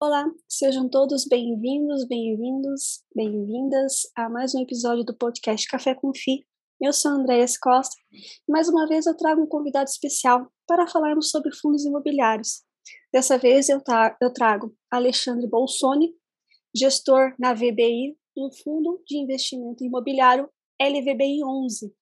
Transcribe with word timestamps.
Olá, 0.00 0.32
sejam 0.48 0.88
todos 0.88 1.24
bem-vindos, 1.24 2.06
bem-vindos, 2.06 3.02
bem-vindas 3.12 4.02
a 4.14 4.30
mais 4.30 4.54
um 4.54 4.62
episódio 4.62 5.02
do 5.02 5.12
podcast 5.12 5.66
Café 5.66 5.92
com 5.92 6.14
Fi. 6.14 6.46
Eu 6.80 6.92
sou 6.92 7.10
a 7.10 7.14
Andréa 7.14 7.44
Costa 7.60 7.96
e 8.12 8.52
mais 8.52 8.68
uma 8.68 8.86
vez 8.86 9.06
eu 9.06 9.16
trago 9.16 9.42
um 9.42 9.46
convidado 9.48 9.90
especial 9.90 10.52
para 10.68 10.86
falarmos 10.86 11.30
sobre 11.32 11.52
fundos 11.52 11.84
imobiliários. 11.84 12.62
Dessa 13.12 13.36
vez 13.36 13.68
eu, 13.68 13.82
eu 14.22 14.32
trago 14.32 14.72
Alexandre 14.88 15.48
Bolsoni, 15.48 16.14
gestor 16.72 17.34
na 17.36 17.52
VBI 17.52 18.16
do 18.36 18.52
Fundo 18.62 19.02
de 19.04 19.18
Investimento 19.18 19.82
Imobiliário 19.82 20.48
LVBI 20.80 21.42
11. 21.42 21.92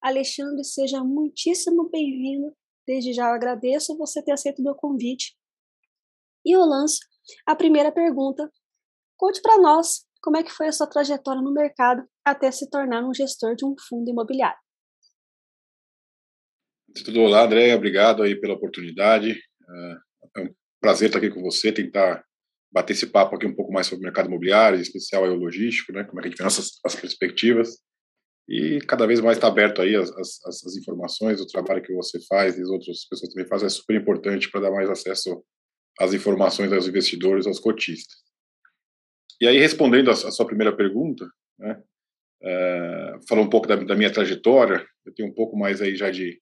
Alexandre, 0.00 0.64
seja 0.64 1.04
muitíssimo 1.04 1.90
bem-vindo. 1.90 2.56
Desde 2.86 3.12
já 3.12 3.28
eu 3.28 3.34
agradeço 3.34 3.94
você 3.98 4.22
ter 4.22 4.32
aceito 4.32 4.60
o 4.60 4.64
meu 4.64 4.74
convite. 4.74 5.36
E 6.46 6.56
eu 6.56 6.60
lanço 6.60 7.11
a 7.46 7.54
primeira 7.54 7.92
pergunta: 7.92 8.50
conte 9.16 9.40
para 9.40 9.58
nós 9.58 10.06
como 10.20 10.36
é 10.36 10.42
que 10.42 10.52
foi 10.52 10.68
a 10.68 10.72
sua 10.72 10.86
trajetória 10.86 11.42
no 11.42 11.52
mercado 11.52 12.06
até 12.24 12.50
se 12.50 12.70
tornar 12.70 13.04
um 13.04 13.12
gestor 13.12 13.56
de 13.56 13.64
um 13.64 13.74
fundo 13.88 14.10
imobiliário. 14.10 14.58
Tudo 17.04 17.22
olá, 17.22 17.44
André, 17.44 17.74
obrigado 17.74 18.22
aí 18.22 18.38
pela 18.38 18.54
oportunidade. 18.54 19.32
É, 19.32 19.96
é 20.36 20.42
um 20.42 20.54
prazer 20.80 21.08
estar 21.08 21.18
aqui 21.18 21.30
com 21.30 21.42
você, 21.42 21.72
tentar 21.72 22.24
bater 22.70 22.92
esse 22.92 23.06
papo 23.06 23.36
aqui 23.36 23.46
um 23.46 23.54
pouco 23.54 23.72
mais 23.72 23.86
sobre 23.86 24.02
o 24.02 24.04
mercado 24.04 24.28
imobiliário, 24.28 24.78
em 24.78 24.82
especial 24.82 25.24
aí 25.24 25.30
o 25.30 25.36
logístico, 25.36 25.92
né? 25.92 26.04
Como 26.04 26.18
é 26.18 26.22
que 26.22 26.28
a 26.28 26.30
gente 26.30 26.38
vê 26.38 26.44
nossas 26.44 26.78
as 26.84 26.94
perspectivas 26.94 27.78
e 28.48 28.80
cada 28.86 29.06
vez 29.06 29.20
mais 29.20 29.36
está 29.36 29.48
aberto 29.48 29.80
aí 29.80 29.94
as, 29.94 30.10
as, 30.10 30.44
as, 30.46 30.76
informações, 30.76 31.40
o 31.40 31.46
trabalho 31.46 31.82
que 31.82 31.94
você 31.94 32.18
faz 32.26 32.58
e 32.58 32.62
as 32.62 32.68
outras 32.68 33.06
pessoas 33.08 33.32
também 33.32 33.48
fazem 33.48 33.66
é 33.66 33.70
super 33.70 33.96
importante 33.96 34.50
para 34.50 34.62
dar 34.62 34.70
mais 34.70 34.90
acesso 34.90 35.44
as 35.98 36.14
informações 36.14 36.72
aos 36.72 36.88
investidores, 36.88 37.46
aos 37.46 37.58
cotistas. 37.58 38.22
E 39.40 39.46
aí, 39.46 39.58
respondendo 39.58 40.10
a, 40.10 40.14
sua 40.14 40.46
primeira 40.46 40.74
pergunta, 40.74 41.28
né, 41.58 41.82
é, 42.42 43.14
um 43.32 43.48
pouco 43.48 43.66
da, 43.66 43.76
da, 43.76 43.94
minha 43.94 44.12
trajetória, 44.12 44.86
eu 45.04 45.12
tenho 45.12 45.28
um 45.28 45.34
pouco 45.34 45.56
mais 45.56 45.80
aí 45.80 45.96
já 45.96 46.10
de, 46.10 46.40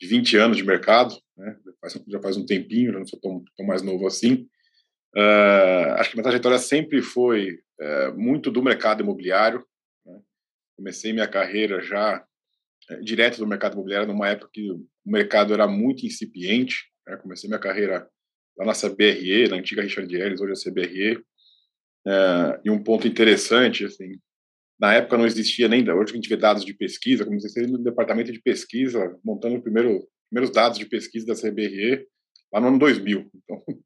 de 0.00 0.06
20 0.06 0.36
anos 0.36 0.56
de 0.56 0.64
mercado, 0.64 1.16
né, 1.36 1.56
já 2.06 2.20
faz 2.20 2.36
um 2.36 2.46
tempinho, 2.46 2.92
já 2.92 2.98
não 2.98 3.06
sou 3.06 3.20
tão, 3.20 3.44
tão 3.56 3.66
mais 3.66 3.82
novo 3.82 4.06
assim. 4.06 4.48
Uh, 5.16 5.94
acho 5.96 6.10
que 6.10 6.16
minha 6.16 6.24
trajetória 6.24 6.58
sempre 6.58 7.00
foi 7.00 7.58
uh, 7.80 8.16
muito 8.16 8.50
do 8.50 8.62
mercado 8.62 9.02
imobiliário. 9.02 9.64
Né? 10.04 10.20
Comecei 10.76 11.12
minha 11.12 11.28
carreira 11.28 11.80
já 11.80 12.24
direto 13.02 13.38
do 13.38 13.46
mercado 13.46 13.72
imobiliário, 13.72 14.06
numa 14.06 14.28
época 14.28 14.50
que 14.52 14.70
o 14.70 14.86
mercado 15.04 15.52
era 15.52 15.66
muito 15.66 16.06
incipiente. 16.06 16.92
Né? 17.06 17.16
Comecei 17.16 17.48
minha 17.48 17.58
carreira 17.58 18.08
lá 18.58 18.66
na 18.66 18.72
CBRE, 18.72 19.48
na 19.48 19.56
antiga 19.56 19.82
Richard 19.82 20.14
Ellis, 20.14 20.40
hoje 20.40 20.52
a 20.52 20.70
CBRE. 20.70 21.22
É, 22.06 22.60
e 22.64 22.70
um 22.70 22.82
ponto 22.82 23.06
interessante, 23.06 23.84
assim, 23.84 24.18
na 24.78 24.94
época 24.94 25.16
não 25.16 25.26
existia 25.26 25.68
nem, 25.68 25.88
hoje 25.90 26.12
a 26.12 26.16
gente 26.16 26.28
vê 26.28 26.36
dados 26.36 26.64
de 26.64 26.74
pesquisa, 26.74 27.24
como 27.24 27.38
comecei 27.38 27.66
no 27.66 27.78
departamento 27.78 28.30
de 28.30 28.40
pesquisa, 28.40 29.18
montando 29.24 29.56
os 29.56 29.62
primeiro, 29.62 30.06
primeiros 30.30 30.54
dados 30.54 30.78
de 30.78 30.86
pesquisa 30.86 31.26
da 31.26 31.34
CBRE, 31.34 32.06
lá 32.52 32.60
no 32.60 32.68
ano 32.68 32.78
2000. 32.78 33.30
Então, 33.34 33.62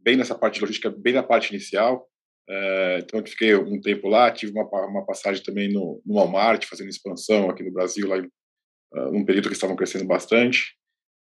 bem 0.00 0.16
nessa 0.16 0.36
parte 0.36 0.60
logística, 0.60 0.90
bem 0.90 1.14
na 1.14 1.22
parte 1.22 1.50
inicial. 1.50 2.08
É, 2.48 2.98
então, 3.02 3.20
eu 3.20 3.26
fiquei 3.26 3.54
um 3.54 3.80
tempo 3.80 4.08
lá, 4.08 4.30
tive 4.30 4.52
uma, 4.52 4.64
uma 4.86 5.04
passagem 5.04 5.42
também 5.42 5.72
no, 5.72 6.02
no 6.04 6.14
Walmart, 6.14 6.64
fazendo 6.66 6.88
expansão 6.88 7.48
aqui 7.50 7.62
no 7.62 7.72
Brasil, 7.72 8.08
lá 8.08 8.18
em, 8.18 8.26
uh, 8.94 9.12
num 9.12 9.24
período 9.24 9.48
que 9.48 9.54
estavam 9.54 9.76
crescendo 9.76 10.04
bastante. 10.04 10.76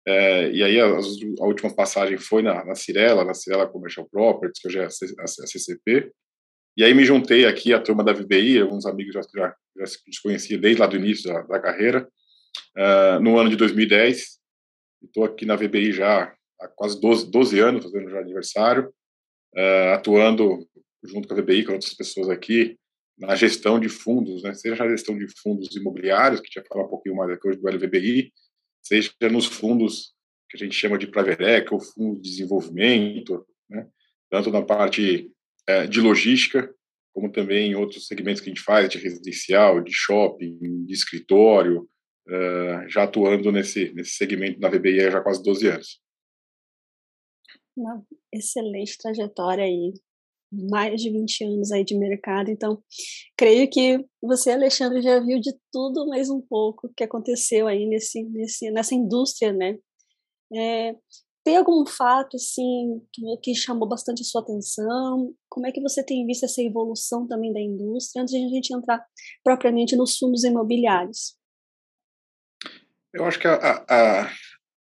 É, 0.07 0.51
e 0.51 0.63
aí 0.63 0.79
a, 0.81 0.87
a, 0.87 1.47
última 1.47 1.75
passagem 1.75 2.19
foi 2.19 2.43
na, 2.43 2.65
na 2.65 2.75
Cirela, 2.75 3.25
na 3.25 3.33
Cirela 3.33 3.67
Commercial 3.67 4.07
Properties, 4.11 4.61
que 4.61 4.69
hoje 4.69 4.79
é 4.79 4.85
a, 4.85 4.91
CCP. 5.27 6.13
E 6.77 6.85
aí 6.85 6.93
me 6.93 7.05
juntei 7.05 7.47
aqui 7.47 7.73
à 7.73 7.81
turma 7.81 8.05
da 8.05 8.13
VBI, 8.13 8.61
alguns 8.61 8.85
amigos 8.85 9.15
já, 9.15 9.21
já, 9.35 9.57
já 9.79 9.87
se 9.87 10.23
conhecia 10.23 10.59
desde 10.59 10.81
lá 10.81 10.87
do 10.87 10.97
início 10.97 11.33
da, 11.33 11.43
da 11.43 11.61
carreira, 11.61 12.07
uh, 12.77 13.21
no 13.21 13.39
ano 13.39 13.49
de 13.49 13.57
2010. 13.57 14.39
Estou 15.05 15.25
aqui 15.25 15.47
na 15.47 15.57
VBI 15.57 15.93
já 15.93 16.35
há 16.61 16.69
quase 16.69 17.01
12, 17.01 17.31
12 17.31 17.61
anos, 17.61 17.85
fazendo 17.85 18.11
já 18.11 18.19
aniversário, 18.19 18.93
uh, 19.57 19.95
atuando 19.95 20.67
junto 21.03 21.29
com 21.29 21.35
a 21.35 21.41
VBI, 21.41 21.65
com 21.65 21.73
outras 21.73 21.95
pessoas 21.95 22.29
aqui, 22.29 22.77
na 23.19 23.35
gestão 23.37 23.79
de 23.79 23.89
fundos, 23.89 24.43
né, 24.43 24.55
seja 24.55 24.83
na 24.83 24.91
gestão 24.91 25.17
de 25.17 25.27
fundos 25.41 25.75
imobiliários, 25.77 26.41
que 26.41 26.47
a 26.47 26.49
gente 26.49 26.57
vai 26.57 26.67
falar 26.67 26.85
um 26.87 26.91
pouquinho 26.91 27.15
mais 27.15 27.31
aqui 27.31 27.49
hoje 27.49 27.61
do 27.61 27.69
LVBI, 27.69 28.33
seja 28.87 29.13
nos 29.31 29.47
fundos 29.47 30.15
que 30.49 30.57
a 30.57 30.65
gente 30.65 30.75
chama 30.75 30.99
de 30.99 31.07
Praverec, 31.07 31.73
ou 31.73 31.81
fundos 31.81 32.23
de 32.23 32.31
desenvolvimento, 32.31 33.45
né? 33.69 33.89
tanto 34.31 34.51
na 34.51 34.63
parte 34.63 35.33
é, 35.67 35.87
de 35.87 36.01
logística, 36.01 36.73
como 37.13 37.31
também 37.31 37.71
em 37.71 37.75
outros 37.75 38.07
segmentos 38.07 38.41
que 38.41 38.51
a 38.51 38.53
gente 38.53 38.63
faz, 38.63 38.89
de 38.89 38.99
residencial, 38.99 39.81
de 39.81 39.93
shopping, 39.93 40.85
de 40.85 40.93
escritório, 40.93 41.89
uh, 42.29 42.89
já 42.89 43.05
atuando 43.05 43.53
nesse, 43.53 43.93
nesse 43.95 44.17
segmento 44.17 44.59
na 44.59 44.69
VBI 44.69 45.07
há 45.07 45.21
quase 45.21 45.43
12 45.43 45.69
anos. 45.69 46.03
Uma 47.77 48.05
excelente 48.33 48.99
trajetória 48.99 49.65
aí, 49.65 49.93
mais 50.71 51.01
de 51.01 51.11
20 51.11 51.45
anos 51.45 51.73
aí 51.73 51.85
de 51.85 51.97
mercado, 51.97 52.51
então 52.51 52.83
creio 53.37 53.69
que 53.69 54.05
você, 54.23 54.53
Alexandre, 54.53 55.03
já 55.03 55.21
viu 55.21 55.41
de 55.41 55.53
tudo 55.73 56.07
mais 56.07 56.31
um 56.31 56.41
pouco 56.41 56.93
que 56.97 57.05
aconteceu 57.05 57.67
aí 57.67 57.87
nesse, 57.87 58.23
nesse, 58.25 58.71
nessa 58.71 58.95
indústria, 58.95 59.53
né? 59.53 59.79
É, 60.53 60.95
tem 61.45 61.59
algum 61.59 61.85
fato, 61.85 62.37
assim, 62.37 63.03
que, 63.43 63.55
chamou 63.55 63.87
bastante 63.87 64.23
a 64.23 64.25
sua 64.25 64.41
atenção? 64.41 65.35
Como 65.51 65.67
é 65.67 65.73
que 65.73 65.81
você 65.81 66.03
tem 66.03 66.27
visto 66.27 66.45
essa 66.45 66.63
evolução 66.63 67.29
também 67.29 67.53
da 67.53 67.61
indústria, 67.61 68.23
antes 68.23 68.33
de 68.33 68.43
a 68.43 68.49
gente 68.49 68.75
entrar 68.75 69.05
propriamente 69.45 69.95
nos 69.95 70.17
fundos 70.17 70.43
imobiliários? 70.43 71.37
Eu 73.13 73.27
acho 73.27 73.39
que 73.39 73.47
a, 73.47 73.85
a, 73.89 74.31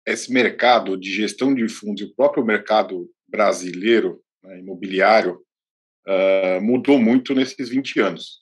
esse 0.07 0.33
mercado 0.33 0.99
de 0.99 1.11
gestão 1.11 1.53
de 1.53 1.69
fundos, 1.69 2.01
o 2.01 2.15
próprio 2.15 2.43
mercado 2.43 3.07
brasileiro 3.27 4.19
né, 4.43 4.59
imobiliário, 4.59 5.39
uh, 6.09 6.61
mudou 6.61 6.99
muito 6.99 7.35
nesses 7.35 7.69
20 7.69 7.99
anos. 7.99 8.39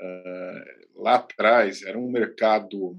Uh, 0.00 1.02
lá 1.02 1.16
atrás 1.16 1.82
era 1.82 1.98
um 1.98 2.10
mercado 2.10 2.96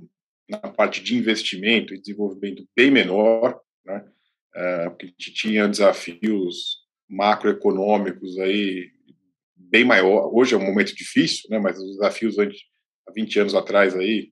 na 0.49 0.59
parte 0.59 1.01
de 1.01 1.15
investimento 1.15 1.93
e 1.93 1.99
desenvolvimento 1.99 2.67
bem 2.75 2.91
menor, 2.91 3.59
né? 3.85 4.05
Uh, 4.55 4.89
porque 4.91 5.05
a 5.05 5.07
gente 5.07 5.33
tinha 5.33 5.67
desafios 5.67 6.83
macroeconômicos 7.09 8.37
aí 8.37 8.91
bem 9.55 9.83
maior. 9.83 10.29
Hoje 10.33 10.53
é 10.53 10.57
um 10.57 10.65
momento 10.65 10.93
difícil, 10.95 11.49
né? 11.49 11.57
Mas 11.59 11.79
os 11.79 11.97
desafios 11.97 12.37
antes, 12.37 12.61
há 13.07 13.11
20 13.11 13.39
anos 13.39 13.55
atrás 13.55 13.95
aí, 13.95 14.31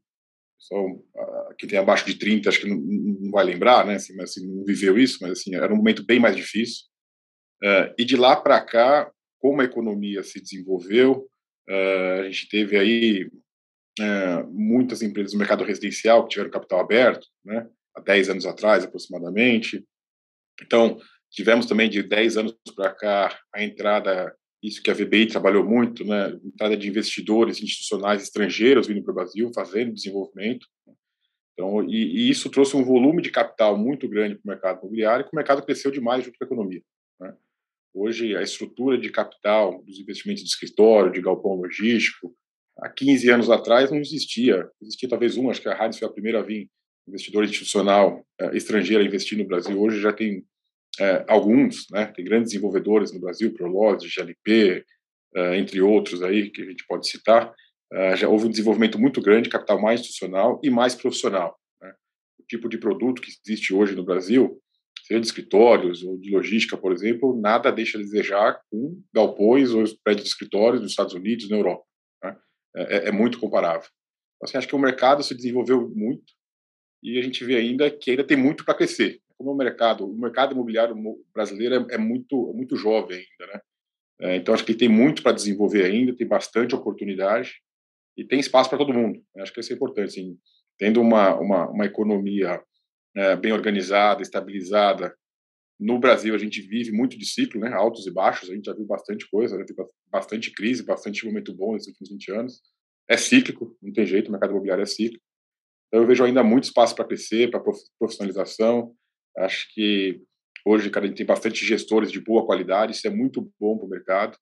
só 0.59 0.75
quem 1.57 1.67
tem 1.67 1.79
abaixo 1.79 2.05
de 2.05 2.13
30 2.15 2.49
acho 2.49 2.61
que 2.61 2.69
não, 2.69 2.77
não 2.77 3.31
vai 3.31 3.43
lembrar, 3.43 3.85
né? 3.85 3.95
Assim, 3.95 4.15
mas 4.15 4.31
assim, 4.31 4.47
não 4.47 4.63
viveu 4.63 4.97
isso, 4.97 5.17
mas 5.21 5.31
assim 5.31 5.55
era 5.55 5.73
um 5.73 5.77
momento 5.77 6.05
bem 6.05 6.19
mais 6.19 6.35
difícil. 6.35 6.85
Uh, 7.63 7.93
e 7.97 8.05
de 8.05 8.15
lá 8.15 8.35
para 8.35 8.59
cá, 8.61 9.11
como 9.41 9.59
a 9.59 9.65
economia 9.65 10.21
se 10.21 10.39
desenvolveu, 10.39 11.27
uh, 11.67 12.21
a 12.21 12.29
gente 12.29 12.47
teve 12.47 12.77
aí 12.77 13.29
uh, 13.99 14.47
muitas 14.49 15.01
empresas 15.01 15.33
do 15.33 15.39
mercado 15.39 15.63
residencial 15.63 16.23
que 16.23 16.29
tiveram 16.29 16.51
capital 16.51 16.79
aberto, 16.79 17.27
né, 17.43 17.67
há 17.95 17.99
10 17.99 18.29
anos 18.29 18.45
atrás 18.45 18.83
aproximadamente. 18.83 19.83
Então, 20.61 21.01
tivemos 21.29 21.65
também 21.65 21.89
de 21.89 22.03
10 22.03 22.37
anos 22.37 22.55
para 22.75 22.93
cá 22.93 23.39
a 23.53 23.63
entrada, 23.63 24.33
isso 24.61 24.81
que 24.81 24.91
a 24.91 24.93
VBI 24.93 25.25
trabalhou 25.25 25.65
muito, 25.65 26.05
né, 26.05 26.37
entrada 26.45 26.77
de 26.77 26.87
investidores 26.87 27.61
institucionais 27.61 28.21
estrangeiros 28.21 28.87
vindo 28.87 29.01
para 29.03 29.11
o 29.11 29.15
Brasil, 29.15 29.51
fazendo 29.55 29.93
desenvolvimento. 29.93 30.67
Então, 31.53 31.83
e, 31.83 31.95
e, 31.95 32.29
isso 32.29 32.49
trouxe 32.49 32.77
um 32.77 32.83
volume 32.83 33.23
de 33.23 33.31
capital 33.31 33.75
muito 33.75 34.07
grande 34.07 34.35
para 34.35 34.43
o 34.45 34.47
mercado 34.47 34.79
imobiliário, 34.79 35.25
e 35.25 35.27
o 35.27 35.35
mercado 35.35 35.63
cresceu 35.63 35.89
demais 35.89 36.23
junto 36.23 36.37
com 36.37 36.43
a 36.43 36.47
economia. 36.47 36.81
Hoje, 37.93 38.35
a 38.37 38.41
estrutura 38.41 38.97
de 38.97 39.09
capital 39.09 39.83
dos 39.83 39.99
investimentos 39.99 40.43
de 40.43 40.49
escritório, 40.49 41.11
de 41.11 41.21
galpão 41.21 41.55
logístico, 41.55 42.33
há 42.77 42.89
15 42.89 43.29
anos 43.29 43.49
atrás 43.49 43.91
não 43.91 43.99
existia. 43.99 44.69
Existia 44.81 45.09
talvez 45.09 45.35
um, 45.35 45.49
acho 45.49 45.61
que 45.61 45.67
a 45.67 45.77
Heinz 45.77 45.99
foi 45.99 46.07
a 46.07 46.11
primeira 46.11 46.39
a 46.39 46.43
vir, 46.43 46.69
investidor 47.07 47.43
institucional 47.43 48.25
eh, 48.39 48.55
estrangeiro 48.55 49.03
a 49.03 49.05
investir 49.05 49.37
no 49.37 49.45
Brasil. 49.45 49.79
Hoje 49.79 49.99
já 49.99 50.13
tem 50.13 50.45
eh, 50.99 51.25
alguns, 51.27 51.87
né? 51.91 52.05
tem 52.05 52.23
grandes 52.23 52.51
desenvolvedores 52.51 53.11
no 53.11 53.19
Brasil, 53.19 53.53
Prolog, 53.53 53.99
GLP, 54.07 54.85
eh, 55.35 55.57
entre 55.57 55.81
outros 55.81 56.23
aí 56.23 56.49
que 56.49 56.61
a 56.61 56.65
gente 56.65 56.85
pode 56.87 57.09
citar. 57.09 57.53
já 58.15 58.29
houve 58.29 58.45
um 58.45 58.49
desenvolvimento 58.49 58.97
muito 58.97 59.21
grande, 59.21 59.49
capital 59.49 59.81
mais 59.81 59.99
institucional 59.99 60.61
e 60.63 60.69
mais 60.69 60.95
profissional. 60.95 61.59
Né? 61.81 61.93
O 62.39 62.43
tipo 62.43 62.69
de 62.69 62.77
produto 62.77 63.21
que 63.21 63.31
existe 63.45 63.73
hoje 63.73 63.95
no 63.95 64.05
Brasil 64.05 64.61
seja 65.11 65.19
escritórios 65.19 66.03
ou 66.03 66.17
de 66.17 66.31
logística, 66.31 66.77
por 66.77 66.91
exemplo, 66.91 67.39
nada 67.39 67.71
deixa 67.71 67.97
a 67.97 68.01
desejar 68.01 68.61
com 68.69 69.01
galpões 69.13 69.71
ou 69.71 69.83
prédios 70.03 70.23
de 70.23 70.29
escritórios 70.29 70.81
nos 70.81 70.91
Estados 70.91 71.13
Unidos, 71.13 71.49
na 71.49 71.57
Europa. 71.57 71.83
Né? 72.23 72.37
É, 72.75 72.81
é, 72.81 73.07
é, 73.09 73.11
muito 73.11 73.39
comparável. 73.39 73.87
Então, 74.35 74.47
assim, 74.47 74.57
acho 74.57 74.67
que 74.67 74.75
o 74.75 74.79
mercado 74.79 75.23
se 75.23 75.35
desenvolveu 75.35 75.89
muito 75.89 76.33
e 77.03 77.17
a 77.19 77.21
gente 77.21 77.43
vê 77.43 77.57
ainda 77.57 77.89
que 77.91 78.11
ainda 78.11 78.23
tem 78.23 78.37
muito 78.37 78.63
para 78.63 78.75
crescer. 78.75 79.19
como 79.37 79.51
o 79.51 79.57
mercado, 79.57 80.05
o 80.05 80.17
mercado 80.17 80.53
imobiliário 80.53 80.95
brasileiro 81.33 81.75
é, 81.75 81.95
é 81.95 81.97
muito, 81.97 82.53
muito 82.53 82.75
jovem 82.75 83.17
ainda, 83.17 83.53
né? 83.53 83.61
É, 84.21 84.35
então, 84.35 84.53
acho 84.53 84.63
que 84.63 84.75
tem 84.75 84.87
muito 84.87 85.23
para 85.23 85.31
desenvolver 85.31 85.83
ainda, 85.83 86.15
tem 86.15 86.27
bastante 86.27 86.75
oportunidade 86.75 87.55
e 88.15 88.23
tem 88.23 88.39
espaço 88.39 88.69
para 88.69 88.77
todo 88.77 88.93
mundo. 88.93 89.19
Acho 89.37 89.51
que 89.51 89.59
isso 89.59 89.73
é 89.73 89.75
importante. 89.75 90.09
Assim, 90.09 90.37
tendo 90.77 91.01
uma, 91.01 91.35
uma, 91.39 91.69
uma 91.69 91.85
economia 91.85 92.61
é, 93.15 93.35
bem 93.35 93.51
organizada, 93.51 94.21
estabilizada, 94.21 95.15
no 95.79 95.97
Brasil 95.99 96.35
a 96.35 96.37
gente 96.37 96.61
vive 96.61 96.91
muito 96.91 97.17
de 97.17 97.25
ciclo, 97.25 97.59
né? 97.59 97.73
altos 97.73 98.05
e 98.05 98.11
baixos, 98.11 98.49
a 98.49 98.55
gente 98.55 98.65
já 98.65 98.73
viu 98.73 98.85
bastante 98.85 99.27
coisa, 99.29 99.57
né? 99.57 99.65
tem 99.65 99.75
bastante 100.11 100.51
crise, 100.51 100.83
bastante 100.83 101.25
momento 101.25 101.53
bom 101.53 101.73
nesses 101.73 101.87
últimos 101.87 102.09
20 102.11 102.31
anos. 102.31 102.61
É 103.09 103.17
cíclico, 103.17 103.75
não 103.81 103.91
tem 103.91 104.05
jeito, 104.05 104.27
o 104.27 104.31
mercado 104.31 104.51
imobiliário 104.51 104.83
é 104.83 104.85
cíclico. 104.85 105.23
Então, 105.87 106.01
eu 106.01 106.07
vejo 106.07 106.23
ainda 106.23 106.43
muito 106.43 106.65
espaço 106.65 106.95
para 106.95 107.05
crescer, 107.05 107.49
para 107.49 107.61
profissionalização. 107.99 108.95
Acho 109.35 109.67
que 109.73 110.21
Hoje, 110.65 110.89
cara, 110.89 111.05
a 111.05 111.07
gente 111.07 111.17
tem 111.17 111.25
bastante 111.25 111.65
gestores 111.65 112.11
de 112.11 112.19
boa 112.19 112.45
qualidade, 112.45 112.93
isso 112.93 113.07
é 113.07 113.09
muito 113.09 113.51
bom 113.59 113.77
para 113.77 113.85
o 113.85 113.89
mercado. 113.89 114.37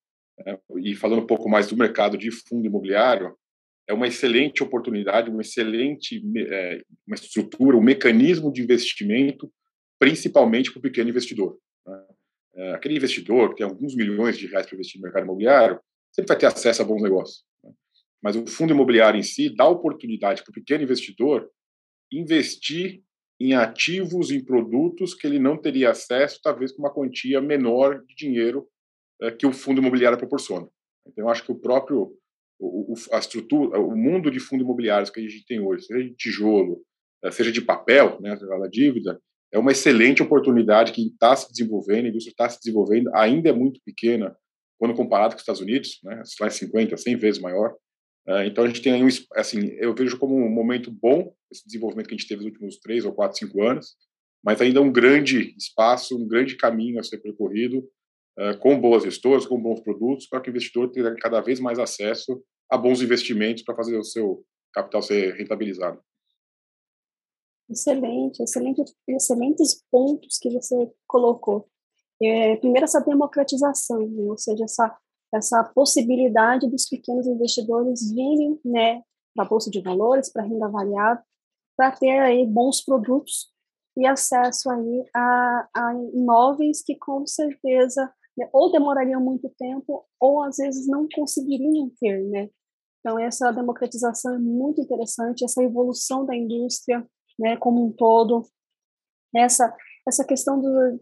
Né? 0.46 0.58
E 0.84 0.96
falando 0.96 1.22
um 1.24 1.28
pouco 1.28 1.50
mais 1.50 1.68
do 1.68 1.78
mercado 1.78 2.18
de 2.18 2.30
fundo 2.30 2.66
imobiliário, 2.66 3.36
é 3.90 3.94
uma 3.94 4.08
excelente 4.08 4.62
oportunidade, 4.62 5.32
uma 5.32 5.42
excelente 5.42 6.24
é, 6.38 6.84
uma 7.08 7.16
estrutura, 7.16 7.76
um 7.76 7.82
mecanismo 7.82 8.54
de 8.54 8.62
investimento, 8.62 9.52
principalmente 9.98 10.72
para 10.72 10.78
o 10.78 10.82
pequeno 10.82 11.10
investidor. 11.10 11.58
Né? 11.88 12.06
É, 12.54 12.74
aquele 12.74 12.96
investidor 12.96 13.50
que 13.50 13.56
tem 13.56 13.66
alguns 13.66 13.96
milhões 13.96 14.38
de 14.38 14.46
reais 14.46 14.68
para 14.68 14.76
investir 14.76 15.02
no 15.02 15.06
mercado 15.06 15.24
imobiliário, 15.24 15.80
sempre 16.12 16.28
vai 16.28 16.38
ter 16.38 16.46
acesso 16.46 16.84
a 16.84 16.86
bons 16.86 17.02
negócios. 17.02 17.44
Né? 17.64 17.72
Mas 18.22 18.36
o 18.36 18.46
fundo 18.46 18.74
imobiliário 18.74 19.20
em 19.20 19.24
si 19.24 19.50
dá 19.50 19.68
oportunidade 19.68 20.44
para 20.44 20.52
o 20.52 20.54
pequeno 20.54 20.84
investidor 20.84 21.50
investir 22.12 23.02
em 23.40 23.56
ativos, 23.56 24.30
em 24.30 24.44
produtos 24.44 25.16
que 25.16 25.26
ele 25.26 25.40
não 25.40 25.58
teria 25.58 25.90
acesso, 25.90 26.40
talvez 26.44 26.72
com 26.74 26.84
uma 26.84 26.94
quantia 26.94 27.42
menor 27.42 28.06
de 28.06 28.14
dinheiro 28.14 28.68
é, 29.20 29.32
que 29.32 29.48
o 29.48 29.52
fundo 29.52 29.82
imobiliário 29.82 30.18
proporciona. 30.18 30.68
Então, 31.08 31.26
eu 31.26 31.30
acho 31.30 31.44
que 31.44 31.52
o 31.52 31.60
próprio 31.60 32.14
o, 32.60 32.94
a 33.14 33.20
estrutura, 33.20 33.80
o 33.80 33.96
mundo 33.96 34.30
de 34.30 34.40
fundos 34.40 34.66
imobiliários 34.66 35.10
que 35.10 35.20
a 35.20 35.24
gente 35.24 35.46
tem 35.46 35.60
hoje, 35.60 35.86
seja 35.86 36.04
de 36.04 36.16
tijolo, 36.16 36.82
eh, 37.24 37.32
seja 37.32 37.52
de 37.52 37.62
papel, 37.62 38.20
né, 38.22 38.34
a 38.34 38.68
dívida, 38.68 39.20
é 39.52 39.58
uma 39.58 39.72
excelente 39.72 40.22
oportunidade 40.22 40.92
que 40.92 41.08
está 41.08 41.36
se 41.36 41.50
desenvolvendo, 41.50 42.06
a 42.06 42.10
indústria 42.10 42.32
está 42.32 42.50
se 42.50 42.60
desenvolvendo, 42.60 43.10
ainda 43.16 43.50
é 43.50 43.54
muito 43.54 43.80
pequena 43.84 44.36
quando 44.78 44.94
comparado 44.94 45.34
com 45.34 45.38
os 45.38 45.42
Estados 45.42 45.62
Unidos, 45.62 46.00
né, 46.04 46.22
lá 46.40 46.50
50, 46.50 46.96
100 46.96 47.16
vezes 47.18 47.42
maior. 47.42 47.76
Uh, 48.28 48.44
então 48.46 48.64
a 48.64 48.68
gente 48.68 48.82
tem 48.82 48.94
aí 48.94 49.04
um, 49.04 49.08
assim, 49.36 49.68
eu 49.80 49.94
vejo 49.96 50.18
como 50.18 50.36
um 50.36 50.50
momento 50.50 50.92
bom 50.92 51.34
esse 51.52 51.66
desenvolvimento 51.66 52.08
que 52.08 52.14
a 52.14 52.18
gente 52.18 52.28
teve 52.28 52.44
nos 52.44 52.52
últimos 52.52 52.78
três 52.80 53.04
ou 53.04 53.14
quatro, 53.14 53.38
cinco 53.38 53.64
anos, 53.64 53.96
mas 54.44 54.62
ainda 54.62 54.82
um 54.82 54.92
grande 54.92 55.56
espaço, 55.58 56.18
um 56.18 56.28
grande 56.28 56.56
caminho 56.56 57.00
a 57.00 57.04
ser 57.04 57.18
percorrido, 57.18 57.84
com 58.62 58.80
boas 58.80 59.04
gestoras, 59.04 59.46
com 59.46 59.62
bons 59.62 59.82
produtos, 59.82 60.28
para 60.28 60.40
que 60.40 60.50
o 60.50 60.52
investidor 60.52 60.92
tenha 60.92 61.16
cada 61.16 61.42
vez 61.42 61.60
mais 61.60 61.80
acesso 61.80 62.42
a 62.70 62.78
bons 62.78 63.02
investimentos 63.02 63.64
para 63.64 63.76
fazer 63.76 63.98
o 63.98 64.04
seu 64.04 64.44
capital 64.74 65.02
ser 65.02 65.34
rentabilizado. 65.36 66.00
Excelente, 67.70 68.42
excelente, 68.42 68.84
excelentes 69.08 69.84
pontos 69.92 70.38
que 70.40 70.50
você 70.50 70.76
colocou. 71.08 71.68
É, 72.22 72.56
primeiro, 72.58 72.86
essa 72.86 73.00
democratização, 73.00 74.00
né? 74.00 74.24
ou 74.24 74.38
seja, 74.38 74.64
essa, 74.64 74.98
essa 75.34 75.64
possibilidade 75.64 76.70
dos 76.70 76.88
pequenos 76.88 77.28
investidores 77.28 78.12
virem 78.12 78.60
né, 78.66 79.04
para 79.36 79.46
a 79.46 79.48
Bolsa 79.48 79.70
de 79.70 79.82
Valores, 79.82 80.32
para 80.32 80.44
a 80.44 80.46
renda 80.46 80.68
variável, 80.68 81.24
para 81.78 81.92
ter 81.92 82.20
aí 82.20 82.46
bons 82.46 82.84
produtos 82.84 83.52
e 83.96 84.06
acesso 84.06 84.70
aí 84.70 85.06
a, 85.16 85.70
a 85.76 85.94
imóveis 86.14 86.84
que 86.84 86.96
com 86.96 87.26
certeza 87.26 88.12
né, 88.40 88.50
ou 88.54 88.72
demorariam 88.72 89.22
muito 89.22 89.50
tempo 89.58 90.06
ou 90.20 90.42
às 90.42 90.58
vezes 90.58 90.88
não 90.88 91.08
conseguiriam 91.14 91.92
ter, 92.00 92.24
né? 92.30 92.50
Então 93.00 93.20
essa 93.20 93.52
democratização 93.52 94.36
é 94.36 94.40
muito 94.40 94.82
interessante, 94.82 95.44
essa 95.44 95.64
evolução 95.64 96.26
da 96.26 96.36
indústria, 96.36 97.06
né, 97.38 97.58
como 97.58 97.86
um 97.86 97.92
todo, 97.92 98.46
essa 99.36 99.76
essa 100.08 100.26
questão 100.26 100.60
do, 100.60 101.00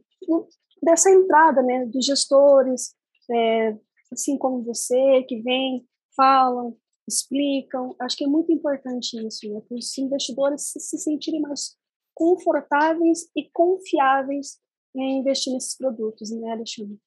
dessa 0.83 1.09
entrada, 1.09 1.61
né, 1.61 1.85
dos 1.85 2.05
gestores, 2.05 2.93
é, 3.31 3.77
assim 4.11 4.37
como 4.37 4.63
você 4.63 5.23
que 5.23 5.41
vem, 5.41 5.87
falam, 6.15 6.75
explicam. 7.07 7.95
Acho 8.01 8.17
que 8.17 8.25
é 8.25 8.27
muito 8.27 8.51
importante 8.51 9.15
isso, 9.25 9.51
né? 9.51 9.61
Para 9.61 9.77
os 9.77 9.97
investidores 9.97 10.71
se, 10.71 10.79
se 10.79 10.97
sentirem 10.97 11.41
mais 11.41 11.77
confortáveis 12.13 13.29
e 13.35 13.49
confiáveis 13.51 14.59
em 14.95 15.19
investir 15.19 15.53
nesses 15.53 15.77
produtos, 15.77 16.31
né, 16.31 16.51
Alexandre? 16.51 16.99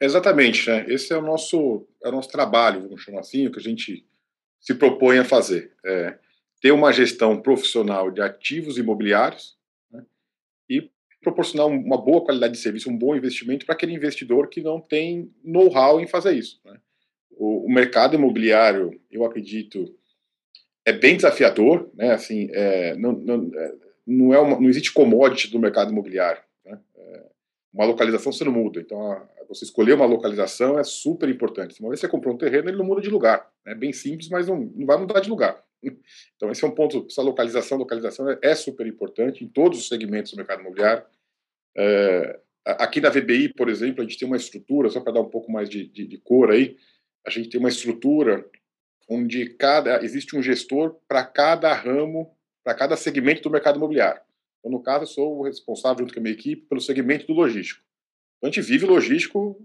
Exatamente, 0.00 0.68
né? 0.68 0.86
Esse 0.88 1.12
é 1.12 1.16
o 1.16 1.22
nosso, 1.22 1.86
é 2.02 2.08
o 2.08 2.12
nosso 2.12 2.28
trabalho, 2.28 2.82
vamos 2.82 3.02
chamar 3.02 3.20
assim, 3.20 3.46
o 3.46 3.52
que 3.52 3.58
a 3.58 3.62
gente 3.62 4.06
se 4.60 4.74
propõe 4.74 5.18
a 5.18 5.24
fazer. 5.24 5.72
É 5.84 6.18
ter 6.60 6.72
uma 6.72 6.92
gestão 6.92 7.40
profissional 7.40 8.10
de 8.10 8.20
ativos 8.20 8.78
imobiliários 8.78 9.56
né? 9.92 10.04
e 10.68 10.90
proporcionar 11.22 11.66
uma 11.66 11.96
boa 11.96 12.24
qualidade 12.24 12.54
de 12.54 12.58
serviço, 12.58 12.90
um 12.90 12.98
bom 12.98 13.14
investimento 13.14 13.64
para 13.64 13.76
aquele 13.76 13.94
investidor 13.94 14.48
que 14.48 14.60
não 14.60 14.80
tem 14.80 15.32
know-how 15.44 16.00
em 16.00 16.06
fazer 16.08 16.34
isso. 16.34 16.60
Né? 16.64 16.80
o, 17.38 17.66
o, 17.66 17.72
mercado 17.72 18.16
imobiliário, 18.16 19.00
eu 19.10 19.24
acredito, 19.24 19.94
é 20.84 20.92
bem 20.92 21.16
desafiador, 21.16 21.90
né? 21.94 22.12
Assim, 22.12 22.48
é, 22.52 22.96
não, 22.96 23.12
não, 23.12 23.50
é, 23.54 23.74
não, 24.06 24.34
é 24.34 24.38
uma, 24.40 24.60
não 24.60 24.68
existe 24.68 24.92
commodity 24.92 25.50
do 25.50 25.60
mercado 25.60 25.92
imobiliário. 25.92 26.42
Né? 26.64 26.78
É, 26.96 27.26
uma 27.72 27.84
localização 27.84 28.32
você 28.32 28.44
não 28.44 28.52
muda. 28.52 28.80
Então, 28.80 29.00
a, 29.12 29.28
você 29.48 29.64
escolher 29.64 29.94
uma 29.94 30.04
localização 30.04 30.78
é 30.78 30.84
super 30.84 31.28
importante. 31.28 31.80
Uma 31.80 31.88
vez 31.88 32.00
que 32.00 32.06
você 32.06 32.10
comprou 32.10 32.34
um 32.34 32.38
terreno, 32.38 32.68
ele 32.68 32.76
não 32.76 32.84
muda 32.84 33.00
de 33.00 33.08
lugar. 33.08 33.50
É 33.66 33.74
bem 33.74 33.92
simples, 33.92 34.28
mas 34.28 34.46
não, 34.46 34.60
não 34.60 34.86
vai 34.86 34.98
mudar 34.98 35.20
de 35.20 35.30
lugar. 35.30 35.62
Então, 36.36 36.50
esse 36.50 36.64
é 36.64 36.68
um 36.68 36.72
ponto. 36.72 37.06
Essa 37.08 37.22
localização, 37.22 37.78
localização 37.78 38.28
é, 38.30 38.38
é 38.42 38.54
super 38.54 38.86
importante 38.86 39.44
em 39.44 39.48
todos 39.48 39.78
os 39.78 39.88
segmentos 39.88 40.32
do 40.32 40.36
mercado 40.36 40.60
imobiliário. 40.60 41.04
É, 41.76 42.40
aqui 42.64 43.00
na 43.00 43.10
VBI, 43.10 43.54
por 43.54 43.68
exemplo, 43.68 44.02
a 44.02 44.04
gente 44.04 44.18
tem 44.18 44.26
uma 44.26 44.36
estrutura, 44.36 44.90
só 44.90 45.00
para 45.00 45.14
dar 45.14 45.20
um 45.20 45.30
pouco 45.30 45.50
mais 45.50 45.68
de, 45.68 45.86
de, 45.86 46.06
de 46.06 46.18
cor 46.18 46.50
aí, 46.50 46.76
a 47.26 47.30
gente 47.30 47.48
tem 47.48 47.60
uma 47.60 47.68
estrutura 47.68 48.44
onde 49.08 49.50
cada 49.50 50.04
existe 50.04 50.36
um 50.36 50.42
gestor 50.42 50.96
para 51.08 51.24
cada 51.24 51.72
ramo, 51.72 52.36
para 52.62 52.74
cada 52.74 52.96
segmento 52.96 53.42
do 53.42 53.50
mercado 53.50 53.76
imobiliário. 53.76 54.20
Então, 54.58 54.70
no 54.70 54.82
caso, 54.82 55.04
eu 55.04 55.08
sou 55.08 55.38
o 55.38 55.42
responsável, 55.44 56.00
junto 56.00 56.12
com 56.12 56.20
a 56.20 56.22
minha 56.22 56.34
equipe, 56.34 56.66
pelo 56.66 56.80
segmento 56.80 57.26
do 57.26 57.32
logístico. 57.32 57.87
Então, 58.38 58.48
a 58.48 58.52
gente 58.52 58.60
vive 58.62 58.86
logístico 58.86 59.60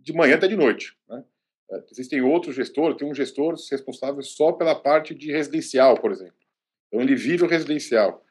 de 0.00 0.12
manhã 0.12 0.36
até 0.36 0.46
de 0.46 0.56
noite. 0.56 0.96
Né? 1.08 1.24
É, 1.70 1.84
existem 1.90 2.22
outros 2.22 2.54
gestores, 2.54 2.96
tem 2.96 3.10
um 3.10 3.14
gestor 3.14 3.54
responsável 3.70 4.22
só 4.22 4.52
pela 4.52 4.74
parte 4.74 5.14
de 5.14 5.32
residencial, 5.32 6.00
por 6.00 6.12
exemplo. 6.12 6.34
Então, 6.88 7.00
ele 7.00 7.14
vive 7.14 7.44
o 7.44 7.48
residencial. 7.48 8.24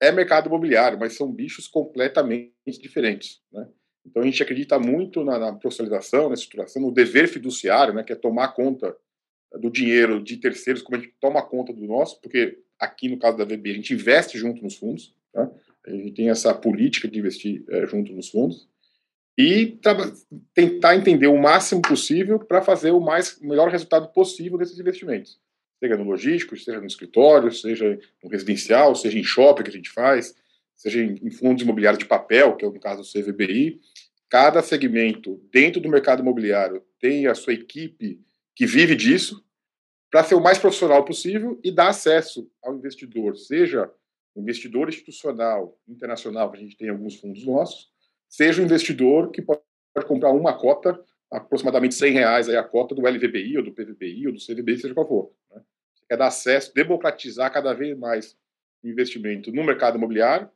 É 0.00 0.10
mercado 0.10 0.48
imobiliário, 0.48 0.98
mas 0.98 1.14
são 1.14 1.30
bichos 1.30 1.68
completamente 1.68 2.52
diferentes. 2.80 3.40
Né? 3.52 3.68
Então 4.04 4.22
a 4.22 4.26
gente 4.26 4.42
acredita 4.42 4.78
muito 4.78 5.24
na, 5.24 5.38
na 5.38 5.52
profissionalização, 5.52 6.28
na 6.28 6.34
estruturação, 6.34 6.82
no 6.82 6.92
dever 6.92 7.28
fiduciário, 7.28 7.94
né, 7.94 8.02
que 8.02 8.12
é 8.12 8.16
tomar 8.16 8.48
conta 8.48 8.96
do 9.60 9.70
dinheiro 9.70 10.22
de 10.22 10.36
terceiros, 10.38 10.82
como 10.82 10.96
a 10.96 11.00
gente 11.00 11.14
toma 11.20 11.42
conta 11.42 11.72
do 11.72 11.86
nosso, 11.86 12.20
porque 12.20 12.58
aqui 12.78 13.08
no 13.08 13.18
caso 13.18 13.36
da 13.36 13.44
VB 13.44 13.70
a 13.70 13.74
gente 13.74 13.94
investe 13.94 14.38
junto 14.38 14.62
nos 14.62 14.76
fundos, 14.76 15.14
tá? 15.32 15.50
a 15.86 15.90
gente 15.90 16.12
tem 16.12 16.30
essa 16.30 16.54
política 16.54 17.06
de 17.06 17.18
investir 17.18 17.64
é, 17.68 17.86
junto 17.86 18.12
nos 18.12 18.30
fundos 18.30 18.68
e 19.36 19.78
tentar 20.54 20.96
entender 20.96 21.26
o 21.26 21.40
máximo 21.40 21.80
possível 21.80 22.38
para 22.38 22.60
fazer 22.60 22.90
o 22.90 23.00
mais 23.00 23.38
o 23.38 23.46
melhor 23.46 23.70
resultado 23.70 24.08
possível 24.08 24.58
desses 24.58 24.78
investimentos, 24.78 25.40
seja 25.80 25.96
no 25.96 26.04
logístico, 26.04 26.56
seja 26.56 26.80
no 26.80 26.86
escritório, 26.86 27.50
seja 27.50 27.98
no 28.22 28.30
residencial, 28.30 28.94
seja 28.94 29.18
em 29.18 29.24
shopping 29.24 29.62
que 29.64 29.70
a 29.70 29.74
gente 29.74 29.90
faz, 29.90 30.34
seja 30.76 31.02
em 31.02 31.30
fundos 31.30 31.62
imobiliários 31.62 31.98
de 31.98 32.06
papel, 32.06 32.56
que 32.56 32.64
é 32.64 32.68
o 32.68 32.72
caso 32.78 33.02
do 33.02 33.08
CVBI, 33.08 33.80
cada 34.28 34.62
segmento 34.62 35.40
dentro 35.50 35.80
do 35.80 35.88
mercado 35.88 36.22
imobiliário 36.22 36.82
tem 36.98 37.26
a 37.26 37.34
sua 37.34 37.52
equipe 37.52 38.20
que 38.54 38.66
vive 38.66 38.94
disso, 38.94 39.44
para 40.10 40.24
ser 40.24 40.34
o 40.34 40.42
mais 40.42 40.58
profissional 40.58 41.04
possível 41.04 41.58
e 41.64 41.70
dar 41.70 41.88
acesso 41.88 42.50
ao 42.62 42.74
investidor, 42.74 43.36
seja 43.36 43.90
investidor 44.36 44.88
institucional, 44.88 45.78
internacional, 45.88 46.50
que 46.50 46.58
a 46.58 46.60
gente 46.60 46.76
tem 46.76 46.88
alguns 46.88 47.16
fundos 47.16 47.44
nossos, 47.44 47.91
seja 48.32 48.62
o 48.62 48.64
investidor 48.64 49.30
que 49.30 49.42
pode 49.42 49.60
comprar 50.06 50.32
uma 50.32 50.56
cota, 50.56 50.98
aproximadamente 51.30 51.94
100 51.94 52.12
reais 52.14 52.48
aí 52.48 52.56
a 52.56 52.64
cota 52.64 52.94
do 52.94 53.02
LVBI, 53.02 53.58
ou 53.58 53.62
do 53.62 53.72
PVBI, 53.72 54.26
ou 54.26 54.32
do 54.32 54.40
CVBI, 54.40 54.78
seja 54.78 54.94
qual 54.94 55.06
for. 55.06 55.32
Né? 55.50 55.60
Quer 56.08 56.16
dar 56.16 56.28
acesso, 56.28 56.72
democratizar 56.74 57.52
cada 57.52 57.74
vez 57.74 57.96
mais 57.96 58.34
o 58.82 58.88
investimento 58.88 59.52
no 59.52 59.62
mercado 59.62 59.98
imobiliário, 59.98 60.48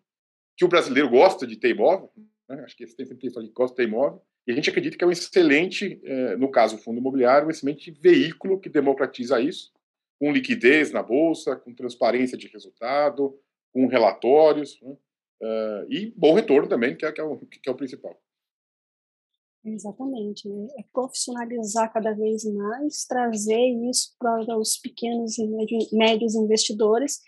que 0.57 0.65
o 0.65 0.69
brasileiro 0.69 1.11
gosta 1.11 1.47
de 1.47 1.57
ter 1.57 1.71
imóvel, 1.71 2.11
né? 2.49 2.63
acho 2.65 2.75
que 2.75 2.85
esse 2.85 2.97
tem 2.97 3.05
sempre 3.05 3.29
que 3.29 3.53
gosta 3.53 3.75
de 3.75 3.77
ter 3.77 3.89
imóvel, 3.89 4.23
e 4.47 4.53
a 4.53 4.55
gente 4.55 4.71
acredita 4.71 4.97
que 4.97 5.05
é 5.05 5.07
um 5.07 5.13
excelente, 5.13 6.01
eh, 6.03 6.37
no 6.37 6.51
caso 6.51 6.77
o 6.77 6.79
fundo 6.79 6.99
imobiliário, 6.99 7.49
um 7.49 7.51
excelente 7.51 7.91
veículo 7.91 8.61
que 8.61 8.69
democratiza 8.69 9.41
isso, 9.41 9.73
com 10.19 10.33
liquidez 10.33 10.93
na 10.93 11.03
bolsa, 11.03 11.57
com 11.57 11.75
transparência 11.75 12.39
de 12.39 12.47
resultado, 12.47 13.37
com 13.73 13.87
relatórios. 13.87 14.81
Né? 14.81 14.97
Uh, 15.43 15.91
e 15.91 16.13
bom 16.17 16.35
retorno 16.35 16.69
também, 16.69 16.97
que 16.97 17.05
é, 17.05 17.13
que 17.13 17.21
é, 17.21 17.25
o, 17.25 17.39
que 17.39 17.69
é 17.69 17.71
o 17.71 17.77
principal. 17.77 18.17
Exatamente. 19.65 20.49
Né? 20.49 20.67
É 20.79 20.85
profissionalizar 20.93 21.93
cada 21.93 22.13
vez 22.13 22.45
mais, 22.45 23.05
trazer 23.05 23.67
isso 23.91 24.15
para 24.19 24.57
os 24.57 24.77
pequenos 24.79 25.39
e 25.39 25.47
médios 25.93 26.35
investidores 26.35 27.21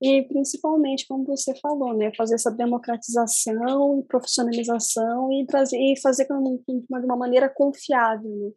e 0.00 0.22
principalmente, 0.22 1.06
como 1.08 1.24
você 1.24 1.54
falou, 1.56 1.96
né, 1.96 2.12
fazer 2.16 2.36
essa 2.36 2.52
democratização 2.52 4.04
profissionalização 4.08 5.32
e 5.32 5.44
trazer 5.44 5.76
e 5.76 6.00
fazer 6.00 6.24
de 6.26 7.04
uma 7.04 7.16
maneira 7.16 7.48
confiável, 7.48 8.30
né? 8.30 8.52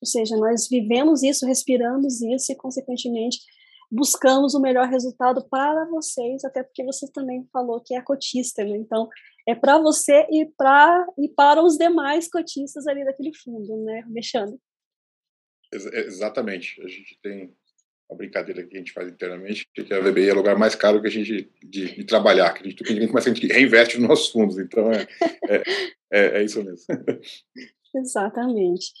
Ou 0.00 0.06
seja, 0.06 0.36
nós 0.36 0.68
vivemos 0.68 1.22
isso, 1.22 1.46
respiramos 1.46 2.20
isso 2.22 2.52
e, 2.52 2.54
consequentemente, 2.54 3.38
buscamos 3.90 4.54
o 4.54 4.60
melhor 4.60 4.88
resultado 4.88 5.46
para 5.48 5.84
vocês, 5.86 6.44
até 6.44 6.62
porque 6.62 6.84
você 6.84 7.10
também 7.12 7.46
falou 7.52 7.80
que 7.80 7.94
é 7.94 8.02
cotista, 8.02 8.64
né? 8.64 8.76
Então, 8.76 9.08
é 9.46 9.54
para 9.54 9.78
você 9.78 10.26
e, 10.30 10.46
pra, 10.56 11.06
e 11.18 11.28
para 11.28 11.62
os 11.62 11.76
demais 11.76 12.28
cotistas 12.28 12.86
ali 12.86 13.04
daquele 13.04 13.32
fundo, 13.34 13.76
né, 13.84 14.02
Alexandre? 14.08 14.58
Ex 15.72 15.86
exatamente. 15.86 16.80
A 16.82 16.88
gente 16.88 17.18
tem 17.22 17.54
uma 18.08 18.16
brincadeira 18.16 18.64
que 18.64 18.76
a 18.76 18.78
gente 18.78 18.92
faz 18.92 19.08
internamente, 19.08 19.68
que 19.74 19.92
a 19.92 20.00
VBI 20.00 20.28
é 20.28 20.32
o 20.32 20.36
lugar 20.36 20.56
mais 20.56 20.74
caro 20.74 21.00
que 21.00 21.08
a 21.08 21.10
gente 21.10 21.50
de, 21.62 21.94
de 21.96 22.04
trabalhar, 22.04 22.52
que 22.54 22.60
a 22.60 22.70
gente, 22.70 22.82
que 22.82 22.92
a 22.92 22.94
gente 22.94 23.08
começa 23.08 23.30
a 23.30 23.34
gente 23.34 23.46
reinveste 23.46 23.98
nos 23.98 24.08
nossos 24.08 24.30
fundos. 24.30 24.58
Então, 24.58 24.90
é, 24.92 25.06
é, 25.48 25.62
é, 26.12 26.38
é 26.38 26.44
isso 26.44 26.62
mesmo. 26.62 26.86
Exatamente. 27.96 28.92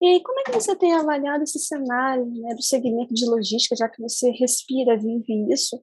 E 0.00 0.20
como 0.22 0.40
é 0.40 0.44
que 0.44 0.52
você 0.52 0.74
tem 0.74 0.92
avaliado 0.92 1.44
esse 1.44 1.58
cenário 1.58 2.24
né, 2.26 2.54
do 2.54 2.62
segmento 2.62 3.12
de 3.12 3.26
logística, 3.26 3.76
já 3.76 3.88
que 3.88 4.00
você 4.00 4.30
respira, 4.30 4.96
vive 4.96 5.52
isso, 5.52 5.80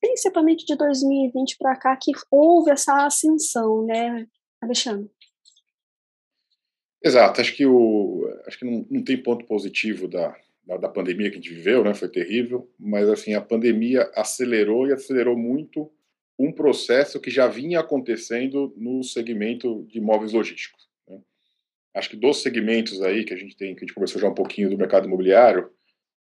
principalmente 0.00 0.66
de 0.66 0.76
2020 0.76 1.56
para 1.58 1.76
cá, 1.76 1.96
que 1.96 2.12
houve 2.30 2.70
essa 2.70 3.06
ascensão, 3.06 3.84
né, 3.86 4.26
Alexandre? 4.60 5.10
Exato, 7.02 7.40
acho 7.40 7.56
que, 7.56 7.66
o, 7.66 8.28
acho 8.46 8.58
que 8.58 8.64
não, 8.64 8.86
não 8.90 9.02
tem 9.02 9.20
ponto 9.20 9.44
positivo 9.46 10.06
da, 10.06 10.36
da, 10.64 10.76
da, 10.76 10.88
pandemia 10.88 11.30
que 11.30 11.38
a 11.38 11.40
gente 11.40 11.54
viveu, 11.54 11.82
né, 11.82 11.94
foi 11.94 12.08
terrível, 12.08 12.70
mas 12.78 13.08
assim, 13.08 13.34
a 13.34 13.40
pandemia 13.40 14.10
acelerou 14.14 14.86
e 14.86 14.92
acelerou 14.92 15.36
muito 15.36 15.90
um 16.38 16.52
processo 16.52 17.20
que 17.20 17.30
já 17.30 17.48
vinha 17.48 17.80
acontecendo 17.80 18.72
no 18.76 19.02
segmento 19.02 19.84
de 19.88 19.98
imóveis 19.98 20.32
logísticos 20.32 20.91
acho 21.94 22.10
que 22.10 22.16
dos 22.16 22.42
segmentos 22.42 23.02
aí 23.02 23.24
que 23.24 23.34
a 23.34 23.36
gente 23.36 23.56
tem, 23.56 23.74
que 23.74 23.80
a 23.80 23.86
gente 23.86 23.94
conversou 23.94 24.20
já 24.20 24.28
um 24.28 24.34
pouquinho 24.34 24.70
do 24.70 24.78
mercado 24.78 25.06
imobiliário, 25.06 25.70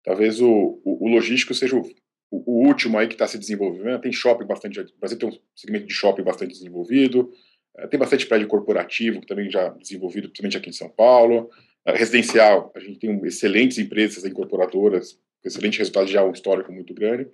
talvez 0.03 0.41
o, 0.41 0.81
o, 0.83 1.05
o 1.05 1.07
logístico 1.07 1.53
seja 1.53 1.75
o, 1.75 1.89
o, 2.29 2.67
último 2.67 2.97
aí 2.97 3.07
que 3.07 3.13
está 3.13 3.27
se 3.27 3.37
desenvolvendo. 3.37 4.01
Tem 4.01 4.11
shopping 4.11 4.45
bastante, 4.45 4.79
o 4.79 4.85
Brasil 4.99 5.17
tem 5.17 5.29
um 5.29 5.37
segmento 5.55 5.87
de 5.87 5.93
shopping 5.93 6.23
bastante 6.23 6.51
desenvolvido, 6.51 7.31
eh, 7.77 7.87
tem 7.87 7.99
bastante 7.99 8.25
prédio 8.25 8.47
corporativo 8.47 9.21
que 9.21 9.27
também 9.27 9.49
já 9.49 9.69
desenvolvido, 9.69 10.27
principalmente 10.27 10.57
aqui 10.57 10.69
em 10.69 10.73
São 10.73 10.89
Paulo. 10.89 11.49
Eh, 11.85 11.95
residencial, 11.95 12.71
a 12.75 12.79
gente 12.79 12.99
tem 12.99 13.25
excelentes 13.25 13.77
empresas 13.77 14.25
incorporadoras, 14.25 15.17
excelente 15.43 15.79
resultado 15.79 16.07
já 16.07 16.23
um 16.23 16.31
histórico 16.31 16.71
muito 16.71 16.93
grande. 16.93 17.27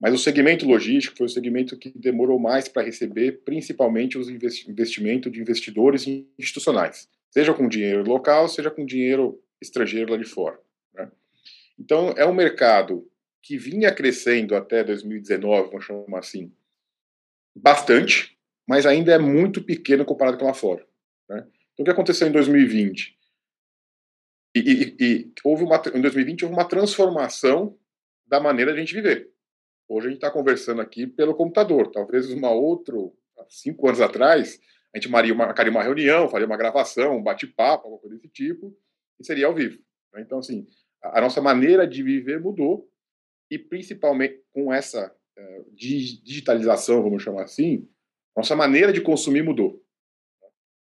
Mas 0.00 0.12
o 0.12 0.18
segmento 0.18 0.66
logístico 0.66 1.16
foi 1.16 1.26
o 1.26 1.30
segmento 1.30 1.76
que 1.76 1.90
demorou 1.94 2.38
mais 2.38 2.68
para 2.68 2.82
receber, 2.82 3.40
principalmente 3.44 4.18
os 4.18 4.28
investimentos 4.28 5.32
de 5.32 5.40
investidores 5.40 6.06
institucionais 6.38 7.08
seja 7.36 7.52
com 7.52 7.68
dinheiro 7.68 8.02
local, 8.02 8.48
seja 8.48 8.70
com 8.70 8.86
dinheiro 8.86 9.38
estrangeiro 9.60 10.10
lá 10.10 10.16
de 10.16 10.24
fora. 10.24 10.58
Né? 10.94 11.12
Então, 11.78 12.14
é 12.16 12.24
um 12.24 12.32
mercado 12.32 13.06
que 13.42 13.58
vinha 13.58 13.94
crescendo 13.94 14.56
até 14.56 14.82
2019, 14.82 15.68
vamos 15.68 15.84
chamar 15.84 16.20
assim, 16.20 16.50
bastante, 17.54 18.38
mas 18.66 18.86
ainda 18.86 19.12
é 19.12 19.18
muito 19.18 19.62
pequeno 19.62 20.02
comparado 20.02 20.38
com 20.38 20.46
lá 20.46 20.54
fora. 20.54 20.88
Né? 21.28 21.46
Então, 21.74 21.82
o 21.82 21.84
que 21.84 21.90
aconteceu 21.90 22.26
em 22.26 22.32
2020? 22.32 23.14
E, 24.54 24.58
e, 24.58 24.96
e, 24.98 25.32
houve 25.44 25.62
uma, 25.62 25.76
em 25.94 26.00
2020 26.00 26.46
houve 26.46 26.56
uma 26.56 26.66
transformação 26.66 27.78
da 28.26 28.40
maneira 28.40 28.72
de 28.72 28.78
a 28.78 28.80
gente 28.80 28.94
viver. 28.94 29.30
Hoje 29.86 30.06
a 30.06 30.10
gente 30.10 30.24
está 30.24 30.30
conversando 30.30 30.80
aqui 30.80 31.06
pelo 31.06 31.34
computador. 31.34 31.90
Talvez 31.90 32.30
uma 32.30 32.50
outra, 32.50 32.96
cinco 33.50 33.86
anos 33.88 34.00
atrás, 34.00 34.58
a 34.96 34.98
gente 34.98 35.10
marcaria 35.10 35.34
uma, 35.34 35.52
uma 35.52 35.82
reunião, 35.82 36.26
faria 36.26 36.46
uma 36.46 36.56
gravação, 36.56 37.18
um 37.18 37.22
bate-papo, 37.22 37.84
alguma 37.84 38.00
coisa 38.00 38.16
desse 38.16 38.28
tipo, 38.28 38.74
e 39.20 39.26
seria 39.26 39.46
ao 39.46 39.54
vivo. 39.54 39.78
Né? 40.14 40.22
Então, 40.22 40.38
assim, 40.38 40.66
a, 41.02 41.18
a, 41.18 41.20
nossa 41.20 41.42
maneira 41.42 41.86
de 41.86 42.02
viver 42.02 42.40
mudou, 42.40 42.90
e 43.50 43.58
principalmente 43.58 44.42
com 44.54 44.72
essa 44.72 45.14
uh, 45.38 45.74
digitalização, 45.74 47.02
vamos 47.02 47.22
chamar 47.22 47.42
assim, 47.42 47.86
nossa 48.34 48.56
maneira 48.56 48.90
de 48.90 49.02
consumir 49.02 49.42
mudou. 49.42 49.84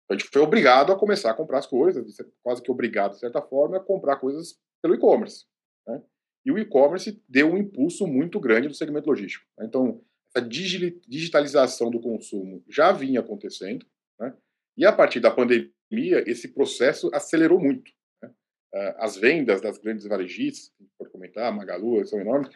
Então, 0.05 0.15
a 0.15 0.17
gente 0.17 0.29
foi 0.29 0.41
obrigado 0.41 0.93
a 0.93 0.97
começar 0.97 1.31
a 1.31 1.35
comprar 1.35 1.59
as 1.59 1.67
coisas, 1.67 2.15
quase 2.41 2.63
que 2.63 2.71
obrigado, 2.71 3.11
de 3.11 3.19
certa 3.19 3.41
forma, 3.41 3.75
a 3.75 3.81
comprar 3.81 4.15
coisas 4.15 4.57
pelo 4.81 4.95
e-commerce. 4.95 5.45
Né? 5.85 6.01
E 6.45 6.51
o 6.53 6.57
e-commerce 6.57 7.21
deu 7.27 7.51
um 7.51 7.57
impulso 7.57 8.07
muito 8.07 8.39
grande 8.39 8.69
no 8.69 8.73
segmento 8.73 9.09
logístico. 9.09 9.45
Né? 9.57 9.65
Então, 9.65 10.01
essa 10.33 10.47
digitalização 10.47 11.91
do 11.91 11.99
consumo 11.99 12.63
já 12.69 12.93
vinha 12.93 13.19
acontecendo, 13.19 13.85
né? 14.19 14.35
E 14.77 14.85
a 14.85 14.91
partir 14.91 15.19
da 15.19 15.31
pandemia, 15.31 16.23
esse 16.25 16.53
processo 16.53 17.09
acelerou 17.13 17.59
muito. 17.59 17.91
Né? 18.21 18.31
Ah, 18.73 19.05
as 19.05 19.17
vendas 19.17 19.61
das 19.61 19.77
grandes 19.77 20.05
varejistas, 20.05 20.71
pode 20.97 21.11
comentar, 21.11 21.53
Magalu, 21.55 22.05
são 22.05 22.19
enormes, 22.19 22.55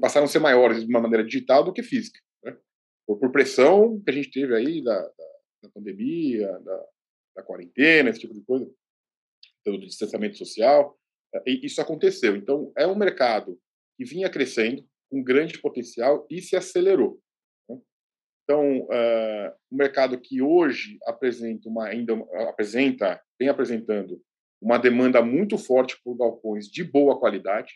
passaram 0.00 0.26
a 0.26 0.28
ser 0.28 0.40
maiores 0.40 0.84
de 0.84 0.90
uma 0.90 1.00
maneira 1.00 1.24
digital 1.24 1.62
do 1.62 1.72
que 1.72 1.82
física. 1.82 2.18
Né? 2.42 2.56
Por, 3.06 3.18
por, 3.18 3.30
pressão 3.30 4.00
que 4.00 4.10
a 4.10 4.14
gente 4.14 4.30
teve 4.30 4.54
aí 4.54 4.82
da, 4.82 5.00
da, 5.00 5.38
da 5.62 5.68
pandemia, 5.68 6.50
da, 6.60 6.86
da, 7.36 7.42
quarentena, 7.42 8.10
esse 8.10 8.20
tipo 8.20 8.34
de 8.34 8.42
coisa, 8.42 8.68
do 9.64 9.78
distanciamento 9.78 10.36
social, 10.36 10.98
e 11.46 11.64
isso 11.64 11.80
aconteceu. 11.80 12.36
Então, 12.36 12.72
é 12.76 12.86
um 12.86 12.96
mercado 12.96 13.58
que 13.96 14.04
vinha 14.04 14.28
crescendo, 14.28 14.84
com 15.10 15.22
grande 15.22 15.60
potencial 15.60 16.26
e 16.28 16.40
se 16.42 16.56
acelerou. 16.56 17.20
Então, 18.44 18.80
uh, 18.82 19.52
o 19.70 19.76
mercado 19.76 20.20
que 20.20 20.42
hoje 20.42 20.98
apresenta 21.06 21.68
uma, 21.68 21.86
ainda 21.86 22.14
apresenta, 22.48 23.20
vem 23.38 23.48
apresentando 23.48 24.20
uma 24.60 24.78
demanda 24.78 25.22
muito 25.22 25.56
forte 25.56 25.98
por 26.04 26.16
galpões 26.16 26.66
de 26.66 26.84
boa 26.84 27.18
qualidade. 27.18 27.72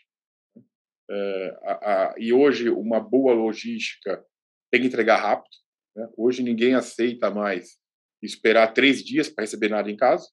Uh, 0.55 1.51
a, 1.63 1.73
a, 1.73 2.15
e 2.19 2.31
hoje 2.31 2.69
uma 2.69 2.99
boa 2.99 3.33
logística 3.33 4.23
tem 4.71 4.81
que 4.81 4.87
entregar 4.87 5.17
rápido. 5.17 5.55
Né? 5.95 6.07
Hoje 6.15 6.43
ninguém 6.43 6.75
aceita 6.75 7.31
mais 7.31 7.79
esperar 8.21 8.73
três 8.73 9.03
dias 9.03 9.27
para 9.27 9.43
receber 9.43 9.69
nada 9.69 9.89
em 9.89 9.97
casa. 9.97 10.27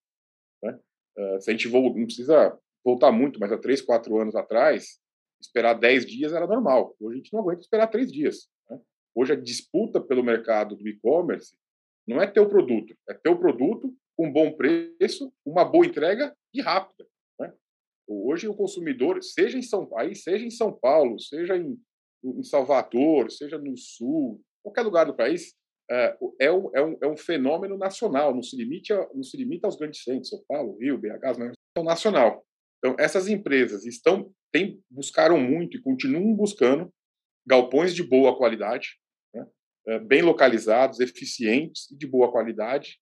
Né? 0.62 0.78
Uh, 1.18 1.40
se 1.40 1.50
a 1.50 1.52
gente 1.52 1.68
não 1.68 1.92
precisa 2.04 2.58
voltar 2.84 3.10
muito, 3.10 3.40
mas 3.40 3.50
há 3.50 3.58
três, 3.58 3.80
quatro 3.80 4.20
anos 4.20 4.36
atrás, 4.36 5.00
esperar 5.40 5.74
dez 5.74 6.04
dias 6.04 6.32
era 6.34 6.46
normal. 6.46 6.94
Hoje 7.00 7.14
a 7.14 7.16
gente 7.16 7.32
não 7.32 7.40
aguenta 7.40 7.62
esperar 7.62 7.86
três 7.86 8.12
dias. 8.12 8.48
Hoje 9.16 9.32
a 9.32 9.36
disputa 9.36 9.98
pelo 9.98 10.22
mercado 10.22 10.76
do 10.76 10.86
e-commerce 10.86 11.56
não 12.06 12.20
é 12.20 12.26
ter 12.26 12.40
o 12.40 12.48
produto, 12.48 12.94
é 13.08 13.14
ter 13.14 13.30
o 13.30 13.38
produto 13.38 13.96
com 14.14 14.30
bom 14.30 14.52
preço, 14.52 15.32
uma 15.44 15.64
boa 15.64 15.86
entrega 15.86 16.36
e 16.52 16.60
rápida. 16.60 17.08
Né? 17.40 17.50
Hoje 18.06 18.46
o 18.46 18.54
consumidor, 18.54 19.22
seja 19.22 19.56
em 19.56 19.62
São 19.62 19.86
Paulo, 19.86 20.14
seja 20.14 20.44
em 20.44 20.50
São 20.50 20.70
Paulo, 20.70 21.18
seja 21.18 21.56
em, 21.56 21.78
em 22.22 22.42
Salvador, 22.42 23.30
seja 23.30 23.56
no 23.56 23.74
Sul, 23.76 24.40
qualquer 24.62 24.82
lugar 24.82 25.06
do 25.06 25.16
país, 25.16 25.54
é, 25.90 26.18
é, 26.40 26.52
um, 26.52 26.70
é, 26.74 26.82
um, 26.82 26.98
é 27.02 27.06
um 27.06 27.16
fenômeno 27.16 27.78
nacional, 27.78 28.34
não 28.34 28.42
se, 28.42 28.54
limite 28.54 28.92
a, 28.92 29.08
não 29.14 29.22
se 29.22 29.36
limita 29.36 29.66
aos 29.66 29.76
grandes 29.76 30.02
centros, 30.02 30.28
São 30.28 30.42
Paulo, 30.46 30.76
Rio, 30.78 30.98
BH, 30.98 31.38
mas 31.38 31.52
é 31.78 31.82
nacional. 31.82 32.44
Então, 32.78 32.94
essas 32.98 33.28
empresas 33.28 33.86
estão, 33.86 34.30
tem, 34.52 34.82
buscaram 34.90 35.38
muito 35.38 35.76
e 35.76 35.80
continuam 35.80 36.34
buscando 36.34 36.92
galpões 37.46 37.94
de 37.94 38.02
boa 38.02 38.36
qualidade, 38.36 38.98
bem 40.06 40.22
localizados, 40.22 41.00
eficientes 41.00 41.90
e 41.90 41.96
de 41.96 42.06
boa 42.06 42.30
qualidade, 42.30 42.98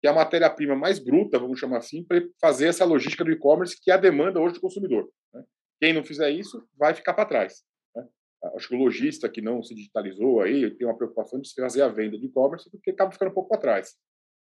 que 0.00 0.06
é 0.06 0.10
a 0.10 0.14
matéria-prima 0.14 0.76
mais 0.76 0.98
bruta, 0.98 1.38
vamos 1.38 1.58
chamar 1.58 1.78
assim, 1.78 2.04
para 2.04 2.22
fazer 2.40 2.68
essa 2.68 2.84
logística 2.84 3.24
do 3.24 3.32
e-commerce, 3.32 3.76
que 3.80 3.90
é 3.90 3.94
a 3.94 3.98
demanda 3.98 4.40
hoje 4.40 4.54
do 4.54 4.60
consumidor. 4.60 5.10
Né? 5.34 5.42
Quem 5.80 5.92
não 5.92 6.04
fizer 6.04 6.30
isso 6.30 6.64
vai 6.76 6.94
ficar 6.94 7.14
para 7.14 7.28
trás. 7.28 7.64
Né? 7.96 8.06
Acho 8.54 8.68
que 8.68 8.76
o 8.76 8.78
lojista 8.78 9.28
que 9.28 9.42
não 9.42 9.62
se 9.62 9.74
digitalizou 9.74 10.40
aí 10.40 10.70
tem 10.76 10.86
uma 10.86 10.96
preocupação 10.96 11.40
de 11.40 11.52
fazer 11.52 11.82
a 11.82 11.88
venda 11.88 12.16
de 12.16 12.26
e-commerce, 12.26 12.70
porque 12.70 12.90
acaba 12.90 13.10
ficando 13.10 13.30
um 13.30 13.34
pouco 13.34 13.48
para 13.48 13.60
trás. 13.60 13.96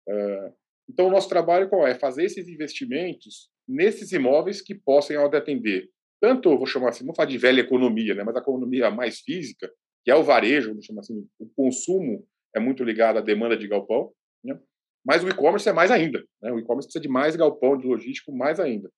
Uh, 0.09 0.55
então, 0.89 1.09
o 1.09 1.11
nosso 1.11 1.29
trabalho 1.29 1.69
qual 1.69 1.87
é? 1.87 1.95
Fazer 1.95 2.25
esses 2.25 2.49
investimentos 2.49 3.51
nesses 3.67 4.13
imóveis 4.13 4.63
que 4.63 4.75
possam 4.75 5.25
atender 5.25 5.89
tanto, 6.21 6.57
vou 6.57 6.67
chamar 6.67 6.91
assim, 6.91 7.05
não 7.05 7.15
falar 7.15 7.29
de 7.29 7.39
velha 7.39 7.61
economia, 7.61 8.15
né, 8.15 8.23
mas 8.23 8.37
a 8.37 8.41
economia 8.41 8.91
mais 8.91 9.21
física, 9.21 9.73
que 10.05 10.11
é 10.11 10.15
o 10.15 10.23
varejo, 10.23 10.71
vamos 10.71 10.85
chamar 10.85 11.01
assim, 11.01 11.27
o 11.39 11.47
consumo 11.57 12.27
é 12.55 12.61
muito 12.61 12.83
ligado 12.83 13.19
à 13.19 13.21
demanda 13.21 13.57
de 13.57 13.69
galpão, 13.69 14.13
né? 14.43 14.59
mas 15.05 15.23
o 15.23 15.29
e-commerce 15.29 15.69
é 15.69 15.73
mais 15.73 15.91
ainda. 15.91 16.25
Né? 16.43 16.53
O 16.53 16.59
e-commerce 16.59 16.87
precisa 16.87 17.03
de 17.03 17.09
mais 17.09 17.37
galpão 17.37 17.77
de 17.77 17.87
logístico, 17.87 18.33
mais 18.33 18.59
ainda. 18.59 18.91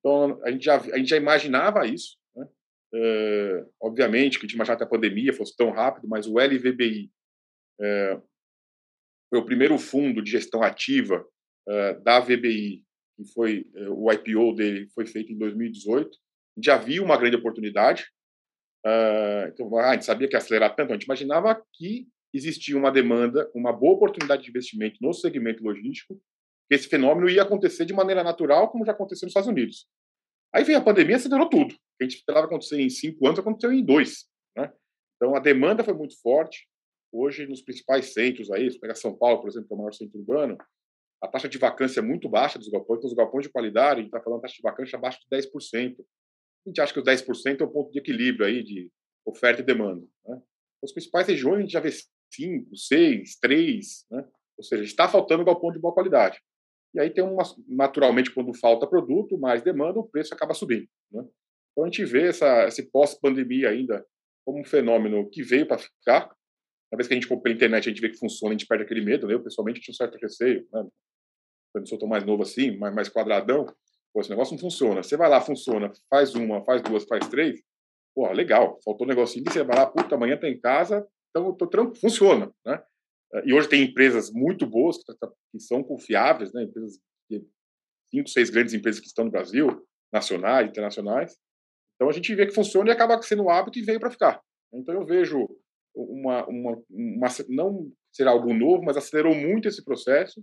Então, 0.00 0.40
a 0.44 0.50
gente 0.50 0.64
já, 0.64 0.76
a 0.76 0.98
gente 0.98 1.08
já 1.08 1.16
imaginava 1.16 1.86
isso. 1.86 2.16
Né? 2.34 2.46
Uh, 2.94 3.70
obviamente 3.80 4.38
que 4.38 4.46
a 4.46 4.48
gente 4.48 4.54
imaginava 4.54 4.78
que 4.78 4.84
a 4.84 4.88
pandemia 4.88 5.32
fosse 5.32 5.56
tão 5.56 5.70
rápido, 5.70 6.08
mas 6.08 6.26
o 6.26 6.38
LVBI, 6.38 7.10
uh, 7.80 8.22
foi 9.28 9.38
o 9.38 9.44
primeiro 9.44 9.78
fundo 9.78 10.22
de 10.22 10.30
gestão 10.30 10.62
ativa 10.62 11.26
uh, 11.68 12.02
da 12.02 12.20
VBI, 12.20 12.84
que 13.16 13.24
foi 13.34 13.66
o 13.90 14.10
IPO 14.12 14.54
dele 14.54 14.88
foi 14.94 15.04
feito 15.04 15.32
em 15.32 15.38
2018. 15.38 16.08
Já 16.62 16.76
viu 16.76 17.04
uma 17.04 17.16
grande 17.16 17.36
oportunidade. 17.36 18.06
Uh, 18.86 19.48
então, 19.48 19.76
ah, 19.78 19.90
a 19.90 19.92
gente 19.94 20.04
sabia 20.04 20.28
que 20.28 20.34
ia 20.34 20.38
acelerar 20.38 20.74
tanto, 20.74 20.90
a 20.90 20.94
gente 20.94 21.04
imaginava 21.04 21.62
que 21.74 22.08
existia 22.32 22.76
uma 22.76 22.90
demanda, 22.90 23.50
uma 23.54 23.72
boa 23.72 23.94
oportunidade 23.94 24.42
de 24.42 24.50
investimento 24.50 24.98
no 25.00 25.12
segmento 25.12 25.62
logístico, 25.62 26.20
que 26.68 26.74
esse 26.74 26.88
fenômeno 26.88 27.28
ia 27.28 27.42
acontecer 27.42 27.84
de 27.84 27.94
maneira 27.94 28.22
natural, 28.22 28.70
como 28.70 28.84
já 28.84 28.92
aconteceu 28.92 29.26
nos 29.26 29.30
Estados 29.30 29.48
Unidos. 29.48 29.86
Aí 30.54 30.64
veio 30.64 30.78
a 30.78 30.82
pandemia, 30.82 31.16
acelerou 31.16 31.48
tudo. 31.48 31.74
A 32.00 32.04
gente 32.04 32.16
esperava 32.16 32.46
acontecer 32.46 32.80
em 32.80 32.88
cinco 32.88 33.26
anos 33.26 33.38
aconteceu 33.38 33.72
em 33.72 33.84
dois. 33.84 34.26
Né? 34.56 34.72
Então 35.16 35.34
a 35.34 35.40
demanda 35.40 35.82
foi 35.82 35.94
muito 35.94 36.18
forte. 36.20 36.66
Hoje, 37.10 37.46
nos 37.46 37.62
principais 37.62 38.12
centros 38.12 38.50
aí, 38.50 38.70
se 38.70 38.78
pegar 38.78 38.94
São 38.94 39.16
Paulo, 39.16 39.40
por 39.40 39.48
exemplo, 39.48 39.66
que 39.66 39.72
é 39.72 39.76
o 39.76 39.78
maior 39.78 39.94
centro 39.94 40.18
urbano, 40.18 40.58
a 41.22 41.26
taxa 41.26 41.48
de 41.48 41.58
vacância 41.58 42.00
é 42.00 42.02
muito 42.02 42.28
baixa 42.28 42.58
dos 42.58 42.68
galpões. 42.68 42.98
Então, 42.98 43.08
os 43.08 43.16
galpões 43.16 43.46
de 43.46 43.52
qualidade, 43.52 44.00
a 44.00 44.02
gente 44.02 44.06
está 44.06 44.20
falando 44.20 44.42
taxa 44.42 44.54
de 44.54 44.62
vacância 44.62 44.96
abaixo 44.96 45.18
de 45.20 45.36
10%. 45.36 45.96
A 46.66 46.68
gente 46.68 46.80
acha 46.80 46.92
que 46.92 47.00
os 47.00 47.04
10% 47.04 47.60
é 47.60 47.64
o 47.64 47.70
ponto 47.70 47.90
de 47.90 47.98
equilíbrio 47.98 48.46
aí 48.46 48.62
de 48.62 48.90
oferta 49.24 49.62
e 49.62 49.64
demanda. 49.64 50.06
Né? 50.26 50.40
As 50.82 50.92
principais 50.92 51.26
regiões 51.26 51.58
a 51.58 51.60
gente 51.62 51.72
já 51.72 51.80
vê 51.80 51.90
5, 51.90 52.76
6, 52.76 53.38
3, 53.40 54.06
né? 54.10 54.28
ou 54.56 54.64
seja, 54.64 54.82
está 54.82 55.08
faltando 55.08 55.44
galpão 55.44 55.72
de 55.72 55.78
boa 55.78 55.94
qualidade. 55.94 56.38
E 56.94 57.00
aí 57.00 57.10
tem 57.10 57.22
uma, 57.22 57.42
naturalmente, 57.68 58.32
quando 58.32 58.54
falta 58.54 58.86
produto, 58.86 59.38
mais 59.38 59.62
demanda, 59.62 59.98
o 59.98 60.08
preço 60.08 60.34
acaba 60.34 60.54
subindo. 60.54 60.88
Né? 61.12 61.24
Então 61.72 61.84
a 61.84 61.86
gente 61.86 62.04
vê 62.04 62.28
essa, 62.28 62.66
esse 62.66 62.90
pós-pandemia 62.90 63.68
ainda 63.70 64.04
como 64.44 64.60
um 64.60 64.64
fenômeno 64.64 65.28
que 65.30 65.42
veio 65.42 65.66
para 65.66 65.78
ficar. 65.78 66.34
Uma 66.90 66.96
vez 66.96 67.06
que 67.06 67.14
a 67.14 67.16
gente 67.16 67.28
compra 67.28 67.44
pela 67.44 67.54
internet, 67.54 67.86
a 67.86 67.92
gente 67.92 68.00
vê 68.00 68.08
que 68.08 68.18
funciona, 68.18 68.54
a 68.54 68.56
gente 68.56 68.66
perde 68.66 68.84
aquele 68.84 69.04
medo. 69.04 69.26
Né? 69.26 69.34
Eu, 69.34 69.42
pessoalmente, 69.42 69.80
tinha 69.80 69.92
um 69.92 69.96
certo 69.96 70.16
receio. 70.16 70.66
Né? 70.72 70.88
Quando 71.72 71.84
eu 71.84 71.86
sou 71.86 71.98
tão 71.98 72.08
mais 72.08 72.24
novo 72.24 72.42
assim, 72.42 72.76
mais, 72.76 72.94
mais 72.94 73.08
quadradão, 73.08 73.66
pô, 74.18 74.20
esse 74.20 74.30
negócio 74.30 74.54
não 74.54 74.60
funciona. 74.60 75.02
Você 75.02 75.16
vai 75.16 75.28
lá, 75.28 75.40
funciona, 75.40 75.92
faz 76.10 76.34
uma, 76.34 76.64
faz 76.64 76.82
duas, 76.82 77.04
faz 77.04 77.28
três, 77.28 77.62
pô, 78.14 78.30
legal, 78.32 78.78
faltou 78.84 79.06
um 79.06 79.08
negocinho, 79.08 79.44
você 79.48 79.62
vai 79.62 79.76
lá, 79.76 79.86
puta, 79.86 80.16
amanhã 80.16 80.36
tá 80.36 80.48
em 80.48 80.58
casa, 80.58 81.06
então 81.30 81.54
tô 81.54 81.66
tranquilo, 81.68 82.00
funciona, 82.00 82.52
né? 82.66 82.82
E 83.44 83.52
hoje 83.52 83.68
tem 83.68 83.84
empresas 83.84 84.30
muito 84.32 84.66
boas 84.66 84.96
que, 84.96 85.14
tá, 85.18 85.30
são 85.58 85.84
confiáveis, 85.84 86.52
né? 86.52 86.64
Empresas, 86.64 86.98
cinco, 88.10 88.28
seis 88.28 88.50
grandes 88.50 88.74
empresas 88.74 89.00
que 89.00 89.06
estão 89.06 89.26
no 89.26 89.30
Brasil, 89.30 89.86
nacionais, 90.12 90.68
internacionais. 90.68 91.36
Então 91.94 92.08
a 92.08 92.12
gente 92.12 92.34
vê 92.34 92.46
que 92.46 92.54
funciona 92.54 92.88
e 92.88 92.92
acaba 92.92 93.20
sendo 93.22 93.44
um 93.44 93.50
hábito 93.50 93.78
e 93.78 93.82
veio 93.82 94.00
para 94.00 94.10
ficar. 94.10 94.40
Então 94.72 94.94
eu 94.94 95.04
vejo 95.04 95.46
uma, 95.94 96.46
uma, 96.46 96.82
uma, 96.90 97.28
não 97.48 97.92
será 98.12 98.30
algo 98.30 98.52
novo, 98.54 98.82
mas 98.82 98.96
acelerou 98.96 99.34
muito 99.34 99.68
esse 99.68 99.84
processo 99.84 100.42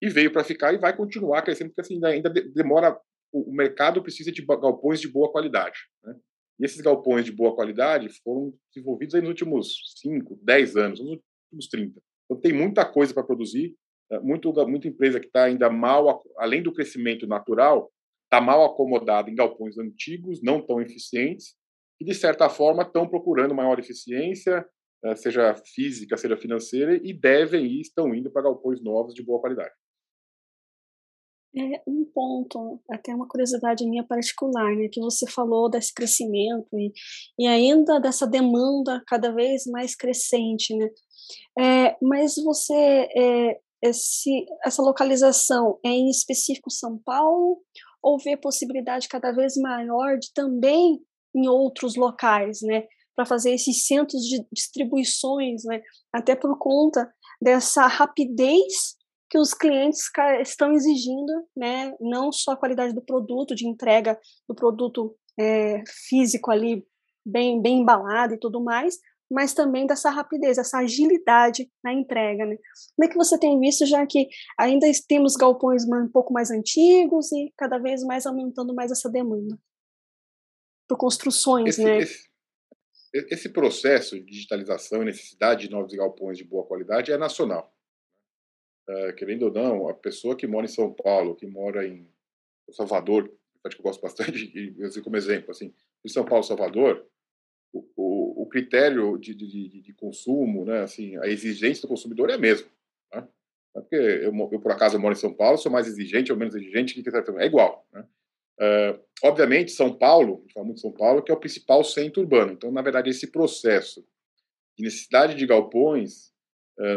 e 0.00 0.08
veio 0.08 0.32
para 0.32 0.44
ficar 0.44 0.72
e 0.72 0.78
vai 0.78 0.96
continuar 0.96 1.42
crescendo 1.42 1.70
porque 1.70 1.80
assim 1.80 2.04
ainda 2.04 2.30
demora 2.30 2.98
o 3.32 3.52
mercado 3.52 4.02
precisa 4.02 4.32
de 4.32 4.44
galpões 4.44 5.00
de 5.00 5.08
boa 5.08 5.30
qualidade. 5.30 5.78
Né? 6.02 6.16
E 6.58 6.64
esses 6.64 6.80
galpões 6.80 7.24
de 7.24 7.32
boa 7.32 7.54
qualidade 7.54 8.08
foram 8.22 8.52
desenvolvidos 8.74 9.14
nos 9.20 9.28
últimos 9.28 9.94
5, 10.02 10.40
10 10.42 10.76
anos, 10.76 11.00
nos 11.00 11.20
últimos 11.44 11.68
30. 11.70 12.00
Então 12.24 12.40
tem 12.40 12.52
muita 12.52 12.84
coisa 12.84 13.14
para 13.14 13.22
produzir, 13.22 13.76
é, 14.10 14.18
muito, 14.18 14.52
muita 14.66 14.88
empresa 14.88 15.20
que 15.20 15.26
está 15.26 15.44
ainda 15.44 15.70
mal, 15.70 16.22
além 16.38 16.62
do 16.62 16.72
crescimento 16.72 17.26
natural, 17.26 17.90
está 18.24 18.40
mal 18.40 18.64
acomodada 18.64 19.30
em 19.30 19.34
galpões 19.34 19.78
antigos, 19.78 20.42
não 20.42 20.60
tão 20.60 20.80
eficientes, 20.80 21.54
e 22.00 22.04
de 22.04 22.14
certa 22.14 22.48
forma 22.48 22.82
estão 22.82 23.08
procurando 23.08 23.54
maior 23.54 23.78
eficiência, 23.78 24.66
é, 25.04 25.14
seja 25.14 25.54
física, 25.54 26.16
seja 26.16 26.36
financeira, 26.36 26.96
e 27.02 27.12
devem 27.12 27.66
ir, 27.66 27.80
estão 27.80 28.14
indo 28.14 28.30
para 28.30 28.42
galpões 28.42 28.82
novos 28.82 29.14
de 29.14 29.22
boa 29.22 29.40
qualidade. 29.40 29.72
É 31.60 31.82
um 31.86 32.04
ponto, 32.04 32.80
até 32.90 33.14
uma 33.14 33.26
curiosidade 33.26 33.84
minha 33.84 34.04
particular, 34.04 34.76
né, 34.76 34.88
que 34.88 35.00
você 35.00 35.28
falou 35.28 35.68
desse 35.68 35.92
crescimento 35.92 36.68
e, 36.74 36.92
e 37.38 37.46
ainda 37.46 37.98
dessa 37.98 38.26
demanda 38.26 39.02
cada 39.06 39.32
vez 39.32 39.66
mais 39.66 39.96
crescente, 39.96 40.76
né? 40.76 40.88
É, 41.58 41.96
mas 42.00 42.36
você, 42.36 42.74
é, 43.16 43.60
esse, 43.82 44.46
essa 44.64 44.82
localização 44.82 45.78
é 45.84 45.88
em 45.88 46.08
específico 46.10 46.70
São 46.70 46.98
Paulo 46.98 47.60
ou 48.02 48.18
vê 48.18 48.36
possibilidade 48.36 49.08
cada 49.08 49.32
vez 49.32 49.56
maior 49.56 50.18
de 50.18 50.32
também 50.32 51.00
em 51.34 51.48
outros 51.48 51.96
locais, 51.96 52.60
né? 52.62 52.84
Para 53.16 53.26
fazer 53.26 53.52
esses 53.52 53.86
centros 53.86 54.22
de 54.22 54.46
distribuições, 54.52 55.64
né? 55.64 55.80
Até 56.12 56.36
por 56.36 56.56
conta 56.58 57.12
dessa 57.40 57.86
rapidez 57.86 58.97
que 59.30 59.38
os 59.38 59.52
clientes 59.52 60.10
estão 60.40 60.72
exigindo, 60.72 61.46
né, 61.56 61.94
não 62.00 62.32
só 62.32 62.52
a 62.52 62.56
qualidade 62.56 62.94
do 62.94 63.02
produto, 63.02 63.54
de 63.54 63.66
entrega 63.66 64.18
do 64.48 64.54
produto 64.54 65.16
é, 65.38 65.82
físico 66.08 66.50
ali, 66.50 66.86
bem, 67.24 67.60
bem 67.60 67.80
embalado 67.80 68.34
e 68.34 68.38
tudo 68.38 68.62
mais, 68.62 68.98
mas 69.30 69.52
também 69.52 69.86
dessa 69.86 70.08
rapidez, 70.08 70.56
essa 70.56 70.78
agilidade 70.78 71.70
na 71.84 71.92
entrega. 71.92 72.46
Né? 72.46 72.56
Como 72.96 73.06
é 73.06 73.08
que 73.08 73.16
você 73.16 73.38
tem 73.38 73.60
visto, 73.60 73.84
já 73.84 74.06
que 74.06 74.28
ainda 74.58 74.86
temos 75.06 75.36
galpões 75.36 75.84
um 75.84 76.08
pouco 76.08 76.32
mais 76.32 76.50
antigos 76.50 77.30
e 77.32 77.52
cada 77.56 77.78
vez 77.78 78.02
mais 78.02 78.24
aumentando 78.24 78.74
mais 78.74 78.90
essa 78.90 79.10
demanda? 79.10 79.58
Por 80.88 80.96
construções, 80.96 81.68
esse, 81.68 81.84
né? 81.84 81.98
Esse, 81.98 82.28
esse 83.12 83.48
processo 83.50 84.18
de 84.18 84.24
digitalização 84.24 85.02
e 85.02 85.06
necessidade 85.06 85.66
de 85.66 85.70
novos 85.70 85.92
galpões 85.92 86.38
de 86.38 86.44
boa 86.44 86.66
qualidade 86.66 87.12
é 87.12 87.18
nacional 87.18 87.70
uh, 88.88 89.14
querendo 89.14 89.44
ou 89.44 89.52
não, 89.52 89.88
a 89.88 89.94
pessoa 89.94 90.36
que 90.36 90.46
mora 90.46 90.66
em 90.66 90.70
São 90.70 90.92
Paulo, 90.92 91.34
que 91.34 91.46
mora 91.46 91.86
em 91.86 92.08
Salvador, 92.70 93.28
que 93.68 93.78
eu 93.78 93.82
gosto 93.82 94.00
bastante, 94.02 94.50
e 94.54 94.74
eu 94.78 95.02
como 95.02 95.16
exemplo, 95.16 95.50
assim, 95.50 95.72
em 96.04 96.08
São 96.08 96.24
Paulo, 96.24 96.42
Salvador, 96.42 97.06
o, 97.72 97.86
o, 97.96 98.42
o 98.42 98.46
critério 98.46 99.18
de, 99.18 99.34
de, 99.34 99.82
de, 99.82 99.92
consumo, 99.92 100.64
né, 100.64 100.80
assim, 100.80 101.16
a 101.18 101.26
exigência 101.26 101.82
do 101.82 101.88
consumidor 101.88 102.30
é 102.30 102.34
a 102.34 102.38
mesma. 102.38 102.68
Né? 103.12 103.28
É 103.76 103.80
porque 103.80 103.96
eu, 103.96 104.32
eu, 104.52 104.60
por 104.60 104.72
acaso, 104.72 104.98
moro 104.98 105.12
em 105.12 105.18
São 105.18 105.34
Paulo, 105.34 105.58
sou 105.58 105.70
mais 105.70 105.86
exigente 105.86 106.32
ou 106.32 106.38
menos 106.38 106.54
exigente, 106.54 106.94
que 106.94 107.08
é 107.10 107.46
igual. 107.46 107.86
Né? 107.92 108.06
Uh, 108.60 109.00
obviamente, 109.22 109.70
São 109.70 109.96
Paulo, 109.96 110.38
a 110.38 110.40
gente 110.42 110.54
fala 110.54 110.64
muito 110.64 110.76
de 110.76 110.82
São 110.82 110.92
Paulo, 110.92 111.22
que 111.22 111.30
é 111.30 111.34
o 111.34 111.38
principal 111.38 111.84
centro 111.84 112.22
urbano. 112.22 112.52
Então, 112.52 112.72
na 112.72 112.82
verdade, 112.82 113.10
esse 113.10 113.28
processo 113.28 114.04
de 114.76 114.84
necessidade 114.84 115.34
de 115.34 115.46
galpões 115.46 116.27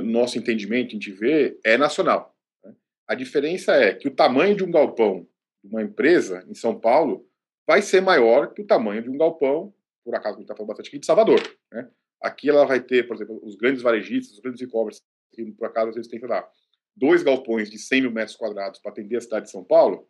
nosso 0.04 0.38
entendimento, 0.38 0.90
a 0.90 0.92
gente 0.92 1.12
vê, 1.12 1.58
é 1.66 1.78
nacional. 1.78 2.36
Né? 2.64 2.74
A 3.08 3.16
diferença 3.16 3.74
é 3.74 3.94
que 3.94 4.08
o 4.08 4.16
tamanho 4.16 4.56
de 4.56 4.64
um 4.64 4.72
galpão 4.72 5.28
de 5.64 5.70
uma 5.70 5.82
empresa 5.82 6.46
em 6.48 6.54
São 6.54 6.80
Paulo 6.80 7.28
vai 7.68 7.82
ser 7.82 8.02
maior 8.02 8.54
que 8.54 8.62
o 8.62 8.68
tamanho 8.68 9.02
de 9.02 9.10
um 9.10 9.18
galpão, 9.18 9.74
por 10.04 10.16
acaso 10.16 10.36
a 10.36 10.38
gente 10.40 10.44
está 10.44 10.56
falando 10.56 10.70
bastante 10.70 10.90
aqui, 10.90 11.00
de 11.00 11.06
Salvador. 11.06 11.42
Né? 11.72 11.90
Aqui 12.22 12.50
ela 12.50 12.66
vai 12.66 12.80
ter, 12.80 13.08
por 13.08 13.16
exemplo, 13.16 13.40
os 13.44 13.56
grandes 13.56 13.82
varejistas, 13.82 14.34
os 14.34 14.40
grandes 14.40 14.62
e-commerce, 14.62 15.02
que 15.32 15.44
por 15.54 15.68
acaso 15.68 15.94
vezes 15.94 16.10
tem, 16.10 16.20
sei 16.20 16.28
lá, 16.28 16.48
dois 16.96 17.24
galpões 17.24 17.70
de 17.70 17.80
100 17.80 18.02
mil 18.02 18.12
metros 18.12 18.36
quadrados 18.36 18.80
para 18.80 18.92
atender 18.92 19.18
a 19.18 19.22
cidade 19.22 19.46
de 19.46 19.52
São 19.52 19.64
Paulo, 19.64 20.08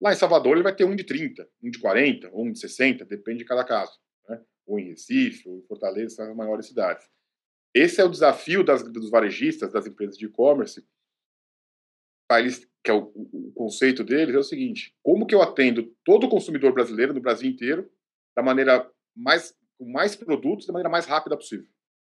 lá 0.00 0.12
em 0.12 0.16
Salvador 0.16 0.54
ele 0.54 0.62
vai 0.62 0.74
ter 0.74 0.84
um 0.84 0.94
de 0.94 1.04
30, 1.04 1.48
um 1.62 1.70
de 1.70 1.78
40, 1.78 2.30
um 2.32 2.52
de 2.52 2.58
60, 2.58 3.04
depende 3.04 3.38
de 3.38 3.44
cada 3.44 3.64
caso. 3.64 3.98
Né? 4.28 4.40
Ou 4.66 4.78
em 4.78 4.88
Recife, 4.88 5.48
ou 5.48 5.58
em 5.58 5.62
Fortaleza, 5.62 6.16
são 6.16 6.30
as 6.30 6.36
maiores 6.36 6.66
cidades. 6.66 7.06
Esse 7.74 8.00
é 8.00 8.04
o 8.04 8.10
desafio 8.10 8.62
das, 8.62 8.82
dos 8.82 9.10
varejistas, 9.10 9.72
das 9.72 9.86
empresas 9.86 10.18
de 10.18 10.26
e-commerce, 10.26 10.84
que 12.82 12.90
é 12.90 12.94
o, 12.94 13.12
o, 13.14 13.52
conceito 13.54 14.02
deles, 14.02 14.34
é 14.34 14.38
o 14.38 14.42
seguinte: 14.42 14.94
como 15.02 15.26
que 15.26 15.34
eu 15.34 15.42
atendo 15.42 15.94
todo 16.04 16.24
o 16.24 16.28
consumidor 16.28 16.72
brasileiro 16.72 17.12
no 17.12 17.20
Brasil 17.20 17.48
inteiro 17.48 17.90
da 18.36 18.42
maneira 18.42 18.90
mais 19.14 19.54
com 19.78 19.90
mais 19.90 20.16
produtos 20.16 20.66
da 20.66 20.72
maneira 20.72 20.88
mais 20.88 21.06
rápida 21.06 21.36
possível? 21.36 21.66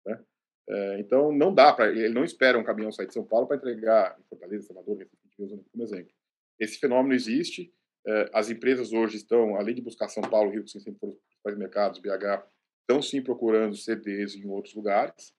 Né? 0.04 0.20
É, 0.68 1.00
então 1.00 1.32
não 1.32 1.54
dá 1.54 1.72
para 1.72 1.90
ele 1.90 2.08
não 2.08 2.24
espera 2.24 2.58
um 2.58 2.64
caminhão 2.64 2.90
sair 2.90 3.06
de 3.06 3.14
São 3.14 3.24
Paulo 3.24 3.46
para 3.46 3.56
entregar 3.56 4.16
em 4.18 4.24
Fortaleza, 4.24 4.66
Salvador, 4.66 5.06
usando 5.38 5.64
como 5.70 5.84
exemplo. 5.84 6.12
Esse 6.58 6.78
fenômeno 6.78 7.14
existe. 7.14 7.72
É, 8.06 8.30
as 8.32 8.50
empresas 8.50 8.92
hoje 8.92 9.16
estão, 9.16 9.56
além 9.56 9.74
de 9.74 9.82
buscar 9.82 10.08
São 10.08 10.22
Paulo, 10.22 10.50
Rio, 10.50 10.64
que 10.64 10.70
sempre 10.70 10.98
foram 10.98 11.16
os 11.44 11.56
mercados, 11.56 11.98
BH, 11.98 12.46
estão 12.82 13.02
sim 13.02 13.20
procurando 13.20 13.76
CDs 13.76 14.36
em 14.36 14.48
outros 14.48 14.74
lugares. 14.74 15.34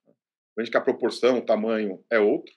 Veja 0.58 0.72
que 0.72 0.76
a 0.76 0.80
proporção, 0.80 1.38
o 1.38 1.44
tamanho 1.44 2.04
é 2.10 2.18
outro, 2.18 2.52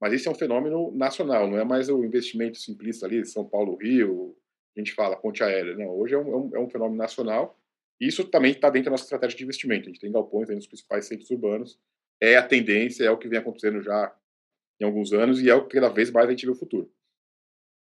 mas 0.00 0.12
esse 0.12 0.26
é 0.26 0.30
um 0.30 0.34
fenômeno 0.34 0.90
nacional, 0.90 1.48
não 1.48 1.56
é 1.56 1.64
mais 1.64 1.88
o 1.88 2.04
investimento 2.04 2.58
simplista 2.58 3.06
ali, 3.06 3.24
São 3.24 3.48
Paulo, 3.48 3.76
Rio, 3.76 4.36
a 4.76 4.80
gente 4.80 4.92
fala 4.92 5.16
ponte 5.16 5.42
aérea. 5.42 5.76
Não, 5.76 5.88
hoje 5.88 6.14
é 6.14 6.18
um, 6.18 6.52
é 6.52 6.58
um, 6.58 6.66
é 6.66 6.70
fenômeno 6.70 6.96
nacional. 6.96 7.56
E 8.00 8.08
isso 8.08 8.24
também 8.24 8.50
está 8.50 8.68
dentro 8.68 8.86
da 8.86 8.90
nossa 8.90 9.04
estratégia 9.04 9.38
de 9.38 9.44
investimento. 9.44 9.84
A 9.84 9.92
gente 9.92 10.00
tem 10.00 10.10
galpões 10.10 10.50
aí 10.50 10.56
nos 10.56 10.66
principais 10.66 11.06
centros 11.06 11.30
urbanos. 11.30 11.78
É 12.20 12.36
a 12.36 12.46
tendência, 12.46 13.04
é 13.04 13.10
o 13.10 13.16
que 13.16 13.28
vem 13.28 13.38
acontecendo 13.38 13.80
já 13.80 14.12
em 14.80 14.84
alguns 14.84 15.12
anos 15.12 15.40
e 15.40 15.48
é 15.48 15.54
o 15.54 15.66
que 15.66 15.76
cada 15.76 15.88
vez 15.90 16.10
mais 16.10 16.26
a 16.26 16.30
gente 16.32 16.44
vê 16.44 16.50
o 16.50 16.56
futuro. 16.56 16.90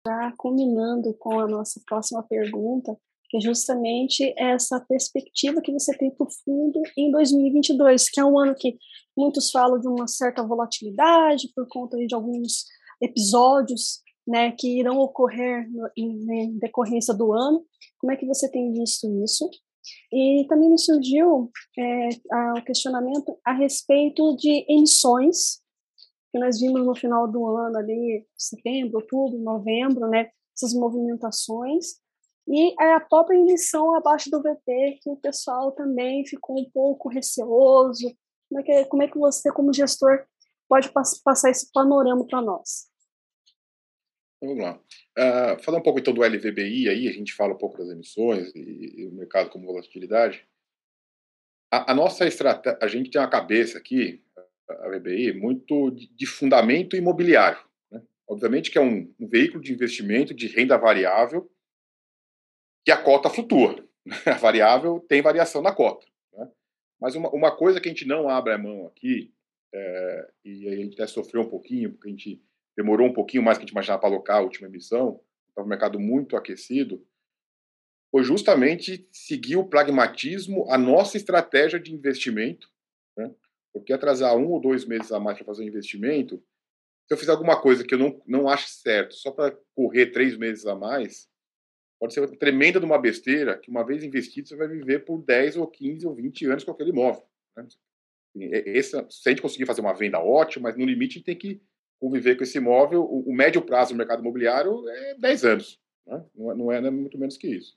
Já 0.07 0.33
combinando 0.37 1.15
com 1.15 1.41
a 1.41 1.49
nossa 1.49 1.81
próxima 1.87 2.23
pergunta, 2.23 2.95
é 3.37 3.41
justamente 3.41 4.35
essa 4.37 4.81
perspectiva 4.81 5.61
que 5.61 5.73
você 5.73 5.97
tem 5.97 6.11
para 6.11 6.27
o 6.27 6.31
fundo 6.45 6.81
em 6.97 7.11
2022, 7.11 8.09
que 8.09 8.21
é 8.21 8.25
um 8.25 8.39
ano 8.39 8.55
que 8.55 8.77
muitos 9.17 9.51
falam 9.51 9.79
de 9.79 9.89
uma 9.89 10.07
certa 10.07 10.43
volatilidade 10.43 11.51
por 11.55 11.67
conta 11.69 11.97
de 11.97 12.15
alguns 12.15 12.65
episódios 13.01 14.01
né, 14.27 14.53
que 14.53 14.81
irão 14.81 14.99
ocorrer 14.99 15.71
no, 15.71 15.89
em, 15.97 16.25
né, 16.25 16.37
em, 16.37 16.59
decorrência 16.59 17.15
do 17.15 17.33
ano. 17.33 17.65
Como 17.99 18.13
é 18.13 18.17
que 18.17 18.27
você 18.27 18.51
tem 18.51 18.73
visto 18.73 19.07
isso? 19.23 19.49
E 20.13 20.45
também 20.49 20.69
me 20.69 20.79
surgiu 20.79 21.51
é, 21.79 22.09
o 22.59 22.65
questionamento 22.65 23.39
a 23.45 23.53
respeito 23.53 24.37
de 24.37 24.67
emissões, 24.69 25.61
que 26.33 26.41
nós 26.41 26.59
vimos 26.59 26.85
no 26.85 26.95
final 26.97 27.31
do 27.31 27.47
ano, 27.47 27.79
ali, 27.79 28.27
setembro, 28.37 28.99
outubro, 28.99 29.39
novembro, 29.39 30.09
né, 30.09 30.29
essas 30.57 30.75
movimentações, 30.75 32.01
e 32.49 32.75
a 32.81 33.01
própria 33.01 33.37
emissão 33.37 33.95
abaixo 33.97 34.31
do 34.31 34.41
VP, 34.41 35.01
que 35.03 35.11
o 35.11 35.17
pessoal 35.17 35.73
também 35.73 36.25
ficou 36.25 36.61
um 36.61 36.71
pouco 36.71 37.09
receoso. 37.09 38.17
Como 38.49 38.61
é 38.61 38.63
que, 38.63 38.85
como 38.85 39.03
é 39.03 39.09
que 39.09 39.19
você, 39.19 39.53
como 39.53 39.73
gestor, 39.73 40.25
pode 40.69 40.91
passar 41.25 41.51
esse 41.51 41.71
panorama 41.73 42.25
para 42.25 42.41
nós? 42.41 42.89
Vamos 44.41 44.59
lá. 44.59 44.81
Uh, 45.19 45.63
falar 45.63 45.79
um 45.79 45.83
pouco 45.83 45.99
então 45.99 46.15
do 46.15 46.23
LVBI, 46.23 46.89
aí 46.89 47.09
a 47.09 47.13
gente 47.13 47.35
fala 47.35 47.55
um 47.55 47.59
pouco 47.59 47.79
das 47.79 47.89
emissões 47.89 48.55
e, 48.55 49.01
e 49.01 49.07
o 49.09 49.13
mercado 49.13 49.51
como 49.51 49.67
volatilidade. 49.67 50.47
A, 51.73 51.91
a, 51.91 51.95
nossa 51.95 52.27
estratégia, 52.27 52.79
a 52.81 52.87
gente 52.87 53.11
tem 53.11 53.21
uma 53.21 53.31
cabeça 53.31 53.77
aqui, 53.77 54.23
a 54.69 54.89
VBI, 54.91 55.33
muito 55.33 55.91
de, 55.91 56.07
de 56.15 56.27
fundamento 56.27 56.95
imobiliário. 56.95 57.59
Né? 57.91 58.01
Obviamente 58.29 58.71
que 58.71 58.79
é 58.79 58.81
um, 58.81 59.13
um 59.19 59.27
veículo 59.27 59.61
de 59.61 59.73
investimento 59.73 60.33
de 60.33 60.47
renda 60.47 60.77
variável 60.77 61.51
que 62.87 62.93
a 62.93 62.97
cota 62.97 63.29
flutua. 63.29 63.85
A 64.25 64.39
variável 64.39 65.05
tem 65.09 65.21
variação 65.21 65.61
na 65.61 65.75
cota. 65.75 66.07
Né? 66.33 66.49
Mas 67.01 67.17
uma, 67.17 67.29
uma, 67.31 67.55
coisa 67.55 67.81
que 67.81 67.89
a 67.89 67.93
gente 67.93 68.07
não 68.07 68.29
abre 68.29 68.53
a 68.53 68.59
mão 68.59 68.87
aqui, 68.87 69.35
é, 69.75 70.31
e 70.45 70.69
a 70.69 70.77
gente 70.77 70.95
até 70.95 71.09
sofreu 71.09 71.43
um 71.43 71.49
pouquinho, 71.49 71.91
porque 71.91 72.07
a 72.07 72.11
gente 72.13 72.41
demorou 72.77 73.09
um 73.09 73.13
pouquinho 73.13 73.43
mais 73.43 73.59
que 73.59 73.63
a 73.63 73.67
gente 73.67 73.73
imaginava 73.73 74.01
para 74.01 74.09
alocar 74.09 74.37
a 74.37 74.43
última 74.43 74.69
emissão, 74.69 75.21
estava 75.49 75.67
o 75.67 75.69
mercado 75.69 75.99
muito 75.99 76.37
aquecido, 76.37 77.05
foi 78.13 78.23
justamente 78.23 79.09
seguir 79.11 79.57
o 79.57 79.67
pragmatismo, 79.67 80.71
a 80.71 80.79
nossa 80.79 81.17
estratégia 81.17 81.81
de 81.81 81.93
investimento, 81.93 82.71
né? 83.19 83.35
porque 83.73 83.93
atrasar 83.93 84.37
um 84.37 84.47
ou 84.53 84.61
dois 84.61 84.85
meses 84.85 85.11
a 85.11 85.19
mais 85.19 85.37
para 85.37 85.47
fazer 85.47 85.65
um 85.65 85.69
investimento, 85.69 86.37
se 87.09 87.15
eu 87.15 87.19
fizer 87.19 87.33
alguma 87.33 87.61
coisa 87.61 87.85
que 87.85 87.95
eu 87.95 87.99
não, 87.99 88.23
não 88.25 88.49
acho 88.49 88.69
certo, 88.69 89.15
só 89.15 89.33
para 89.33 89.59
correr 89.75 90.13
três 90.13 90.37
meses 90.37 90.65
a 90.67 90.77
mais, 90.77 91.29
pode 91.99 92.15
ser 92.15 92.21
uma 92.21 92.29
tremenda 92.29 92.79
de 92.79 92.87
uma 92.87 92.99
besteira 92.99 93.59
que, 93.59 93.71
uma 93.71 93.85
vez 93.85 94.05
investido, 94.05 94.49
você 94.49 94.57
vai 94.57 94.69
viver 94.69 95.05
por 95.05 95.23
10 95.23 95.57
ou 95.57 95.67
15 95.67 96.07
ou 96.07 96.15
20 96.15 96.47
anos 96.47 96.65
com 96.65 96.71
aquele 96.71 96.91
imóvel. 96.91 97.23
Né? 97.57 97.67
Esse, 98.39 98.91
se 98.91 99.29
a 99.29 99.31
gente 99.31 99.43
conseguir 99.43 99.67
fazer 99.67 99.81
uma 99.81 99.95
venda 99.95 100.21
ótima, 100.21 100.69
mas 100.69 100.77
no 100.77 100.85
limite 100.85 101.23
tem 101.23 101.37
que 101.37 101.63
conviver 101.99 102.37
com 102.37 102.43
esse 102.43 102.59
imóvel. 102.59 103.03
O, 103.03 103.31
o 103.31 103.35
médio 103.35 103.63
prazo 103.63 103.95
do 103.95 103.97
mercado 103.97 104.21
imobiliário 104.21 104.87
é 104.89 105.15
10 105.15 105.45
anos, 105.45 105.81
né? 106.07 106.25
não, 106.35 106.51
é, 106.51 106.55
não, 106.55 106.73
é, 106.73 106.81
não, 106.81 106.89
é, 106.89 106.91
muito 106.91 107.19
menos 107.19 107.37
que 107.37 107.49
isso. 107.49 107.77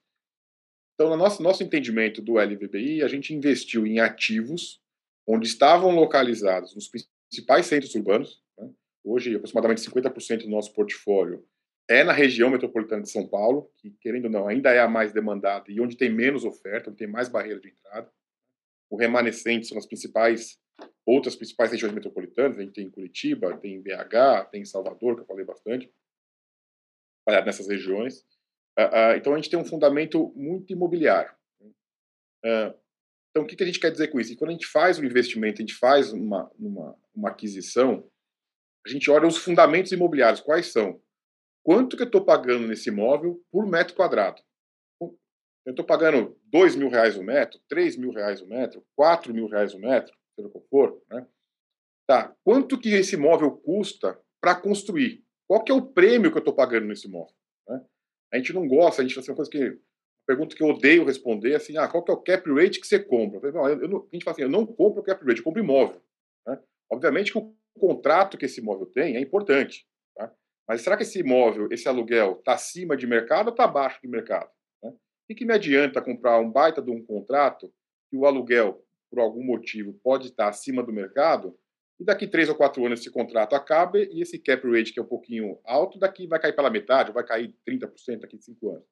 Então, 0.95 1.09
no 1.09 1.15
nosso, 1.15 1.41
nosso 1.41 1.63
entendimento 1.63 2.21
do 2.21 2.33
LVBI, 2.33 3.03
a 3.03 3.07
gente 3.07 3.33
investiu 3.33 3.87
em 3.87 3.99
ativos 3.99 4.81
onde 5.25 5.47
estavam 5.47 5.91
localizados 5.91 6.75
nos 6.75 6.89
principais 6.89 7.67
centros 7.67 7.95
urbanos. 7.95 8.43
Né? 8.57 8.69
Hoje, 9.01 9.33
aproximadamente 9.33 9.81
50% 9.81 10.41
do 10.41 10.49
nosso 10.49 10.73
portfólio 10.73 11.47
é 11.89 12.03
na 12.03 12.13
região 12.13 12.51
metropolitana 12.51 13.01
de 13.01 13.09
São 13.09 13.27
Paulo, 13.27 13.71
que, 13.77 13.89
querendo 13.99 14.25
ou 14.25 14.31
não, 14.31 14.47
ainda 14.47 14.71
é 14.71 14.79
a 14.79 14.87
mais 14.87 15.11
demandada 15.11 15.65
e 15.71 15.81
onde 15.81 15.97
tem 15.97 16.09
menos 16.09 16.45
oferta, 16.45 16.91
onde 16.91 16.99
tem 16.99 17.07
mais 17.07 17.27
barreira 17.27 17.59
de 17.59 17.69
entrada. 17.69 18.09
O 18.91 18.95
remanescente 18.95 19.65
são 19.65 19.77
as 19.77 19.87
principais, 19.87 20.59
outras 21.03 21.35
principais 21.35 21.71
regiões 21.71 21.93
metropolitanas, 21.93 22.59
a 22.59 22.61
gente 22.61 22.73
tem 22.73 22.85
em 22.85 22.91
Curitiba, 22.91 23.57
tem 23.57 23.73
em 23.73 23.81
BH, 23.81 24.49
tem 24.51 24.61
em 24.61 24.65
Salvador, 24.65 25.15
que 25.15 25.21
eu 25.21 25.25
falei 25.25 25.43
bastante, 25.43 25.91
nessas 27.43 27.67
regiões. 27.67 28.19
Uh, 28.77 29.13
uh, 29.13 29.17
então, 29.17 29.33
a 29.33 29.35
gente 29.37 29.49
tem 29.49 29.59
um 29.59 29.65
fundamento 29.65 30.31
muito 30.35 30.71
imobiliário. 30.71 31.33
Uh, 32.45 32.73
então, 33.31 33.43
o 33.43 33.47
que 33.47 33.61
a 33.61 33.65
gente 33.65 33.79
quer 33.79 33.91
dizer 33.91 34.09
com 34.09 34.19
isso? 34.19 34.33
E 34.33 34.35
quando 34.35 34.51
a 34.51 34.53
gente 34.53 34.67
faz 34.67 34.99
um 34.99 35.03
investimento, 35.03 35.55
a 35.55 35.65
gente 35.65 35.75
faz 35.75 36.11
uma, 36.13 36.51
uma, 36.57 36.95
uma 37.15 37.29
aquisição, 37.29 38.07
a 38.85 38.89
gente 38.89 39.09
olha 39.09 39.27
os 39.27 39.37
fundamentos 39.37 39.91
imobiliários, 39.91 40.41
quais 40.41 40.71
são? 40.71 41.01
Quanto 41.63 41.95
que 41.95 42.03
eu 42.03 42.07
estou 42.07 42.23
pagando 42.23 42.67
nesse 42.67 42.89
imóvel 42.89 43.41
por 43.51 43.65
metro 43.65 43.95
quadrado. 43.95 44.41
Eu 45.65 45.71
estou 45.71 45.85
pagando 45.85 46.35
dois 46.45 46.75
mil 46.75 46.89
reais 46.89 47.17
o 47.17 47.23
metro, 47.23 47.59
três 47.67 47.95
mil 47.95 48.11
reais 48.11 48.41
o 48.41 48.47
metro, 48.47 48.83
quatro 48.95 49.33
mil 49.33 49.47
reais 49.47 49.73
o 49.73 49.79
metro, 49.79 50.15
seja 50.35 50.47
o 50.47 50.51
que 50.51 50.67
for, 50.69 51.01
né? 51.09 51.27
Tá, 52.07 52.35
quanto 52.43 52.79
que 52.79 52.89
esse 52.89 53.15
imóvel 53.15 53.51
custa 53.51 54.19
para 54.41 54.55
construir? 54.55 55.23
Qual 55.47 55.63
que 55.63 55.71
é 55.71 55.75
o 55.75 55.85
prêmio 55.85 56.31
que 56.31 56.37
eu 56.37 56.39
estou 56.39 56.55
pagando 56.55 56.87
nesse 56.87 57.07
imóvel? 57.07 57.35
Né? 57.67 57.85
A 58.33 58.37
gente 58.37 58.51
não 58.51 58.67
gosta, 58.67 59.01
a 59.01 59.05
gente 59.05 59.13
faz 59.13 59.27
uma 59.27 59.35
coisa 59.35 59.51
que 59.51 59.79
pergunta 60.25 60.55
que 60.55 60.63
eu 60.63 60.69
odeio 60.69 61.05
responder 61.05 61.55
assim, 61.55 61.77
ah, 61.77 61.87
qual 61.87 62.03
que 62.03 62.11
é 62.11 62.13
o 62.13 62.21
cap 62.21 62.49
rate 62.51 62.79
que 62.79 62.87
você 62.87 62.99
compra? 62.99 63.39
Eu, 63.47 63.55
eu, 63.67 63.81
eu, 63.81 64.07
a 64.11 64.15
gente 64.15 64.23
fala 64.23 64.33
assim, 64.33 64.43
eu 64.43 64.49
não 64.49 64.65
compro 64.65 65.03
cap 65.03 65.23
rate, 65.23 65.39
eu 65.39 65.43
compro 65.43 65.61
imóvel. 65.61 66.01
Né? 66.47 66.59
Obviamente 66.91 67.31
que 67.31 67.37
o 67.37 67.53
contrato 67.79 68.37
que 68.37 68.45
esse 68.45 68.59
imóvel 68.59 68.85
tem 68.87 69.17
é 69.17 69.19
importante, 69.19 69.87
mas 70.69 70.81
será 70.83 70.95
que 70.95 71.01
esse 71.01 71.17
imóvel, 71.17 71.67
esse 71.71 71.87
aluguel, 71.89 72.37
está 72.37 72.53
acima 72.53 72.95
de 72.95 73.07
mercado 73.07 73.47
ou 73.47 73.51
está 73.53 73.63
abaixo 73.63 73.99
de 74.03 74.07
mercado? 74.07 74.51
Né? 74.83 74.91
O 74.91 75.35
que 75.35 75.43
me 75.43 75.51
adianta 75.51 75.99
comprar 75.99 76.39
um 76.39 76.51
baita 76.51 76.79
de 76.79 76.91
um 76.91 77.03
contrato 77.03 77.73
que 78.07 78.15
o 78.15 78.23
aluguel, 78.23 78.85
por 79.09 79.19
algum 79.19 79.43
motivo, 79.43 79.99
pode 80.03 80.27
estar 80.27 80.47
acima 80.47 80.83
do 80.83 80.93
mercado 80.93 81.57
e 81.99 82.03
daqui 82.03 82.27
três 82.27 82.49
ou 82.49 82.55
quatro 82.55 82.85
anos 82.85 82.99
esse 82.99 83.09
contrato 83.09 83.55
acaba 83.55 83.97
e 83.97 84.21
esse 84.21 84.37
cap 84.37 84.61
rate, 84.69 84.93
que 84.93 84.99
é 84.99 85.01
um 85.01 85.07
pouquinho 85.07 85.59
alto, 85.65 85.97
daqui 85.97 86.27
vai 86.27 86.39
cair 86.39 86.55
pela 86.55 86.69
metade, 86.69 87.11
vai 87.11 87.25
cair 87.25 87.51
30% 87.67 88.19
daqui 88.19 88.37
cinco 88.39 88.69
anos. 88.69 88.85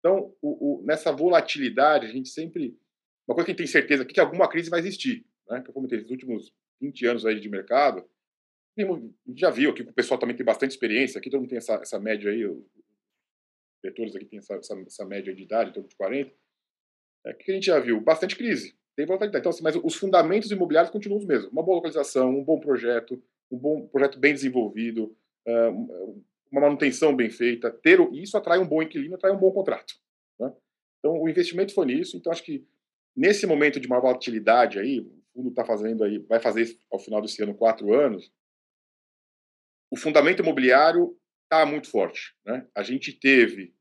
Então, 0.00 0.36
o, 0.42 0.82
o, 0.82 0.84
nessa 0.84 1.10
volatilidade, 1.10 2.04
a 2.04 2.10
gente 2.10 2.28
sempre. 2.28 2.78
Uma 3.26 3.34
coisa 3.34 3.46
que 3.46 3.52
a 3.52 3.54
gente 3.54 3.58
tem 3.58 3.66
certeza 3.66 4.02
é 4.02 4.06
que 4.06 4.20
alguma 4.20 4.46
crise 4.46 4.68
vai 4.68 4.78
existir. 4.78 5.24
Né? 5.48 5.62
Que 5.62 5.70
eu 5.70 5.74
comentei, 5.74 5.98
nos 6.02 6.10
últimos 6.10 6.52
20 6.82 7.06
anos 7.06 7.24
aí 7.24 7.40
de 7.40 7.48
mercado, 7.48 8.06
já 9.36 9.50
viu 9.50 9.70
aqui 9.70 9.84
que 9.84 9.90
o 9.90 9.94
pessoal 9.94 10.18
também 10.18 10.36
tem 10.36 10.44
bastante 10.44 10.72
experiência, 10.72 11.18
aqui 11.18 11.30
todo 11.30 11.40
mundo 11.40 11.50
tem 11.50 11.58
essa, 11.58 11.74
essa 11.74 11.98
média 11.98 12.30
aí, 12.30 12.44
os 12.44 12.64
diretores 13.82 14.16
aqui 14.16 14.24
tem 14.24 14.38
essa, 14.38 14.54
essa, 14.54 14.74
essa 14.80 15.04
média 15.04 15.34
de 15.34 15.42
idade, 15.42 15.72
torno 15.72 15.88
de 15.88 15.96
40. 15.96 16.32
É, 17.26 17.30
o 17.30 17.36
que 17.36 17.50
a 17.50 17.54
gente 17.54 17.66
já 17.66 17.78
viu? 17.78 18.00
Bastante 18.00 18.36
crise, 18.36 18.74
tem 18.96 19.06
volatilidade. 19.06 19.42
Então, 19.42 19.50
assim, 19.50 19.62
mas 19.62 19.76
os 19.76 19.94
fundamentos 19.94 20.50
imobiliários 20.50 20.90
continuam 20.90 21.18
os 21.18 21.26
mesmos. 21.26 21.52
Uma 21.52 21.62
boa 21.62 21.76
localização, 21.76 22.30
um 22.30 22.44
bom 22.44 22.58
projeto, 22.58 23.22
um 23.50 23.58
bom 23.58 23.86
projeto 23.86 24.18
bem 24.18 24.32
desenvolvido, 24.32 25.16
uma 26.50 26.62
manutenção 26.62 27.14
bem 27.14 27.30
feita, 27.30 27.70
ter 27.70 28.00
isso 28.12 28.36
atrai 28.36 28.58
um 28.58 28.66
bom 28.66 28.82
inquilino, 28.82 29.14
atrai 29.14 29.32
um 29.32 29.38
bom 29.38 29.52
contrato. 29.52 29.94
Né? 30.38 30.52
Então, 30.98 31.20
o 31.20 31.28
investimento 31.28 31.74
foi 31.74 31.86
nisso. 31.86 32.16
Então, 32.16 32.32
acho 32.32 32.42
que 32.42 32.66
nesse 33.16 33.46
momento 33.46 33.78
de 33.78 33.86
uma 33.86 34.00
volatilidade 34.00 34.78
aí, 34.78 35.00
o 35.00 35.22
fundo 35.32 35.48
está 35.50 35.64
fazendo 35.64 36.04
aí, 36.04 36.18
vai 36.18 36.40
fazer 36.40 36.76
ao 36.90 36.98
final 36.98 37.20
desse 37.20 37.42
ano 37.42 37.54
quatro 37.54 37.92
anos, 37.92 38.32
o 39.90 39.96
fundamento 39.96 40.42
imobiliário 40.42 41.16
está 41.44 41.64
muito 41.64 41.88
forte. 41.88 42.34
Né? 42.44 42.66
A 42.74 42.82
gente 42.82 43.12
teve, 43.12 43.74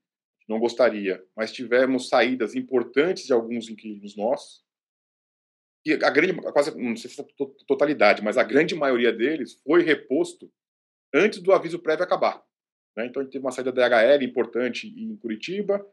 não 0.48 0.60
gostaria, 0.60 1.24
mas 1.36 1.52
tivemos 1.52 2.10
saídas 2.10 2.56
importantes 2.56 3.26
de 3.26 3.34
alguns 3.34 3.70
inquilinos 3.70 4.16
nossos. 4.16 4.64
E 5.86 5.94
a 5.94 6.10
grande, 6.10 6.34
quase, 6.34 6.78
não 6.80 6.96
sei 6.96 7.10
se 7.10 7.20
é 7.20 7.24
a 7.24 7.66
totalidade, 7.68 8.22
mas 8.22 8.38
a 8.38 8.44
grande 8.44 8.74
maioria 8.74 9.12
deles 9.12 9.60
foi 9.66 9.84
reposto 9.84 10.52
antes 11.14 11.40
do 11.40 11.52
aviso 11.52 11.80
prévio 11.80 12.04
acabar. 12.04 12.42
Né? 12.96 13.08
Então, 13.08 13.22
a 13.22 13.24
gente 13.24 13.34
teve 13.34 13.44
uma 13.44 13.52
saída 13.52 13.72
da 13.72 13.88
DHL 13.88 14.24
importante 14.24 14.88
em 14.88 15.16
Curitiba, 15.18 15.86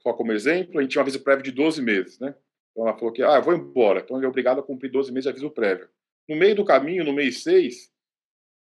só 0.00 0.12
como 0.12 0.32
exemplo, 0.32 0.78
a 0.78 0.82
gente 0.82 0.92
tinha 0.92 1.00
um 1.00 1.02
aviso 1.04 1.22
prévio 1.22 1.42
de 1.42 1.50
12 1.50 1.82
meses. 1.82 2.18
Né? 2.18 2.34
Então, 2.70 2.86
ela 2.86 2.96
falou 2.96 3.12
que, 3.12 3.22
ah, 3.22 3.36
eu 3.36 3.42
vou 3.42 3.54
embora. 3.54 4.00
Então, 4.00 4.16
ele 4.16 4.26
é 4.26 4.28
obrigado 4.28 4.60
a 4.60 4.62
cumprir 4.62 4.90
12 4.90 5.10
meses 5.12 5.24
de 5.24 5.30
aviso 5.30 5.50
prévio. 5.50 5.88
No 6.28 6.36
meio 6.36 6.54
do 6.54 6.64
caminho, 6.64 7.04
no 7.04 7.12
mês 7.12 7.42
6, 7.42 7.91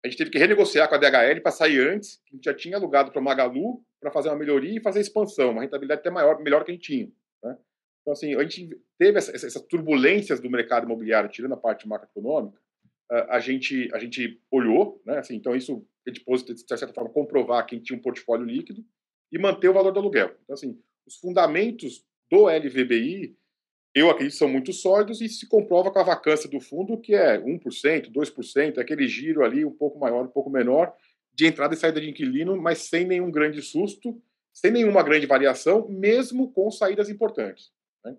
a 0.07 0.09
gente 0.09 0.19
teve 0.19 0.31
que 0.31 0.39
renegociar 0.39 0.89
com 0.89 0.95
a 0.95 0.99
DHL 0.99 1.41
para 1.43 1.53
sair 1.53 1.81
antes, 1.81 2.17
que 2.25 2.33
a 2.33 2.37
gente 2.37 2.45
já 2.45 2.55
tinha 2.55 2.77
alugado 2.77 3.11
para 3.11 3.21
o 3.21 3.25
Magalu 3.25 3.83
para 4.01 4.11
fazer 4.11 4.29
uma 4.29 4.37
melhoria 4.37 4.79
e 4.79 4.83
fazer 4.83 5.01
expansão, 5.01 5.51
uma 5.51 5.63
rentabilidade 5.63 6.01
até 6.01 6.11
maior, 6.11 6.41
melhor 6.41 6.65
que 6.65 6.71
a 6.71 6.75
gente 6.75 6.87
tinha. 6.87 7.11
Né? 7.43 7.57
Então, 8.01 8.13
assim, 8.13 8.35
a 8.35 8.43
gente 8.43 8.71
teve 8.99 9.19
essa, 9.19 9.35
essas 9.35 9.61
turbulências 9.63 10.41
do 10.41 10.51
mercado 10.51 10.85
imobiliário, 10.85 11.31
tirando 11.31 11.55
a 11.55 11.57
parte 11.57 11.89
macroeconômica, 11.89 12.59
a 13.09 13.39
gente, 13.39 13.89
a 13.95 13.99
gente 13.99 14.41
olhou, 14.51 15.01
né? 15.07 15.19
Assim, 15.19 15.37
então 15.37 15.55
isso 15.55 15.87
a 16.07 16.11
gente 16.11 16.25
de 16.55 16.79
certa 16.79 16.93
forma, 16.93 17.11
comprovar 17.11 17.65
que 17.67 17.75
a 17.75 17.79
gente 17.79 17.87
tinha 17.87 17.99
um 17.99 18.03
portfólio 18.03 18.45
líquido 18.45 18.85
e 19.33 19.39
manter 19.39 19.69
o 19.69 19.73
valor 19.73 19.93
do 19.93 19.99
aluguel. 19.99 20.35
Então, 20.45 20.55
assim, 20.55 20.81
os 21.07 21.17
fundamentos 21.17 22.05
do 22.31 22.47
LVBI 22.47 23.37
eu 23.97 24.11
acredito 24.11 24.35
que 24.35 24.39
são 24.39 24.49
muito 24.49 24.75
sólidos 24.75 25.23
e 25.23 25.29
se 25.29 25.49
comprova 25.49 25.91
com 25.91 25.99
a 25.99 26.03
vacância 26.03 26.51
do 26.51 26.61
fundo, 26.61 27.01
que 27.01 27.15
é 27.15 27.39
1%, 27.41 28.13
2%, 28.13 28.77
aquele 28.77 29.09
giro 29.09 29.43
ali 29.43 29.65
um 29.65 29.73
pouco 29.73 29.99
maior, 29.99 30.27
um 30.27 30.31
pouco 30.31 30.51
menor, 30.51 30.95
de 31.33 31.47
entrada 31.47 31.73
e 31.73 31.79
saída 31.79 31.99
de 31.99 32.11
inquilino, 32.11 32.61
mas 32.61 32.77
sem 32.81 33.07
nenhum 33.07 33.31
grande 33.31 33.63
susto, 33.63 34.23
sem 34.53 34.71
nenhuma 34.71 35.03
grande 35.03 35.25
variação, 35.25 35.89
mesmo 35.89 36.53
com 36.53 36.71
saídas 36.71 37.09
importantes. 37.09 37.73
Né? 38.05 38.15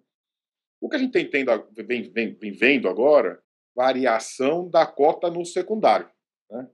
O 0.81 0.89
que 0.89 0.95
a 0.95 0.99
gente 0.99 1.11
tem 1.11 1.29
tendo, 1.29 1.51
vem, 1.85 2.09
vem, 2.09 2.33
vem 2.33 2.51
vendo 2.51 2.89
agora, 2.89 3.39
variação 3.75 4.67
da 4.67 4.83
cota 4.83 5.29
no 5.29 5.45
secundário, 5.45 6.09
né? 6.49 6.67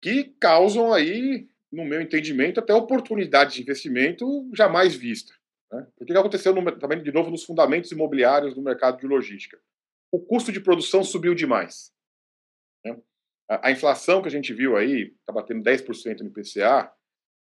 que 0.00 0.24
causam 0.40 0.90
aí, 0.90 1.50
no 1.70 1.84
meu 1.84 2.00
entendimento, 2.00 2.60
até 2.60 2.72
oportunidades 2.72 3.56
de 3.56 3.60
investimento 3.60 4.50
jamais 4.54 4.94
vista. 4.94 5.34
Né? 5.72 5.86
Que 6.06 6.16
aconteceu 6.16 6.54
no, 6.54 6.78
também, 6.78 7.02
de 7.02 7.12
novo, 7.12 7.30
nos 7.30 7.44
fundamentos 7.44 7.92
imobiliários 7.92 8.54
do 8.54 8.62
mercado 8.62 8.98
de 8.98 9.06
logística? 9.06 9.60
O 10.12 10.20
custo 10.20 10.50
de 10.50 10.60
produção 10.60 11.04
subiu 11.04 11.34
demais. 11.34 11.92
Né? 12.84 13.00
A, 13.48 13.68
a, 13.68 13.70
inflação 13.72 14.20
que 14.20 14.28
a 14.28 14.30
gente 14.30 14.52
viu 14.52 14.76
aí, 14.76 15.14
está 15.20 15.32
batendo 15.32 15.62
10% 15.62 16.20
no 16.20 16.28
IPCA, 16.28 16.92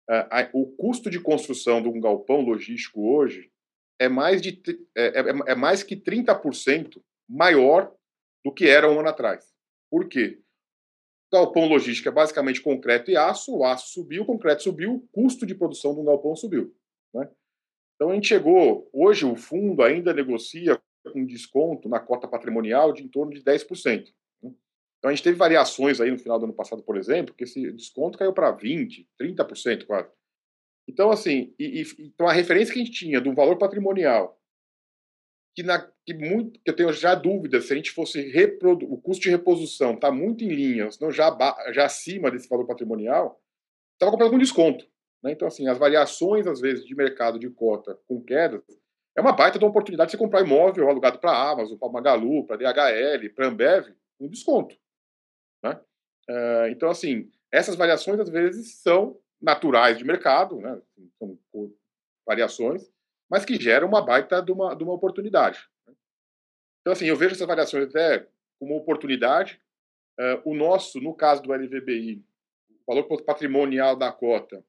a, 0.09 0.41
a, 0.41 0.49
o 0.53 0.65
custo 0.75 1.09
de 1.09 1.19
construção 1.19 1.81
de 1.81 1.89
um 1.89 1.99
galpão 1.99 2.41
logístico 2.41 3.15
hoje 3.15 3.51
é 3.99 4.07
mais, 4.07 4.41
de, 4.41 4.61
é, 4.95 5.19
é, 5.19 5.51
é 5.51 5.55
mais 5.55 5.83
que 5.83 5.95
30% 5.95 7.01
maior 7.29 7.93
do 8.43 8.53
que 8.53 8.67
era 8.67 8.89
um 8.89 8.99
ano 8.99 9.09
atrás. 9.09 9.53
Por 9.91 10.07
quê? 10.07 10.41
Galpão 11.31 11.67
logístico 11.67 12.07
é 12.07 12.11
basicamente 12.11 12.61
concreto 12.61 13.11
e 13.11 13.17
aço, 13.17 13.57
o 13.57 13.65
aço 13.65 13.91
subiu, 13.91 14.23
o 14.23 14.25
concreto 14.25 14.63
subiu, 14.63 14.95
o 14.95 15.07
custo 15.11 15.45
de 15.45 15.53
produção 15.53 15.93
de 15.93 15.99
um 15.99 16.05
galpão 16.05 16.35
subiu. 16.35 16.73
Né? 17.13 17.29
Então 17.97 18.11
a 18.11 18.13
gente 18.13 18.27
chegou, 18.27 18.87
hoje 18.93 19.25
o 19.25 19.35
fundo 19.35 19.81
ainda 19.81 20.13
negocia 20.13 20.79
com 21.11 21.25
desconto 21.25 21.89
na 21.89 21.99
cota 21.99 22.27
patrimonial 22.27 22.93
de 22.93 23.03
em 23.03 23.07
torno 23.07 23.33
de 23.33 23.41
10%. 23.41 24.13
Né? 24.43 24.53
Então 24.99 25.09
a 25.09 25.13
gente 25.13 25.23
teve 25.23 25.35
variações 25.35 25.99
aí 25.99 26.11
no 26.11 26.19
final 26.19 26.37
do 26.37 26.45
ano 26.45 26.53
passado, 26.53 26.83
por 26.83 26.95
exemplo, 26.95 27.33
que 27.33 27.43
esse 27.43 27.71
desconto 27.71 28.17
caiu 28.17 28.33
para 28.33 28.55
20%, 28.55 29.07
30% 29.19 29.85
quase. 29.85 30.11
Então, 30.87 31.09
assim, 31.09 31.53
e, 31.59 31.81
e, 31.81 32.05
então 32.05 32.27
a 32.27 32.31
referência 32.31 32.71
que 32.71 32.79
a 32.79 32.83
gente 32.83 32.97
tinha 32.97 33.19
um 33.27 33.35
valor 33.35 33.57
patrimonial, 33.57 34.39
que, 35.55 35.63
na, 35.63 35.79
que, 36.05 36.13
muito, 36.13 36.59
que 36.61 36.69
eu 36.69 36.75
tenho 36.75 36.93
já 36.93 37.15
dúvidas 37.15 37.65
se 37.65 37.73
a 37.73 37.75
gente 37.75 37.89
fosse 37.89 38.21
reprodu, 38.29 38.85
o 38.85 39.01
custo 39.01 39.23
de 39.23 39.31
reposição 39.31 39.95
está 39.95 40.11
muito 40.11 40.43
em 40.43 40.49
linha, 40.49 40.91
se 40.91 41.01
não 41.01 41.11
já, 41.11 41.35
já 41.73 41.85
acima 41.85 42.29
desse 42.29 42.47
valor 42.47 42.67
patrimonial, 42.67 43.41
estava 43.93 44.11
comprando 44.11 44.31
com 44.31 44.37
desconto. 44.37 44.87
Né? 45.23 45.31
Então, 45.31 45.47
assim, 45.47 45.67
as 45.67 45.77
variações, 45.77 46.47
às 46.47 46.59
vezes, 46.59 46.85
de 46.85 46.95
mercado 46.95 47.39
de 47.39 47.49
cota 47.49 47.99
com 48.07 48.21
quedas, 48.21 48.61
é 49.15 49.21
uma 49.21 49.33
baita 49.33 49.57
de 49.57 49.65
uma 49.65 49.71
oportunidade 49.71 50.11
de 50.11 50.11
você 50.11 50.23
comprar 50.23 50.41
imóvel 50.41 50.87
alugado 50.87 51.19
para 51.19 51.31
a 51.31 51.51
Amazon, 51.51 51.77
para 51.77 51.89
Magalu, 51.89 52.45
para 52.45 52.57
DHL, 52.57 53.29
para 53.33 53.47
Ambev, 53.47 53.87
com 54.19 54.27
desconto. 54.27 54.77
Né? 55.63 55.79
Uh, 56.29 56.67
então, 56.69 56.89
assim, 56.89 57.31
essas 57.51 57.75
variações, 57.75 58.19
às 58.19 58.29
vezes, 58.29 58.75
são 58.75 59.19
naturais 59.41 59.97
de 59.97 60.03
mercado, 60.03 60.59
né? 60.59 60.79
são 61.17 61.37
variações, 62.27 62.91
mas 63.29 63.43
que 63.43 63.59
geram 63.59 63.87
uma 63.87 64.05
baita 64.05 64.41
de 64.41 64.51
uma, 64.51 64.75
de 64.75 64.83
uma 64.83 64.93
oportunidade. 64.93 65.67
Né? 65.87 65.93
Então, 66.81 66.93
assim, 66.93 67.05
eu 67.05 67.15
vejo 67.15 67.33
essas 67.33 67.47
variações 67.47 67.85
até 67.85 68.27
como 68.59 68.75
oportunidade. 68.75 69.59
Uh, 70.19 70.51
o 70.51 70.55
nosso, 70.55 70.99
no 70.99 71.13
caso 71.13 71.41
do 71.41 71.53
LVBI, 71.53 72.23
o 72.69 72.93
valor 72.93 73.23
patrimonial 73.23 73.95
da 73.95 74.11
cota, 74.11 74.63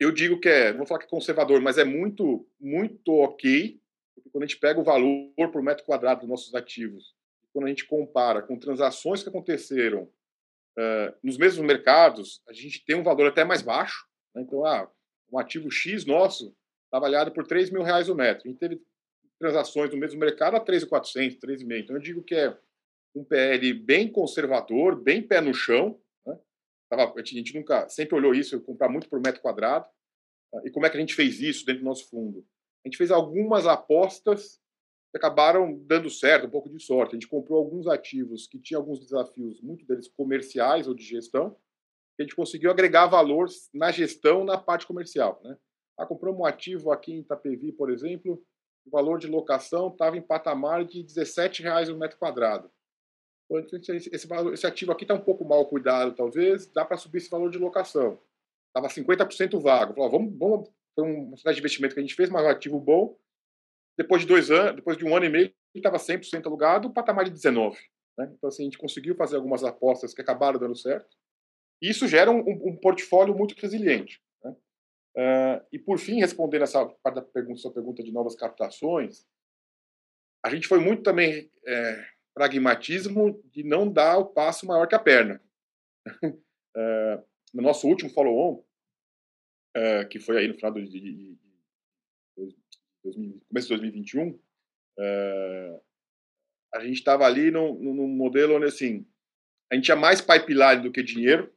eu 0.00 0.10
digo 0.10 0.40
que 0.40 0.48
é, 0.48 0.72
vou 0.72 0.86
falar 0.86 1.00
que 1.00 1.06
é 1.06 1.10
conservador, 1.10 1.60
mas 1.60 1.76
é 1.76 1.84
muito, 1.84 2.48
muito 2.58 3.12
ok, 3.12 3.78
porque 4.14 4.30
quando 4.30 4.44
a 4.44 4.46
gente 4.46 4.58
pega 4.58 4.80
o 4.80 4.84
valor 4.84 5.50
por 5.52 5.62
metro 5.62 5.84
quadrado 5.84 6.20
dos 6.20 6.28
nossos 6.28 6.54
ativos, 6.54 7.14
quando 7.52 7.66
a 7.66 7.68
gente 7.68 7.84
compara 7.84 8.40
com 8.40 8.58
transações 8.58 9.22
que 9.22 9.28
aconteceram 9.28 10.04
uh, 10.78 11.14
nos 11.22 11.36
mesmos 11.36 11.66
mercados, 11.66 12.42
a 12.48 12.52
gente 12.52 12.82
tem 12.84 12.96
um 12.96 13.02
valor 13.02 13.26
até 13.26 13.44
mais 13.44 13.60
baixo. 13.60 14.06
Né? 14.34 14.42
Então, 14.42 14.64
ah, 14.64 14.90
um 15.30 15.38
ativo 15.38 15.70
X 15.70 16.06
nosso 16.06 16.56
está 16.84 16.96
avaliado 16.96 17.30
por 17.32 17.46
3 17.46 17.70
mil 17.70 17.82
reais 17.82 18.08
o 18.08 18.14
metro. 18.14 18.46
A 18.46 18.48
gente 18.48 18.58
teve 18.58 18.80
transações 19.38 19.90
no 19.90 19.96
mesmo 19.96 20.18
mercado 20.18 20.56
a 20.56 20.64
3.400, 20.64 21.38
3,5. 21.38 21.80
Então, 21.80 21.96
eu 21.96 22.02
digo 22.02 22.22
que 22.22 22.34
é 22.34 22.56
um 23.14 23.24
PL 23.24 23.74
bem 23.74 24.10
conservador, 24.10 24.96
bem 25.00 25.22
pé 25.22 25.40
no 25.40 25.52
chão, 25.52 26.00
Tava, 26.90 27.14
a 27.16 27.24
gente 27.24 27.54
nunca, 27.54 27.88
sempre 27.88 28.16
olhou 28.16 28.34
isso, 28.34 28.60
comprar 28.62 28.88
muito 28.88 29.08
por 29.08 29.20
metro 29.20 29.40
quadrado. 29.40 29.86
Tá? 30.52 30.60
E 30.64 30.70
como 30.70 30.84
é 30.84 30.90
que 30.90 30.96
a 30.96 31.00
gente 31.00 31.14
fez 31.14 31.40
isso 31.40 31.64
dentro 31.64 31.82
do 31.82 31.86
nosso 31.86 32.08
fundo? 32.10 32.44
A 32.84 32.88
gente 32.88 32.98
fez 32.98 33.12
algumas 33.12 33.66
apostas 33.66 34.60
que 35.12 35.18
acabaram 35.18 35.78
dando 35.86 36.10
certo, 36.10 36.46
um 36.46 36.50
pouco 36.50 36.68
de 36.68 36.82
sorte. 36.82 37.10
A 37.10 37.18
gente 37.18 37.28
comprou 37.28 37.58
alguns 37.58 37.86
ativos 37.86 38.48
que 38.48 38.58
tinham 38.58 38.80
alguns 38.80 38.98
desafios, 38.98 39.60
muitos 39.62 39.86
deles 39.86 40.08
comerciais 40.08 40.88
ou 40.88 40.94
de 40.94 41.04
gestão, 41.04 41.50
que 42.16 42.22
a 42.22 42.24
gente 42.24 42.34
conseguiu 42.34 42.70
agregar 42.70 43.06
valor 43.06 43.48
na 43.72 43.92
gestão, 43.92 44.44
na 44.44 44.58
parte 44.58 44.86
comercial. 44.86 45.40
Né? 45.44 45.56
Ah, 45.96 46.06
compramos 46.06 46.40
um 46.40 46.44
ativo 46.44 46.90
aqui 46.90 47.12
em 47.12 47.20
Itapevi, 47.20 47.72
por 47.72 47.90
exemplo, 47.90 48.42
o 48.86 48.90
valor 48.90 49.18
de 49.18 49.26
locação 49.26 49.88
estava 49.88 50.16
em 50.16 50.22
patamar 50.22 50.84
de 50.84 51.02
R$ 51.02 51.62
reais 51.62 51.88
o 51.88 51.98
metro 51.98 52.18
quadrado. 52.18 52.70
Esse, 54.12 54.26
valor, 54.28 54.54
esse 54.54 54.66
ativo 54.66 54.92
aqui 54.92 55.04
está 55.04 55.14
um 55.14 55.20
pouco 55.20 55.44
mal 55.44 55.66
cuidado, 55.66 56.14
talvez, 56.14 56.66
dá 56.66 56.84
para 56.84 56.96
subir 56.96 57.18
esse 57.18 57.30
valor 57.30 57.50
de 57.50 57.58
locação. 57.58 58.20
Estava 58.68 58.86
50% 58.86 59.60
vago. 59.60 59.94
Falei, 59.94 60.10
vamos, 60.10 60.38
vamos, 60.38 60.70
foi 60.94 61.04
uma 61.04 61.36
cidade 61.36 61.56
de 61.56 61.60
investimento 61.60 61.94
que 61.94 62.00
a 62.00 62.02
gente 62.02 62.14
fez, 62.14 62.30
mas 62.30 62.44
um 62.44 62.48
ativo 62.48 62.78
bom. 62.78 63.18
Depois 63.98 64.22
de 64.22 64.28
dois 64.28 64.50
anos, 64.50 64.76
depois 64.76 64.96
de 64.96 65.04
um 65.04 65.16
ano 65.16 65.26
e 65.26 65.28
meio, 65.28 65.52
estava 65.74 65.96
100% 65.96 66.46
alugado, 66.46 66.92
patamar 66.92 67.24
de 67.24 67.32
19. 67.32 67.76
Né? 68.16 68.32
Então, 68.36 68.48
assim, 68.48 68.62
a 68.62 68.64
gente 68.64 68.78
conseguiu 68.78 69.16
fazer 69.16 69.36
algumas 69.36 69.64
apostas 69.64 70.14
que 70.14 70.20
acabaram 70.20 70.58
dando 70.58 70.76
certo. 70.76 71.16
E 71.82 71.90
isso 71.90 72.06
gera 72.06 72.30
um, 72.30 72.38
um 72.38 72.76
portfólio 72.76 73.34
muito 73.34 73.54
resiliente. 73.60 74.22
Né? 74.44 74.50
Uh, 75.16 75.66
e, 75.72 75.78
por 75.78 75.98
fim, 75.98 76.20
respondendo 76.20 76.62
essa 76.62 76.86
parte 77.02 77.16
da 77.16 77.22
pergunta, 77.22 77.58
sua 77.58 77.72
pergunta 77.72 78.02
de 78.02 78.12
novas 78.12 78.36
captações, 78.36 79.26
a 80.44 80.50
gente 80.50 80.68
foi 80.68 80.78
muito 80.78 81.02
também... 81.02 81.50
É, 81.66 82.19
pragmatismo 82.40 83.38
de 83.52 83.62
não 83.62 83.92
dar 83.92 84.16
o 84.16 84.24
passo 84.24 84.64
maior 84.64 84.88
que 84.88 84.94
a 84.94 84.98
perna. 84.98 85.42
uh, 86.24 87.22
no 87.52 87.60
nosso 87.62 87.86
último 87.86 88.08
follow-on, 88.08 88.64
uh, 89.76 90.08
que 90.08 90.18
foi 90.18 90.38
aí 90.38 90.48
no 90.48 90.54
final 90.54 90.72
de, 90.72 90.88
de, 90.88 91.00
de, 91.00 91.38
de 93.04 93.40
começo 93.46 93.68
de 93.68 93.76
2021, 93.76 94.30
uh, 94.30 94.40
é, 94.98 95.80
a 96.76 96.80
gente 96.80 96.94
estava 96.94 97.26
ali 97.26 97.50
num, 97.50 97.74
num, 97.78 98.08
modelo 98.08 98.56
onde 98.56 98.64
assim 98.64 99.06
a 99.70 99.74
gente 99.74 99.84
tinha 99.84 99.96
mais 99.96 100.22
pipeline 100.22 100.82
do 100.82 100.90
que 100.90 101.02
dinheiro, 101.02 101.54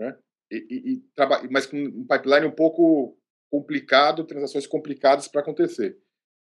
né? 0.00 0.18
E, 0.50 0.56
e, 0.56 0.92
e 0.94 1.48
mas 1.48 1.64
com 1.64 1.76
um 1.76 2.06
pipeline 2.08 2.44
um 2.44 2.54
pouco 2.54 3.16
complicado, 3.52 4.26
transações 4.26 4.66
complicadas 4.66 5.28
para 5.28 5.42
acontecer. 5.42 5.96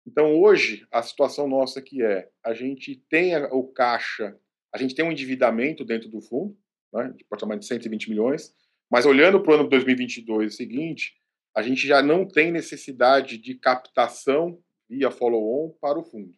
Então, 0.07 0.41
hoje, 0.41 0.87
a 0.91 1.03
situação 1.03 1.47
nossa 1.47 1.79
aqui 1.79 2.03
é, 2.03 2.29
a 2.45 2.53
gente 2.53 2.97
tem 3.09 3.37
o 3.37 3.65
caixa, 3.65 4.37
a 4.75 4.79
gente 4.79 4.95
tem 4.95 5.05
um 5.05 5.13
endividamento 5.13 5.85
dentro 5.85 6.09
do 6.09 6.21
fundo, 6.21 6.57
né, 6.93 7.15
de 7.17 7.59
de 7.59 7.67
120 7.67 8.11
milhões, 8.11 8.53
mas 8.91 9.07
olhando 9.07 9.41
para 9.41 9.53
o 9.53 9.55
ano 9.55 9.69
2022 9.69 10.57
seguinte, 10.57 11.15
a 11.57 11.63
gente 11.63 11.87
já 11.87 12.03
não 12.03 12.27
tem 12.27 12.51
necessidade 12.51 13.39
de 13.39 13.55
captação 13.55 14.59
via 14.89 15.11
follow-on 15.11 15.71
para 15.81 15.99
o 15.99 16.05
fundo. 16.05 16.35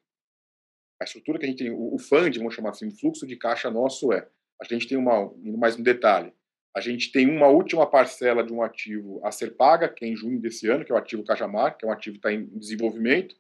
A 1.01 1.05
estrutura 1.05 1.39
que 1.39 1.47
a 1.47 1.49
gente 1.49 1.59
tem, 1.59 1.71
o 1.73 1.99
fund, 1.99 2.37
vamos 2.39 2.55
chamar 2.55 2.71
assim, 2.71 2.89
o 2.89 2.97
fluxo 2.97 3.27
de 3.27 3.37
caixa 3.37 3.71
nosso 3.71 4.13
é, 4.13 4.29
a 4.61 4.65
gente 4.65 4.87
tem 4.87 4.97
uma, 4.97 5.33
indo 5.43 5.59
mais 5.59 5.77
um 5.77 5.83
detalhe, 5.83 6.33
a 6.77 6.81
gente 6.81 7.13
tem 7.13 7.29
uma 7.29 7.49
última 7.49 7.89
parcela 7.89 8.43
de 8.43 8.53
um 8.53 8.63
ativo 8.63 9.21
a 9.25 9.31
ser 9.31 9.57
paga, 9.57 9.89
que 9.89 10.05
é 10.05 10.09
em 10.09 10.17
junho 10.17 10.41
desse 10.41 10.69
ano, 10.69 10.85
que 10.85 10.91
é 10.91 10.95
o 10.95 10.99
ativo 10.99 11.25
Cajamar, 11.25 11.77
que 11.77 11.85
é 11.85 11.89
um 11.89 11.93
ativo 11.93 12.15
que 12.15 12.19
está 12.19 12.33
em 12.33 12.47
desenvolvimento, 12.59 13.37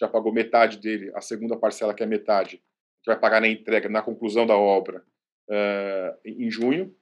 já 0.00 0.08
pagou 0.08 0.32
metade 0.32 0.78
dele, 0.78 1.12
a 1.14 1.20
segunda 1.20 1.56
parcela, 1.56 1.92
que 1.92 2.02
é 2.02 2.06
metade, 2.06 2.56
que 3.02 3.06
vai 3.06 3.18
pagar 3.18 3.40
na 3.40 3.48
entrega, 3.48 3.88
na 3.88 4.02
conclusão 4.02 4.46
da 4.46 4.56
obra, 4.56 5.04
uh, 5.48 6.18
em 6.24 6.50
junho. 6.50 6.94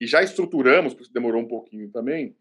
E 0.00 0.06
já 0.06 0.22
estruturamos, 0.22 0.94
porque 0.94 1.12
demorou 1.12 1.40
um 1.40 1.48
pouquinho 1.48 1.90
também, 1.90 2.36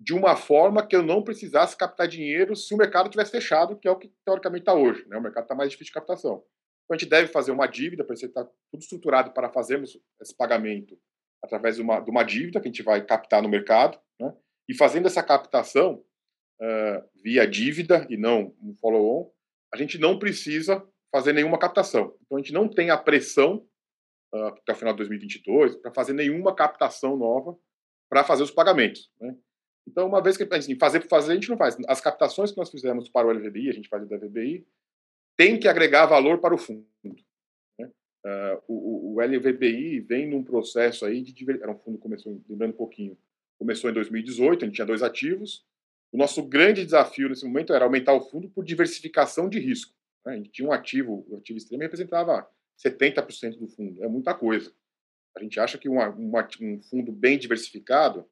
de 0.00 0.12
uma 0.12 0.34
forma 0.34 0.84
que 0.84 0.96
eu 0.96 1.02
não 1.02 1.22
precisasse 1.22 1.76
captar 1.76 2.08
dinheiro 2.08 2.56
se 2.56 2.74
o 2.74 2.76
mercado 2.76 3.08
tivesse 3.08 3.30
fechado, 3.30 3.76
que 3.76 3.86
é 3.86 3.90
o 3.90 3.96
que 3.96 4.12
teoricamente 4.24 4.62
está 4.62 4.74
hoje. 4.74 5.06
Né? 5.06 5.16
O 5.16 5.22
mercado 5.22 5.44
está 5.44 5.54
mais 5.54 5.70
difícil 5.70 5.90
de 5.90 5.94
captação. 5.94 6.42
Então 6.84 6.94
a 6.94 6.98
gente 6.98 7.08
deve 7.08 7.28
fazer 7.28 7.52
uma 7.52 7.66
dívida, 7.66 8.02
para 8.02 8.14
estar 8.14 8.44
tudo 8.44 8.80
estruturado 8.80 9.30
para 9.30 9.48
fazermos 9.48 9.96
esse 10.20 10.36
pagamento 10.36 10.98
através 11.44 11.76
de 11.76 11.82
uma, 11.82 12.00
de 12.00 12.10
uma 12.10 12.24
dívida 12.24 12.60
que 12.60 12.66
a 12.66 12.70
gente 12.70 12.82
vai 12.82 13.04
captar 13.04 13.42
no 13.42 13.48
mercado. 13.48 13.98
Né? 14.18 14.34
E 14.68 14.74
fazendo 14.74 15.06
essa 15.06 15.22
captação 15.22 16.04
uh, 16.60 17.08
via 17.22 17.46
dívida 17.46 18.06
e 18.08 18.16
não 18.16 18.54
um 18.60 18.74
follow-on, 18.74 19.30
a 19.72 19.76
gente 19.76 19.98
não 19.98 20.18
precisa 20.18 20.86
fazer 21.10 21.32
nenhuma 21.32 21.58
captação. 21.58 22.14
Então, 22.24 22.38
a 22.38 22.40
gente 22.40 22.52
não 22.52 22.68
tem 22.68 22.90
a 22.90 22.96
pressão 22.96 23.66
uh, 24.34 24.46
até 24.46 24.72
o 24.72 24.76
final 24.76 24.92
de 24.94 24.98
2022 24.98 25.76
para 25.76 25.92
fazer 25.92 26.12
nenhuma 26.12 26.54
captação 26.54 27.16
nova 27.16 27.56
para 28.08 28.24
fazer 28.24 28.42
os 28.42 28.50
pagamentos. 28.50 29.10
Né? 29.20 29.34
Então, 29.88 30.06
uma 30.06 30.22
vez 30.22 30.36
que 30.36 30.44
assim, 30.54 30.78
fazer 30.78 31.00
por 31.00 31.08
fazer, 31.08 31.32
a 31.32 31.34
gente 31.34 31.48
não 31.48 31.56
faz. 31.56 31.76
As 31.88 32.00
captações 32.00 32.52
que 32.52 32.58
nós 32.58 32.70
fizemos 32.70 33.08
para 33.08 33.26
o 33.26 33.30
LVBI, 33.30 33.70
a 33.70 33.72
gente 33.72 33.88
faz 33.88 34.06
da 34.08 34.16
VBI, 34.16 34.66
tem 35.36 35.58
que 35.58 35.66
agregar 35.66 36.06
valor 36.06 36.38
para 36.38 36.54
o 36.54 36.58
fundo. 36.58 36.86
Né? 37.02 37.90
Uh, 38.24 38.62
o, 38.68 39.14
o, 39.14 39.20
LVBI 39.20 40.00
vem 40.00 40.28
num 40.28 40.44
processo 40.44 41.04
aí 41.04 41.22
de 41.22 41.50
era 41.50 41.72
um 41.72 41.78
fundo 41.78 41.98
começou 41.98 42.40
lembrando 42.48 42.72
um 42.72 42.76
pouquinho. 42.76 43.18
começou 43.58 43.90
em 43.90 43.94
2018, 43.94 44.62
a 44.62 44.66
gente 44.66 44.74
tinha 44.74 44.86
dois 44.86 45.02
ativos. 45.02 45.66
O 46.12 46.18
nosso 46.18 46.42
grande 46.42 46.84
desafio 46.84 47.28
nesse 47.28 47.44
momento 47.44 47.72
era 47.72 47.84
aumentar 47.84 48.12
o 48.12 48.20
fundo 48.20 48.48
por 48.50 48.64
diversificação 48.64 49.48
de 49.48 49.58
risco. 49.58 49.94
Né? 50.24 50.34
A 50.34 50.36
gente 50.36 50.50
tinha 50.50 50.68
um 50.68 50.72
ativo, 50.72 51.24
o 51.28 51.36
ativo 51.38 51.56
extremo 51.56 51.82
representava 51.82 52.46
70% 52.84 53.58
do 53.58 53.66
fundo, 53.66 54.04
é 54.04 54.08
muita 54.08 54.34
coisa. 54.34 54.72
A 55.34 55.42
gente 55.42 55.58
acha 55.58 55.78
que 55.78 55.88
uma, 55.88 56.10
uma, 56.10 56.46
um 56.60 56.82
fundo 56.82 57.10
bem 57.10 57.38
diversificado 57.38 58.28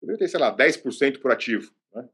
deveria 0.00 0.18
ter, 0.18 0.28
sei 0.28 0.38
lá, 0.38 0.56
10% 0.56 1.20
por 1.20 1.32
ativo. 1.32 1.72
Né? 1.92 2.08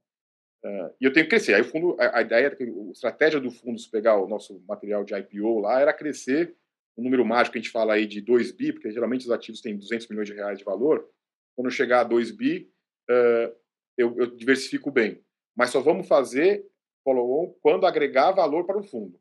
Uh, 0.65 0.95
e 1.01 1.05
eu 1.05 1.13
tenho 1.13 1.27
que 1.27 1.31
crescer. 1.31 1.55
Aí 1.55 1.61
o 1.61 1.67
fundo, 1.67 1.97
a, 2.01 2.19
a 2.19 2.23
ideia, 2.23 2.57
a 2.59 2.91
estratégia 2.91 3.39
do 3.39 3.51
fundo, 3.51 3.79
se 3.79 3.91
pegar 3.91 4.17
o 4.17 4.27
nosso 4.27 4.65
material 4.67 5.05
de 5.05 5.15
IPO 5.15 5.61
lá, 5.61 5.81
era 5.81 5.93
crescer 5.93 6.57
um 6.97 7.03
número 7.03 7.25
mágico 7.25 7.53
que 7.53 7.59
a 7.59 7.63
gente 7.63 7.73
fala 7.73 7.95
aí 7.95 8.07
de 8.07 8.21
2 8.21 8.53
bi, 8.53 8.73
porque 8.73 8.91
geralmente 8.91 9.25
os 9.25 9.31
ativos 9.31 9.61
têm 9.61 9.77
200 9.77 10.09
milhões 10.09 10.29
de 10.29 10.35
reais 10.35 10.59
de 10.59 10.65
valor. 10.65 11.09
Quando 11.55 11.71
chegar 11.71 12.01
a 12.01 12.05
2 12.05 12.31
bi, 12.31 12.71
uh, 13.11 13.60
eu, 14.01 14.15
eu, 14.19 14.27
diversifico 14.37 14.91
bem. 14.91 15.23
Mas 15.57 15.71
só 15.71 15.81
vamos 15.81 16.07
fazer 16.07 16.67
follow-on 17.05 17.55
quando 17.63 17.87
agregar 17.87 18.33
valor 18.33 18.65
para 18.65 18.79
o 18.79 18.83
fundo. 18.83 19.19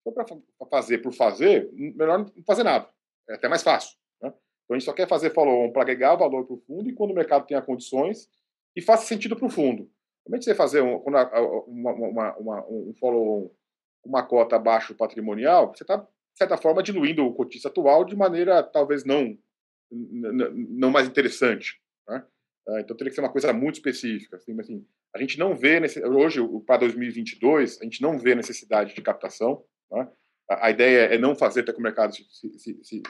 Então, 0.00 0.12
para 0.12 0.68
fazer 0.68 0.98
por 0.98 1.12
fazer, 1.12 1.70
melhor 1.72 2.18
não 2.18 2.44
fazer 2.46 2.62
nada. 2.62 2.88
É 3.28 3.34
até 3.34 3.48
mais 3.48 3.62
fácil. 3.62 3.96
Né? 4.22 4.28
Então, 4.28 4.74
a 4.74 4.78
gente 4.78 4.84
só 4.84 4.92
quer 4.92 5.08
fazer 5.08 5.32
follow-on 5.32 5.72
para 5.72 5.82
agregar 5.82 6.16
valor 6.16 6.46
para 6.46 6.54
o 6.54 6.60
fundo 6.66 6.88
e 6.88 6.94
quando 6.94 7.10
o 7.10 7.14
mercado 7.14 7.46
tenha 7.46 7.62
condições 7.62 8.28
e 8.74 8.80
faça 8.80 9.06
sentido 9.06 9.36
para 9.36 9.46
o 9.46 9.50
fundo. 9.50 9.90
Realmente 10.26 10.44
você 10.44 10.54
fazer 10.54 10.82
um, 10.82 10.96
uma, 10.98 11.30
uma, 11.66 12.36
uma, 12.36 12.66
um 12.68 12.94
follow-on 12.98 13.50
uma 14.04 14.22
cota 14.22 14.56
abaixo 14.56 14.94
patrimonial, 14.94 15.74
você 15.74 15.84
está, 15.84 15.96
de 15.96 16.06
certa 16.34 16.56
forma, 16.56 16.82
diluindo 16.82 17.24
o 17.24 17.34
cotista 17.34 17.68
atual 17.68 18.04
de 18.04 18.16
maneira 18.16 18.62
talvez 18.62 19.04
não, 19.04 19.36
não 19.90 20.90
mais 20.90 21.06
interessante. 21.06 21.79
Ah, 22.68 22.80
então 22.80 22.96
teria 22.96 23.10
que 23.10 23.14
ser 23.14 23.20
uma 23.20 23.32
coisa 23.32 23.52
muito 23.52 23.76
específica. 23.76 24.36
Assim, 24.36 24.58
assim, 24.60 24.86
a 25.14 25.18
gente 25.18 25.38
não 25.38 25.54
vê, 25.54 25.80
hoje, 26.04 26.40
para 26.66 26.78
2022, 26.78 27.80
a 27.80 27.84
gente 27.84 28.02
não 28.02 28.18
vê 28.18 28.34
necessidade 28.34 28.94
de 28.94 29.02
captação. 29.02 29.64
Né? 29.90 30.08
A, 30.48 30.66
a, 30.66 30.70
ideia 30.70 31.14
é 31.14 31.18
não 31.18 31.34
fazer 31.34 31.60
até 31.60 31.72
que 31.72 31.78
o 31.78 31.82
mercado 31.82 32.14
se, 32.14 32.24
se, 32.30 32.58
se, 32.58 32.82
se 32.84 33.02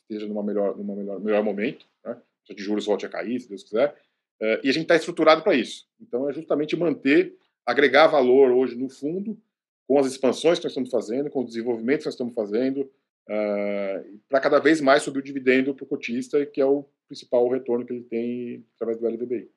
esteja 0.00 0.26
numa 0.26 0.42
melhor, 0.42 0.76
numa 0.76 0.94
melhor, 0.94 1.20
melhor 1.20 1.42
momento, 1.42 1.86
né? 2.04 2.16
de 2.48 2.62
juros 2.62 2.86
volte 2.86 3.06
a 3.06 3.08
cair, 3.08 3.40
se 3.40 3.48
Deus 3.48 3.62
quiser. 3.62 3.94
Uh, 4.40 4.58
e 4.62 4.68
a 4.68 4.72
gente 4.72 4.82
está 4.82 4.96
estruturado 4.96 5.42
para 5.42 5.54
isso. 5.54 5.86
Então, 6.00 6.28
é 6.28 6.32
justamente 6.32 6.76
manter, 6.76 7.36
agregar 7.64 8.08
valor 8.08 8.50
hoje 8.50 8.74
no 8.76 8.88
fundo, 8.88 9.38
com 9.86 9.98
as 9.98 10.06
expansões 10.06 10.58
que 10.58 10.64
nós 10.64 10.72
estamos 10.72 10.90
fazendo, 10.90 11.30
com 11.30 11.40
os 11.40 11.46
desenvolvimentos 11.46 12.02
que 12.02 12.08
nós 12.08 12.14
estamos 12.14 12.34
fazendo, 12.34 12.80
uh, 12.80 14.20
para 14.28 14.40
cada 14.40 14.58
vez 14.58 14.80
mais 14.80 15.02
subir 15.02 15.20
o 15.20 15.22
dividendo 15.22 15.74
para 15.74 15.84
o 15.84 15.88
cotista, 15.88 16.44
que 16.44 16.60
é 16.60 16.66
o 16.66 16.84
principal 17.06 17.48
retorno 17.48 17.86
que 17.86 17.92
ele 17.92 18.04
tem 18.04 18.66
através 18.76 18.98
do 18.98 19.06
LVBI. 19.06 19.50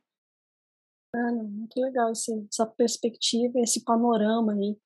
Ah, 1.15 1.31
muito 1.31 1.79
legal 1.79 2.11
esse, 2.11 2.31
essa 2.51 2.65
perspectiva, 2.65 3.59
esse 3.59 3.83
panorama 3.83 4.53
aí 4.53 4.77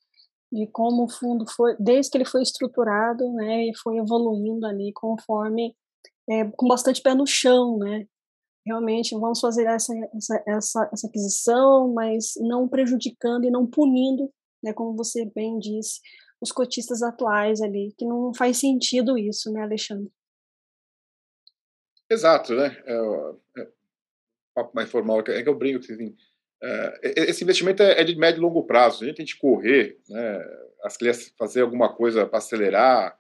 de 0.52 0.68
como 0.68 1.06
o 1.06 1.10
fundo 1.10 1.46
foi, 1.50 1.76
desde 1.80 2.12
que 2.12 2.18
ele 2.18 2.26
foi 2.26 2.42
estruturado, 2.42 3.32
né, 3.34 3.70
e 3.70 3.78
foi 3.78 3.98
evoluindo 3.98 4.66
ali 4.66 4.92
conforme, 4.94 5.74
é, 6.30 6.44
com 6.52 6.68
bastante 6.68 7.02
pé 7.02 7.16
no 7.16 7.26
chão, 7.26 7.78
né, 7.78 8.06
realmente 8.66 9.18
vamos 9.18 9.40
fazer 9.40 9.66
essa, 9.66 9.94
essa, 10.14 10.44
essa, 10.46 10.90
essa 10.92 11.08
aquisição, 11.08 11.94
mas 11.94 12.34
não 12.38 12.68
prejudicando 12.68 13.46
e 13.46 13.52
não 13.52 13.66
punindo, 13.66 14.30
né, 14.62 14.74
como 14.74 14.96
você 14.96 15.26
bem 15.34 15.58
disse, 15.58 16.02
os 16.42 16.52
cotistas 16.52 17.02
atuais 17.02 17.62
ali, 17.62 17.94
que 17.98 18.06
não 18.06 18.34
faz 18.34 18.58
sentido 18.58 19.18
isso, 19.18 19.52
né, 19.54 19.62
Alexandre? 19.62 20.12
Exato, 22.12 22.54
né? 22.54 22.76
É, 22.86 23.62
é, 23.62 23.68
papo 24.54 24.76
mais 24.76 24.92
formal, 24.92 25.22
é 25.22 25.42
que 25.42 25.48
eu 25.48 25.56
brinco 25.56 25.80
assim, 25.80 26.14
é, 26.62 27.14
esse 27.30 27.42
investimento 27.46 27.82
é, 27.82 28.02
é, 28.02 28.04
de 28.04 28.18
médio 28.18 28.40
e 28.40 28.42
longo 28.42 28.66
prazo. 28.66 29.04
A 29.04 29.08
gente 29.08 29.16
tem 29.16 29.26
que 29.26 29.38
correr, 29.38 29.98
né, 30.10 30.68
fazer 31.38 31.62
alguma 31.62 31.96
coisa 31.96 32.26
para 32.26 32.40
acelerar. 32.40 33.18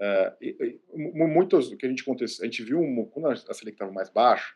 É, 0.00 0.36
e, 0.40 0.80
muitos 0.94 1.74
que 1.74 1.84
a 1.84 1.88
gente 1.88 2.02
aconteceu, 2.02 2.44
a 2.44 2.46
gente 2.46 2.62
viu 2.62 2.80
quando 3.12 3.26
a 3.26 3.34
Selic 3.36 3.74
estava 3.74 3.90
mais 3.90 4.08
baixa, 4.08 4.54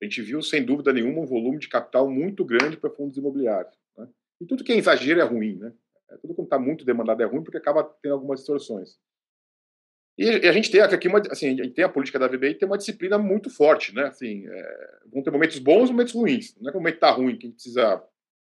a 0.00 0.04
gente 0.06 0.22
viu 0.22 0.40
sem 0.40 0.64
dúvida 0.64 0.90
nenhuma 0.90 1.20
um 1.20 1.26
volume 1.26 1.58
de 1.58 1.68
capital 1.68 2.08
muito 2.08 2.46
grande 2.46 2.78
para 2.78 2.88
fundos 2.88 3.18
imobiliários. 3.18 3.74
Né? 3.98 4.08
E 4.40 4.46
tudo 4.46 4.64
que 4.64 4.72
é 4.72 4.76
exagero 4.76 5.20
é 5.20 5.24
ruim, 5.24 5.56
né? 5.56 5.70
É, 6.10 6.16
tudo 6.16 6.34
que 6.34 6.40
está 6.40 6.58
muito 6.58 6.82
demandado 6.82 7.22
é 7.22 7.26
ruim 7.26 7.42
porque 7.42 7.58
acaba 7.58 7.84
tendo 8.00 8.14
algumas 8.14 8.38
distorções. 8.38 8.98
E 10.18 10.48
a 10.48 10.52
gente 10.52 10.68
tem 10.68 10.80
aqui 10.80 11.06
uma, 11.06 11.20
assim, 11.30 11.60
a 11.60 11.62
gente 11.62 11.74
tem 11.74 11.84
a 11.84 11.88
política 11.88 12.18
da 12.18 12.26
VBI 12.26 12.54
tem 12.54 12.66
uma 12.66 12.76
disciplina 12.76 13.16
muito 13.16 13.48
forte, 13.48 13.94
né? 13.94 14.06
Assim, 14.06 14.44
é, 14.48 14.98
vão 15.12 15.22
ter 15.22 15.30
momentos 15.30 15.60
bons 15.60 15.88
e 15.88 15.92
momentos 15.92 16.12
ruins. 16.12 16.56
Não 16.60 16.68
é 16.68 16.72
que 16.72 16.76
o 16.76 16.80
momento 16.80 16.96
está 16.96 17.10
ruim 17.12 17.38
que 17.38 17.46
a 17.46 17.48
gente 17.48 17.54
precisa 17.54 18.02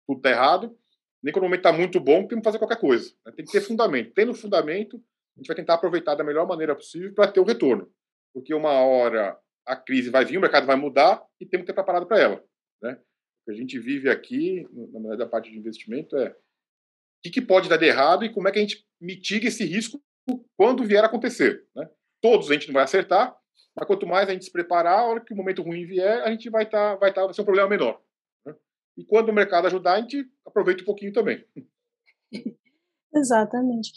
tudo 0.07 0.21
tá 0.21 0.29
errado, 0.29 0.73
nem 1.21 1.33
quando 1.33 1.43
o 1.43 1.47
momento 1.47 1.59
está 1.59 1.73
muito 1.73 1.99
bom 1.99 2.23
que 2.23 2.29
tem 2.29 2.37
que 2.37 2.43
fazer 2.45 2.57
qualquer 2.57 2.79
coisa. 2.79 3.13
Né? 3.25 3.33
Tem 3.33 3.43
que 3.43 3.51
ter 3.51 3.59
fundamento. 3.59 4.13
Tendo 4.13 4.33
fundamento, 4.33 4.95
a 5.35 5.39
gente 5.39 5.47
vai 5.47 5.57
tentar 5.57 5.73
aproveitar 5.73 6.15
da 6.15 6.23
melhor 6.23 6.47
maneira 6.47 6.73
possível 6.73 7.13
para 7.13 7.29
ter 7.29 7.41
o 7.41 7.43
retorno, 7.43 7.91
porque 8.33 8.53
uma 8.53 8.71
hora 8.71 9.37
a 9.65 9.75
crise 9.75 10.09
vai 10.09 10.23
vir, 10.23 10.37
o 10.37 10.41
mercado 10.41 10.65
vai 10.65 10.77
mudar 10.77 11.21
e 11.37 11.45
temos 11.45 11.65
que 11.65 11.71
estar 11.71 11.83
preparado 11.83 12.07
para 12.07 12.19
ela, 12.19 12.43
né? 12.81 12.97
Que 13.43 13.51
a 13.51 13.53
gente 13.53 13.77
vive 13.77 14.09
aqui, 14.09 14.65
na 14.71 14.99
maneira 15.01 15.17
da 15.17 15.27
parte 15.27 15.51
de 15.51 15.57
investimento, 15.57 16.15
é 16.15 16.29
o 16.29 16.35
que, 17.23 17.29
que 17.29 17.41
pode 17.41 17.67
dar 17.67 17.75
de 17.75 17.85
errado 17.85 18.23
e 18.23 18.31
como 18.31 18.47
é 18.47 18.51
que 18.53 18.59
a 18.59 18.61
gente 18.61 18.87
mitiga 19.01 19.49
esse 19.49 19.65
risco 19.65 20.01
quando 20.55 20.83
vier 20.83 21.03
acontecer. 21.03 21.65
Né? 21.75 21.89
Todos 22.21 22.49
a 22.49 22.53
gente 22.53 22.67
não 22.67 22.73
vai 22.73 22.83
acertar, 22.83 23.35
mas 23.75 23.87
quanto 23.87 24.07
mais 24.07 24.27
a 24.27 24.33
gente 24.33 24.45
se 24.45 24.51
preparar, 24.51 24.99
a 24.99 25.05
hora 25.05 25.21
que 25.21 25.33
o 25.33 25.37
momento 25.37 25.61
ruim 25.61 25.85
vier, 25.85 26.23
a 26.23 26.31
gente 26.31 26.49
vai 26.49 26.63
estar, 26.63 26.93
tá, 26.93 26.95
vai 26.95 27.09
estar, 27.09 27.21
tá, 27.21 27.27
vai 27.27 27.33
ser 27.33 27.41
um 27.41 27.45
problema 27.45 27.69
menor. 27.69 28.01
Né? 28.45 28.55
E 28.97 29.05
quando 29.05 29.29
o 29.29 29.33
mercado 29.33 29.67
ajudar, 29.67 29.93
a 29.93 30.01
gente 30.01 30.25
aproveita 30.45 30.81
um 30.81 30.85
pouquinho 30.85 31.13
também. 31.13 31.45
Exatamente. 33.13 33.91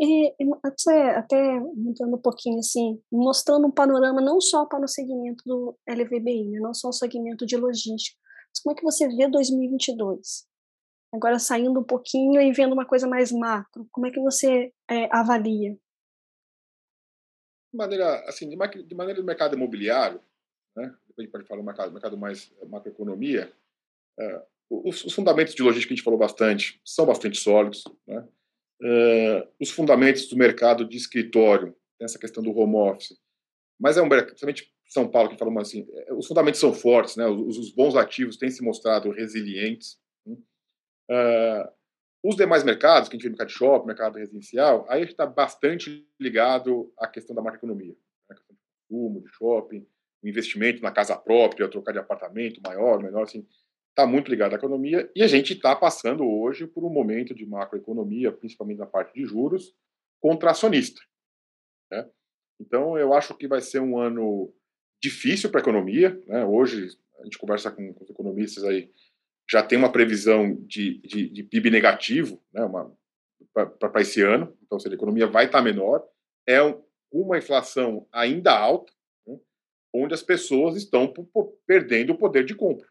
E, 0.00 0.28
e, 0.28 0.50
até, 0.62 1.16
até 1.16 1.56
entrando 1.56 2.16
um 2.16 2.20
pouquinho 2.20 2.58
assim, 2.58 3.00
mostrando 3.10 3.66
um 3.66 3.70
panorama 3.70 4.20
não 4.20 4.40
só 4.40 4.66
para 4.66 4.84
o 4.84 4.88
segmento 4.88 5.42
do 5.46 5.76
LVBI, 5.88 6.48
né, 6.50 6.60
não 6.60 6.74
só 6.74 6.88
o 6.88 6.92
segmento 6.92 7.46
de 7.46 7.56
logística, 7.56 8.18
mas 8.50 8.60
como 8.62 8.72
é 8.72 8.76
que 8.76 8.84
você 8.84 9.08
vê 9.08 9.28
2022? 9.28 10.47
Agora 11.12 11.38
saindo 11.38 11.80
um 11.80 11.84
pouquinho 11.84 12.40
e 12.40 12.52
vendo 12.52 12.72
uma 12.72 12.86
coisa 12.86 13.06
mais 13.06 13.32
macro, 13.32 13.88
como 13.90 14.06
é 14.06 14.10
que 14.10 14.20
você 14.20 14.72
é, 14.90 15.08
avalia? 15.10 15.72
De 17.72 17.76
maneira, 17.76 18.20
assim, 18.28 18.48
de, 18.48 18.82
de 18.82 18.94
maneira 18.94 19.20
do 19.20 19.26
mercado 19.26 19.56
imobiliário, 19.56 20.20
né? 20.76 20.94
depois 21.06 21.18
a 21.18 21.22
gente 21.22 21.32
pode 21.32 21.46
falar 21.46 21.60
do 21.60 21.66
mercado, 21.66 21.92
mercado 21.92 22.16
mais 22.16 22.52
eh, 22.60 22.66
macroeconomia, 22.66 23.52
uh, 24.18 24.88
os, 24.88 25.04
os, 25.04 25.12
fundamentos 25.14 25.54
de 25.54 25.62
logística 25.62 25.88
que 25.88 25.94
a 25.94 25.96
gente 25.96 26.04
falou 26.04 26.18
bastante 26.18 26.80
são 26.84 27.06
bastante 27.06 27.38
sólidos. 27.38 27.84
Né? 28.06 28.26
Uh, 28.80 29.48
os 29.60 29.70
fundamentos 29.70 30.28
do 30.28 30.36
mercado 30.36 30.86
de 30.86 30.96
escritório, 30.96 31.74
essa 32.00 32.18
questão 32.18 32.42
do 32.42 32.56
home 32.56 32.76
office, 32.76 33.18
mas 33.78 33.96
é 33.96 34.02
um 34.02 34.08
principalmente 34.08 34.72
São 34.88 35.08
Paulo 35.08 35.30
que 35.30 35.38
falamos 35.38 35.68
assim, 35.68 35.86
os 36.16 36.26
fundamentos 36.26 36.60
são 36.60 36.72
fortes, 36.72 37.16
né? 37.16 37.26
Os, 37.26 37.58
os 37.58 37.72
bons 37.72 37.96
ativos 37.96 38.36
têm 38.36 38.50
se 38.50 38.62
mostrado 38.62 39.10
resilientes. 39.10 39.98
Uh, 41.10 41.70
os 42.22 42.36
demais 42.36 42.64
mercados, 42.64 43.08
que 43.08 43.16
a 43.16 43.18
gente 43.18 43.24
vê 43.24 43.30
mercado 43.30 43.48
de 43.48 43.54
shopping, 43.54 43.86
mercado 43.86 44.18
residencial, 44.18 44.86
aí 44.88 45.04
está 45.04 45.24
bastante 45.24 46.06
ligado 46.20 46.92
à 46.98 47.06
questão 47.06 47.34
da 47.34 47.42
macroeconomia. 47.42 47.96
Né? 48.28 48.36
de 48.36 48.42
consumo, 48.88 49.20
de 49.20 49.28
shopping, 49.30 49.86
investimento 50.22 50.82
na 50.82 50.90
casa 50.90 51.16
própria, 51.16 51.68
trocar 51.68 51.92
de 51.92 51.98
apartamento 51.98 52.60
maior, 52.60 53.02
menor, 53.02 53.22
assim, 53.22 53.46
está 53.90 54.06
muito 54.06 54.30
ligado 54.30 54.52
à 54.52 54.56
economia. 54.56 55.10
E 55.14 55.22
a 55.22 55.26
gente 55.26 55.52
está 55.52 55.74
passando 55.74 56.24
hoje 56.24 56.66
por 56.66 56.84
um 56.84 56.90
momento 56.90 57.34
de 57.34 57.46
macroeconomia, 57.46 58.32
principalmente 58.32 58.78
na 58.78 58.86
parte 58.86 59.14
de 59.14 59.24
juros, 59.24 59.74
contracionista. 60.20 61.00
Né? 61.90 62.08
Então, 62.60 62.98
eu 62.98 63.12
acho 63.14 63.34
que 63.36 63.46
vai 63.46 63.60
ser 63.60 63.80
um 63.80 63.98
ano 63.98 64.52
difícil 65.02 65.50
para 65.50 65.60
a 65.60 65.62
economia. 65.62 66.20
Né? 66.26 66.44
Hoje, 66.44 66.88
a 67.18 67.24
gente 67.24 67.38
conversa 67.38 67.70
com, 67.70 67.92
com 67.92 68.04
os 68.04 68.10
economistas 68.10 68.64
aí, 68.64 68.92
já 69.50 69.62
tem 69.62 69.78
uma 69.78 69.90
previsão 69.90 70.54
de, 70.66 70.98
de, 70.98 71.28
de 71.28 71.42
PIB 71.42 71.70
negativo 71.70 72.42
né, 72.52 72.62
para 73.54 74.00
esse 74.00 74.22
ano, 74.22 74.56
então 74.62 74.78
se 74.78 74.88
a 74.88 74.92
economia 74.92 75.26
vai 75.26 75.46
estar 75.46 75.62
menor, 75.62 76.06
é 76.46 76.58
uma 77.10 77.38
inflação 77.38 78.06
ainda 78.12 78.52
alta, 78.52 78.92
né, 79.26 79.38
onde 79.94 80.12
as 80.14 80.22
pessoas 80.22 80.76
estão 80.76 81.12
perdendo 81.66 82.12
o 82.12 82.18
poder 82.18 82.44
de 82.44 82.54
compra. 82.54 82.86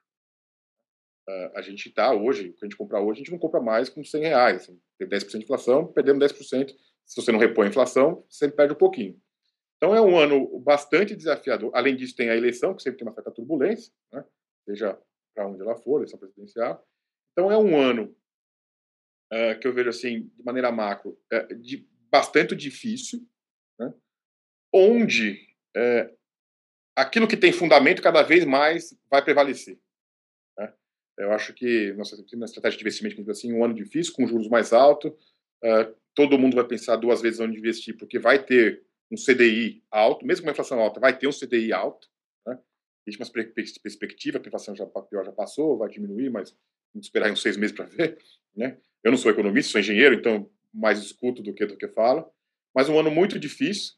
Uh, 1.30 1.52
a 1.56 1.62
gente 1.62 1.90
está 1.90 2.14
hoje, 2.14 2.50
o 2.50 2.54
que 2.54 2.66
a 2.66 2.68
gente 2.68 2.78
compra 2.78 3.02
hoje, 3.02 3.20
a 3.20 3.24
gente 3.24 3.32
não 3.32 3.40
compra 3.40 3.62
mais 3.62 3.90
com 3.90 4.02
100 4.02 4.22
reais. 4.22 4.62
Assim, 4.64 4.80
tem 4.98 5.08
10% 5.08 5.32
de 5.32 5.44
inflação, 5.44 5.86
perdendo 5.86 6.26
10%. 6.26 6.74
Se 7.06 7.22
você 7.22 7.34
não 7.34 7.40
repõe 7.40 7.66
a 7.66 7.70
inflação, 7.70 8.26
você 8.30 8.50
perde 8.50 8.74
um 8.74 8.78
pouquinho. 8.78 9.20
Então 9.76 9.94
é 9.94 10.02
um 10.02 10.18
ano 10.18 10.58
bastante 10.60 11.16
desafiador. 11.16 11.70
Além 11.74 11.98
disso, 11.98 12.16
tem 12.16 12.30
a 12.30 12.36
eleição, 12.36 12.74
que 12.74 12.82
sempre 12.82 13.00
tem 13.00 13.08
uma 13.08 13.14
certa 13.14 13.30
turbulência, 13.30 13.92
né? 14.12 14.24
seja 14.66 14.98
para 15.38 15.48
onde 15.48 15.62
ela 15.62 15.76
for, 15.76 15.98
eleição 15.98 16.18
presidencial. 16.18 16.84
Então, 17.32 17.52
é 17.52 17.58
um 17.58 17.80
ano 17.80 18.16
uh, 19.32 19.60
que 19.60 19.68
eu 19.68 19.74
vejo 19.74 19.90
assim, 19.90 20.32
de 20.36 20.44
maneira 20.44 20.72
macro, 20.72 21.16
uh, 21.32 21.56
de 21.56 21.88
bastante 22.10 22.56
difícil, 22.56 23.24
né? 23.80 23.94
onde 24.74 25.48
uh, 25.78 26.18
aquilo 26.96 27.28
que 27.28 27.38
tem 27.38 27.54
fundamento 27.54 28.02
cada 28.02 28.24
vez 28.24 28.46
mais 28.46 28.98
vai 29.10 29.24
prevalecer. 29.24 29.80
Eu 31.20 31.32
acho 31.32 31.52
que 31.52 31.94
nossa 31.94 32.16
uma 32.34 32.46
estratégia 32.46 32.78
de 32.78 32.84
investimento, 32.84 33.32
assim, 33.32 33.52
um 33.52 33.66
ano 33.66 33.74
difícil, 33.74 34.14
com 34.14 34.28
juros 34.28 34.48
mais 34.48 34.72
altos, 34.72 35.12
todo 36.14 36.38
mundo 36.38 36.54
vai 36.54 36.64
pensar 36.64 36.96
duas 36.96 37.24
vezes 37.24 37.40
onde 37.40 37.58
investir, 37.58 37.98
porque 37.98 38.20
vai 38.20 38.38
ter 38.46 38.84
um 39.12 39.16
CDI 39.16 39.84
alto, 39.90 40.24
mesmo 40.24 40.44
com 40.44 40.48
uma 40.48 40.52
inflação 40.52 40.80
alta, 40.80 41.00
vai 41.00 41.18
ter 41.18 41.26
um 41.28 41.32
CDI 41.32 41.74
alto. 41.74 42.08
Existe 43.08 43.24
uma 43.24 43.32
perspectiva, 43.82 44.38
a 44.38 44.42
inflação 44.46 44.76
já, 44.76 44.86
pior 44.86 45.24
já 45.24 45.32
passou, 45.32 45.78
vai 45.78 45.90
diminuir, 45.90 46.30
mas 46.30 46.56
vamos 46.94 47.08
esperar 47.08 47.32
uns 47.32 47.42
seis 47.42 47.56
meses 47.56 47.76
para 47.76 47.86
ver. 47.86 48.18
Né? 48.56 48.78
Eu 49.04 49.12
não 49.12 49.18
sou 49.18 49.32
economista, 49.32 49.72
sou 49.72 49.80
engenheiro, 49.80 50.16
então 50.16 50.50
mais 50.74 51.00
escuto 51.00 51.42
do 51.42 51.54
que 51.54 51.66
do 51.66 51.78
que 51.78 51.88
falo. 51.88 52.30
Mas 52.76 52.90
um 52.90 53.00
ano 53.00 53.10
muito 53.10 53.40
difícil, 53.40 53.94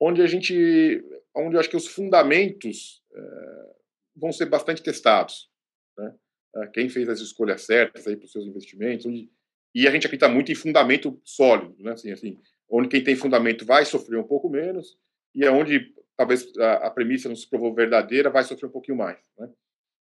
onde 0.00 0.22
a 0.22 0.26
gente, 0.26 1.04
onde 1.36 1.56
eu 1.56 1.60
acho 1.60 1.68
que 1.68 1.76
os 1.76 1.86
fundamentos 1.86 3.02
é, 3.12 3.74
vão 4.16 4.32
ser 4.32 4.46
bastante 4.46 4.82
testados. 4.82 5.50
Né? 5.96 6.14
Eh, 6.56 6.66
quem 6.68 6.88
fez 6.88 7.08
as 7.08 7.20
escolhas 7.20 7.62
certas 7.62 8.06
aí 8.06 8.16
para 8.16 8.24
os 8.24 8.32
seus 8.32 8.46
investimentos, 8.46 9.06
onde, 9.06 9.30
e 9.74 9.86
a 9.86 9.90
gente 9.90 10.06
acredita 10.06 10.28
muito 10.28 10.50
em 10.50 10.54
fundamento 10.54 11.20
sólido, 11.24 11.76
né? 11.82 11.92
Assim, 11.92 12.10
assim, 12.10 12.38
onde 12.68 12.88
quem 12.88 13.02
tem 13.02 13.16
fundamento 13.16 13.64
vai 13.64 13.84
sofrer 13.84 14.18
um 14.18 14.26
pouco 14.26 14.48
menos 14.48 14.98
e 15.34 15.44
é 15.44 15.50
onde 15.50 15.94
talvez 16.18 16.52
a, 16.58 16.88
a 16.88 16.90
premissa 16.90 17.28
não 17.28 17.36
se 17.36 17.48
provou 17.48 17.72
verdadeira 17.72 18.28
vai 18.28 18.42
sofrer 18.42 18.66
um 18.66 18.72
pouquinho 18.72 18.98
mais. 18.98 19.18
Né? 19.38 19.48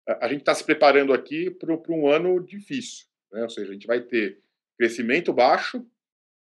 A, 0.08 0.26
a 0.26 0.30
gente 0.30 0.40
está 0.40 0.56
se 0.56 0.64
preparando 0.64 1.14
aqui 1.14 1.52
para 1.52 1.74
um 1.90 2.08
ano 2.08 2.40
difícil, 2.40 3.06
né? 3.32 3.44
ou 3.44 3.50
seja, 3.50 3.70
a 3.70 3.74
gente 3.74 3.86
vai 3.86 4.02
ter 4.02 4.42
crescimento 4.80 5.34
baixo, 5.34 5.86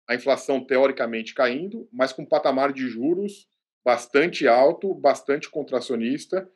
a 0.08 0.14
inflação 0.16 0.62
teoricamente 0.62 1.32
caindo, 1.32 1.88
mas 1.92 2.12
com 2.12 2.22
um 2.22 2.26
patamar 2.28 2.72
de 2.72 2.88
juros 2.88 3.48
bastante 3.84 4.46
alto, 4.46 4.92
bastante 4.94 5.48
contracionista, 5.48 6.50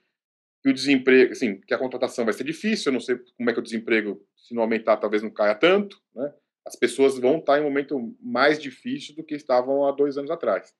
e 0.64 0.70
o 0.70 0.74
desemprego, 0.74 1.30
assim, 1.30 1.61
que 1.61 1.72
a 1.72 1.78
contratação 1.78 2.24
vai 2.24 2.34
ser 2.34 2.42
difícil, 2.42 2.90
eu 2.90 2.94
não 2.94 3.00
sei 3.00 3.16
como 3.36 3.48
é 3.48 3.52
que 3.52 3.61
o 3.61 3.62
desemprego, 3.62 4.20
se 4.36 4.52
não 4.52 4.62
aumentar, 4.62 4.96
talvez 4.96 5.22
não 5.22 5.30
caia 5.30 5.54
tanto, 5.54 6.02
né? 6.12 6.34
As 6.66 6.74
pessoas 6.74 7.16
vão 7.16 7.38
estar 7.38 7.59
em 7.59 7.61
um 7.61 7.64
momento 7.64 8.16
mais 8.20 8.61
difícil 8.61 9.14
do 9.14 9.22
que 9.22 9.36
estavam 9.36 9.86
há 9.86 9.92
dois 9.92 10.18
anos 10.18 10.30
atrás. 10.30 10.74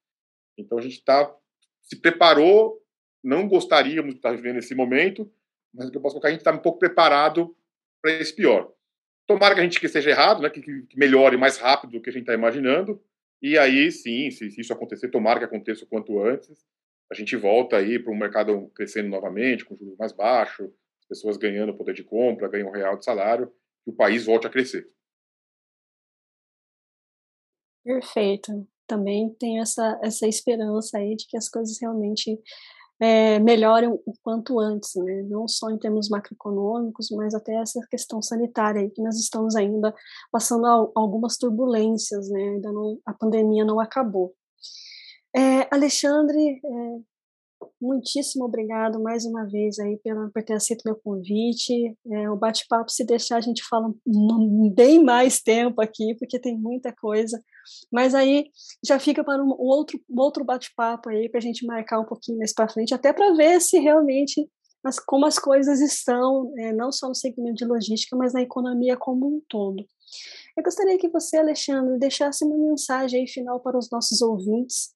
Então 0.59 0.79
a 0.79 0.81
gente 0.83 0.95
está 0.95 1.33
se 1.87 1.97
preparou, 1.97 2.83
não 3.23 3.49
gostaríamos 3.49 4.13
de 4.13 4.19
estar 4.19 4.33
vivendo 4.33 4.59
esse 4.59 4.75
momento, 4.75 5.31
mas 5.73 5.89
o 5.89 5.91
que 5.91 5.97
eu 5.97 6.03
posso 6.03 6.15
colocar, 6.15 6.29
a 6.29 6.33
gente 6.33 6.41
está 6.41 6.53
um 6.53 6.59
pouco 6.59 6.79
preparado 6.79 7.57
para 8.03 8.13
esse 8.13 8.35
pior. 8.35 8.73
Tomara 9.27 9.55
que 9.55 9.61
a 9.61 9.65
gente 9.65 9.81
que 9.81 9.87
esteja 9.87 10.11
errado, 10.11 10.43
né, 10.43 10.51
que, 10.51 10.61
que 10.61 10.99
melhore 10.99 11.37
mais 11.37 11.59
rápido 11.59 11.93
do 11.93 12.01
que 12.01 12.11
a 12.11 12.13
gente 12.13 12.23
está 12.23 12.35
imaginando, 12.35 13.03
e 13.41 13.57
aí 13.57 13.91
sim, 13.91 14.31
se, 14.31 14.51
se, 14.51 14.61
isso 14.61 14.73
acontecer, 14.73 15.09
tomara 15.09 15.39
que 15.39 15.45
aconteça 15.45 15.85
o 15.85 15.89
quanto 15.89 16.21
antes, 16.23 16.67
a 17.11 17.15
gente 17.15 17.37
volta 17.37 17.77
aí 17.77 17.99
para 17.99 18.13
um 18.13 18.17
mercado 18.17 18.69
crescendo 18.75 19.09
novamente, 19.09 19.65
com 19.65 19.77
juros 19.77 19.97
mais 19.97 20.13
baixos, 20.13 20.67
as 21.01 21.07
pessoas 21.09 21.37
ganhando 21.37 21.77
poder 21.77 21.95
de 21.95 22.03
compra, 22.03 22.49
ganham 22.49 22.71
real 22.71 22.97
de 22.97 23.05
salário, 23.05 23.53
e 23.87 23.91
o 23.91 23.95
país 23.95 24.25
volte 24.25 24.47
a 24.47 24.51
crescer. 24.51 24.91
Perfeito. 27.85 28.67
Também 28.87 29.35
tenho 29.39 29.63
essa, 29.63 29.99
essa 30.03 30.27
esperança 30.27 30.99
aí 30.99 31.17
de 31.17 31.27
que 31.27 31.37
as 31.37 31.49
coisas 31.49 31.79
realmente 31.81 32.39
é, 33.01 33.39
melhorem 33.39 33.91
o 33.91 34.13
quanto 34.23 34.59
antes, 34.59 34.95
né? 34.95 35.23
não 35.29 35.47
só 35.47 35.71
em 35.71 35.79
termos 35.79 36.09
macroeconômicos, 36.09 37.11
mas 37.11 37.35
até 37.35 37.55
essa 37.57 37.81
questão 37.91 38.23
sanitária 38.23 38.81
aí, 38.81 38.91
que 38.91 39.03
nós 39.03 39.19
estamos 39.19 39.55
ainda 39.55 39.95
passando 40.33 40.65
algumas 40.95 41.37
turbulências, 41.37 42.29
né? 42.31 42.41
ainda 42.41 42.73
não, 42.73 42.99
a 43.05 43.13
pandemia 43.13 43.65
não 43.65 43.79
acabou. 43.79 44.35
É, 45.35 45.69
Alexandre, 45.71 46.61
é, 46.65 47.67
muitíssimo 47.81 48.47
obrigado 48.47 49.03
mais 49.03 49.27
uma 49.27 49.45
vez 49.45 49.79
aí 49.79 49.99
pela, 49.99 50.31
por 50.31 50.43
ter 50.43 50.55
aceito 50.55 50.83
meu 50.87 50.97
convite. 50.97 51.95
É, 52.11 52.31
o 52.31 52.37
bate-papo, 52.37 52.91
se 52.91 53.05
deixar, 53.05 53.37
a 53.37 53.43
gente 53.43 53.63
fala 53.69 53.93
bem 54.75 55.03
mais 55.05 55.43
tempo 55.43 55.83
aqui, 55.83 56.15
porque 56.19 56.39
tem 56.39 56.57
muita 56.57 56.91
coisa. 56.95 57.39
Mas 57.93 58.15
aí 58.15 58.51
já 58.85 58.99
fica 58.99 59.25
para 59.25 59.43
um 59.43 59.55
outro, 59.59 60.01
um 60.09 60.21
outro 60.21 60.45
bate-papo 60.45 61.09
aí 61.09 61.29
para 61.29 61.39
a 61.39 61.43
gente 61.43 61.67
marcar 61.67 62.01
um 62.01 62.05
pouquinho 62.05 62.39
mais 62.39 62.53
para 62.53 62.69
frente, 62.69 62.95
até 62.95 63.13
para 63.13 63.35
ver 63.35 63.61
se 63.61 63.79
realmente 63.79 64.49
as, 64.85 64.99
como 64.99 65.27
as 65.27 65.39
coisas 65.39 65.81
estão, 65.81 66.53
é, 66.59 66.73
não 66.73 66.93
só 66.93 67.09
no 67.09 67.15
segmento 67.15 67.57
de 67.57 67.65
logística, 67.65 68.17
mas 68.17 68.33
na 68.33 68.43
economia 68.43 68.97
como 68.97 69.27
um 69.27 69.43
todo. 69.49 69.85
Eu 70.57 70.63
gostaria 70.63 70.99
que 70.99 71.09
você, 71.09 71.37
Alexandre, 71.37 71.99
deixasse 71.99 72.45
uma 72.45 72.57
mensagem 72.57 73.21
aí 73.21 73.27
final 73.27 73.61
para 73.61 73.77
os 73.77 73.91
nossos 73.91 74.23
ouvintes 74.23 74.95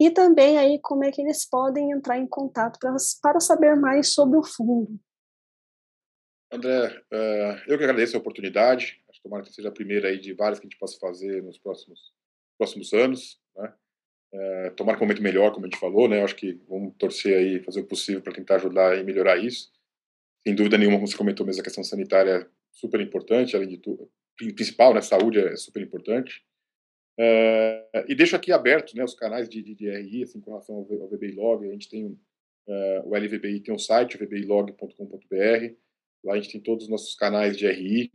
e 0.00 0.10
também 0.10 0.58
aí 0.58 0.78
como 0.80 1.04
é 1.04 1.10
que 1.10 1.20
eles 1.20 1.48
podem 1.48 1.92
entrar 1.92 2.18
em 2.18 2.26
contato 2.26 2.78
pra, 2.78 2.94
para 3.22 3.40
saber 3.40 3.76
mais 3.76 4.12
sobre 4.12 4.38
o 4.38 4.42
fundo. 4.42 4.98
André, 6.52 6.88
uh, 7.12 7.62
eu 7.68 7.78
que 7.78 7.84
agradeço 7.84 8.16
a 8.16 8.20
oportunidade. 8.20 9.00
Acho 9.20 9.22
que 9.22 9.22
tomara 9.22 9.42
que 9.42 9.52
seja 9.52 9.68
a 9.68 9.72
primeira 9.72 10.08
aí 10.08 10.18
de 10.18 10.32
várias 10.32 10.58
que 10.58 10.66
a 10.66 10.68
gente 10.68 10.78
possa 10.78 10.98
fazer 10.98 11.42
nos 11.42 11.58
próximos, 11.58 12.12
próximos 12.58 12.92
anos. 12.92 13.38
Né? 13.56 13.74
Uh, 14.32 14.74
tomara 14.76 14.96
que 14.96 15.04
um 15.04 15.06
momento 15.06 15.22
melhor, 15.22 15.52
como 15.52 15.66
a 15.66 15.68
gente 15.68 15.78
falou. 15.78 16.08
Né? 16.08 16.22
Acho 16.22 16.36
que 16.36 16.60
vamos 16.68 16.94
torcer 16.96 17.36
aí, 17.36 17.62
fazer 17.62 17.80
o 17.80 17.86
possível 17.86 18.22
para 18.22 18.32
tentar 18.32 18.56
ajudar 18.56 18.98
e 18.98 19.04
melhorar 19.04 19.36
isso. 19.36 19.70
Sem 20.46 20.54
dúvida 20.54 20.78
nenhuma, 20.78 20.96
como 20.96 21.06
você 21.06 21.16
comentou 21.16 21.44
mesmo, 21.44 21.60
a 21.60 21.64
questão 21.64 21.84
sanitária 21.84 22.30
é 22.30 22.46
super 22.72 23.00
importante, 23.00 23.54
além 23.54 23.68
de 23.68 23.78
tudo. 23.78 24.10
Principal, 24.36 24.94
né? 24.94 25.02
Saúde 25.02 25.38
é 25.38 25.54
super 25.56 25.82
importante. 25.82 26.42
Uh, 27.18 28.08
e 28.08 28.14
deixo 28.14 28.34
aqui 28.34 28.50
aberto 28.50 28.96
né, 28.96 29.04
os 29.04 29.14
canais 29.14 29.46
de, 29.46 29.62
de, 29.62 29.74
de 29.74 29.90
RI, 29.90 30.22
assim, 30.22 30.40
com 30.40 30.52
relação 30.52 30.76
ao, 30.76 31.02
ao 31.02 31.08
VBI 31.10 31.32
Log. 31.32 31.68
A 31.68 31.72
gente 31.72 31.90
tem 31.90 32.06
uh, 32.06 32.18
o 33.04 33.14
LVBI, 33.14 33.60
tem 33.60 33.74
um 33.74 33.78
site, 33.78 34.16
vbilog.com.br. 34.16 35.74
Lá 36.24 36.34
a 36.34 36.36
gente 36.36 36.52
tem 36.52 36.60
todos 36.60 36.84
os 36.84 36.90
nossos 36.90 37.14
canais 37.14 37.56
de 37.56 37.66
RI, 37.66 38.10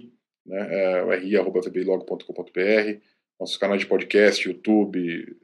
né, 0.45 1.03
uh, 1.03 1.09
ri.vbilog.com.br, 1.11 2.99
nossos 3.39 3.57
canais 3.57 3.81
de 3.81 3.87
podcast, 3.87 4.47
YouTube, 4.47 5.37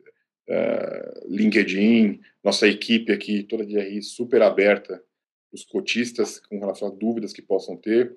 uh, 0.49 1.28
LinkedIn, 1.28 2.22
nossa 2.43 2.68
equipe 2.68 3.12
aqui, 3.12 3.43
toda 3.43 3.66
de 3.66 3.80
RI, 3.80 4.02
super 4.02 4.41
aberta 4.41 5.04
os 5.52 5.66
cotistas 5.66 6.39
com 6.39 6.60
relação 6.60 6.88
a 6.88 6.91
dúvidas 6.91 7.34
que 7.34 7.41
possam 7.41 7.76
ter. 7.76 8.16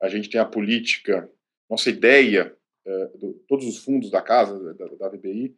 A 0.00 0.08
gente 0.08 0.30
tem 0.30 0.40
a 0.40 0.46
política, 0.46 1.30
nossa 1.68 1.90
ideia 1.90 2.56
é, 2.86 3.06
do, 3.18 3.34
todos 3.46 3.66
os 3.66 3.78
fundos 3.78 4.10
da 4.10 4.22
casa, 4.22 4.74
da, 4.74 4.86
da 4.86 5.08
VBI, 5.08 5.54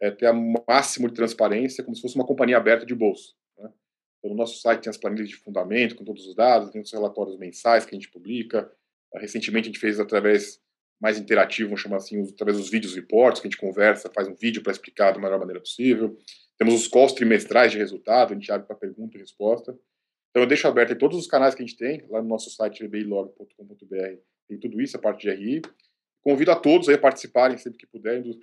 é 0.00 0.10
ter 0.10 0.30
o 0.30 0.64
máximo 0.68 1.08
de 1.08 1.14
transparência, 1.14 1.82
como 1.82 1.96
se 1.96 2.02
fosse 2.02 2.14
uma 2.14 2.26
companhia 2.26 2.58
aberta 2.58 2.84
de 2.84 2.94
bolsa. 2.94 3.32
Né? 3.58 3.72
Então, 4.18 4.30
no 4.30 4.36
nosso 4.36 4.60
site 4.60 4.82
tem 4.82 4.90
as 4.90 4.98
planilhas 4.98 5.28
de 5.28 5.36
fundamento, 5.36 5.96
com 5.96 6.04
todos 6.04 6.26
os 6.26 6.34
dados, 6.34 6.70
tem 6.70 6.82
os 6.82 6.92
relatórios 6.92 7.38
mensais 7.38 7.86
que 7.86 7.94
a 7.94 7.98
gente 7.98 8.10
publica. 8.10 8.70
Recentemente, 9.18 9.68
a 9.68 9.72
gente 9.72 9.80
fez 9.80 9.98
através 10.00 10.60
mais 11.00 11.18
interativo, 11.18 11.68
vamos 11.68 11.82
chamar 11.82 11.96
assim, 11.96 12.22
através 12.22 12.56
dos 12.56 12.70
vídeos 12.70 12.94
reports, 12.94 13.40
que 13.40 13.46
a 13.46 13.50
gente 13.50 13.60
conversa, 13.60 14.10
faz 14.14 14.26
um 14.28 14.34
vídeo 14.34 14.62
para 14.62 14.72
explicar 14.72 15.12
da 15.12 15.20
melhor 15.20 15.38
maneira 15.38 15.60
possível. 15.60 16.16
Temos 16.58 16.74
os 16.74 16.88
calls 16.88 17.12
trimestrais 17.12 17.72
de 17.72 17.78
resultado, 17.78 18.32
a 18.32 18.34
gente 18.34 18.50
abre 18.50 18.66
para 18.66 18.76
pergunta 18.76 19.16
e 19.16 19.20
resposta. 19.20 19.78
Então, 20.30 20.42
eu 20.42 20.46
deixo 20.46 20.66
aberto 20.66 20.92
em 20.92 20.98
todos 20.98 21.18
os 21.18 21.26
canais 21.26 21.54
que 21.54 21.62
a 21.62 21.66
gente 21.66 21.76
tem, 21.76 22.04
lá 22.08 22.22
no 22.22 22.28
nosso 22.28 22.50
site 22.50 22.86
vbilog.com.br, 22.86 24.18
tem 24.48 24.58
tudo 24.58 24.80
isso, 24.80 24.96
a 24.96 25.00
parte 25.00 25.22
de 25.22 25.30
RI. 25.30 25.62
Convido 26.22 26.50
a 26.50 26.56
todos 26.56 26.88
a 26.88 26.98
participarem 26.98 27.58
sempre 27.58 27.78
que 27.78 27.86
puderem, 27.86 28.38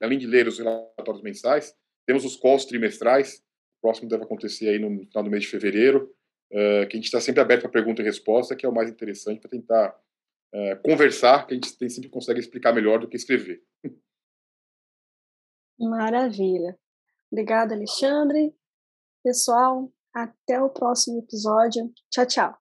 além 0.00 0.18
de 0.18 0.26
ler 0.26 0.48
os 0.48 0.58
relatórios 0.58 1.22
mensais, 1.22 1.74
temos 2.06 2.24
os 2.24 2.36
calls 2.36 2.64
trimestrais, 2.64 3.42
o 3.78 3.82
próximo 3.82 4.08
deve 4.08 4.24
acontecer 4.24 4.68
aí 4.68 4.78
no 4.78 5.06
final 5.06 5.22
do 5.22 5.30
mês 5.30 5.44
de 5.44 5.48
fevereiro, 5.48 6.13
uh, 6.54 6.86
que 6.88 6.96
a 6.96 6.96
gente 6.96 7.06
está 7.06 7.20
sempre 7.20 7.40
aberto 7.40 7.62
para 7.62 7.70
pergunta 7.70 8.00
e 8.00 8.04
resposta, 8.04 8.54
que 8.54 8.64
é 8.64 8.68
o 8.68 8.74
mais 8.74 8.88
interessante 8.88 9.40
para 9.40 9.50
tentar 9.50 9.90
uh, 10.54 10.82
conversar, 10.82 11.46
que 11.46 11.54
a 11.54 11.56
gente 11.56 11.76
tem, 11.76 11.88
sempre 11.88 12.08
consegue 12.08 12.40
explicar 12.40 12.72
melhor 12.72 13.00
do 13.00 13.08
que 13.08 13.16
escrever. 13.16 13.62
Maravilha. 15.78 16.78
Obrigada, 17.30 17.74
Alexandre. 17.74 18.54
Pessoal, 19.22 19.92
até 20.14 20.60
o 20.60 20.70
próximo 20.70 21.18
episódio. 21.18 21.92
Tchau, 22.10 22.26
tchau. 22.26 22.58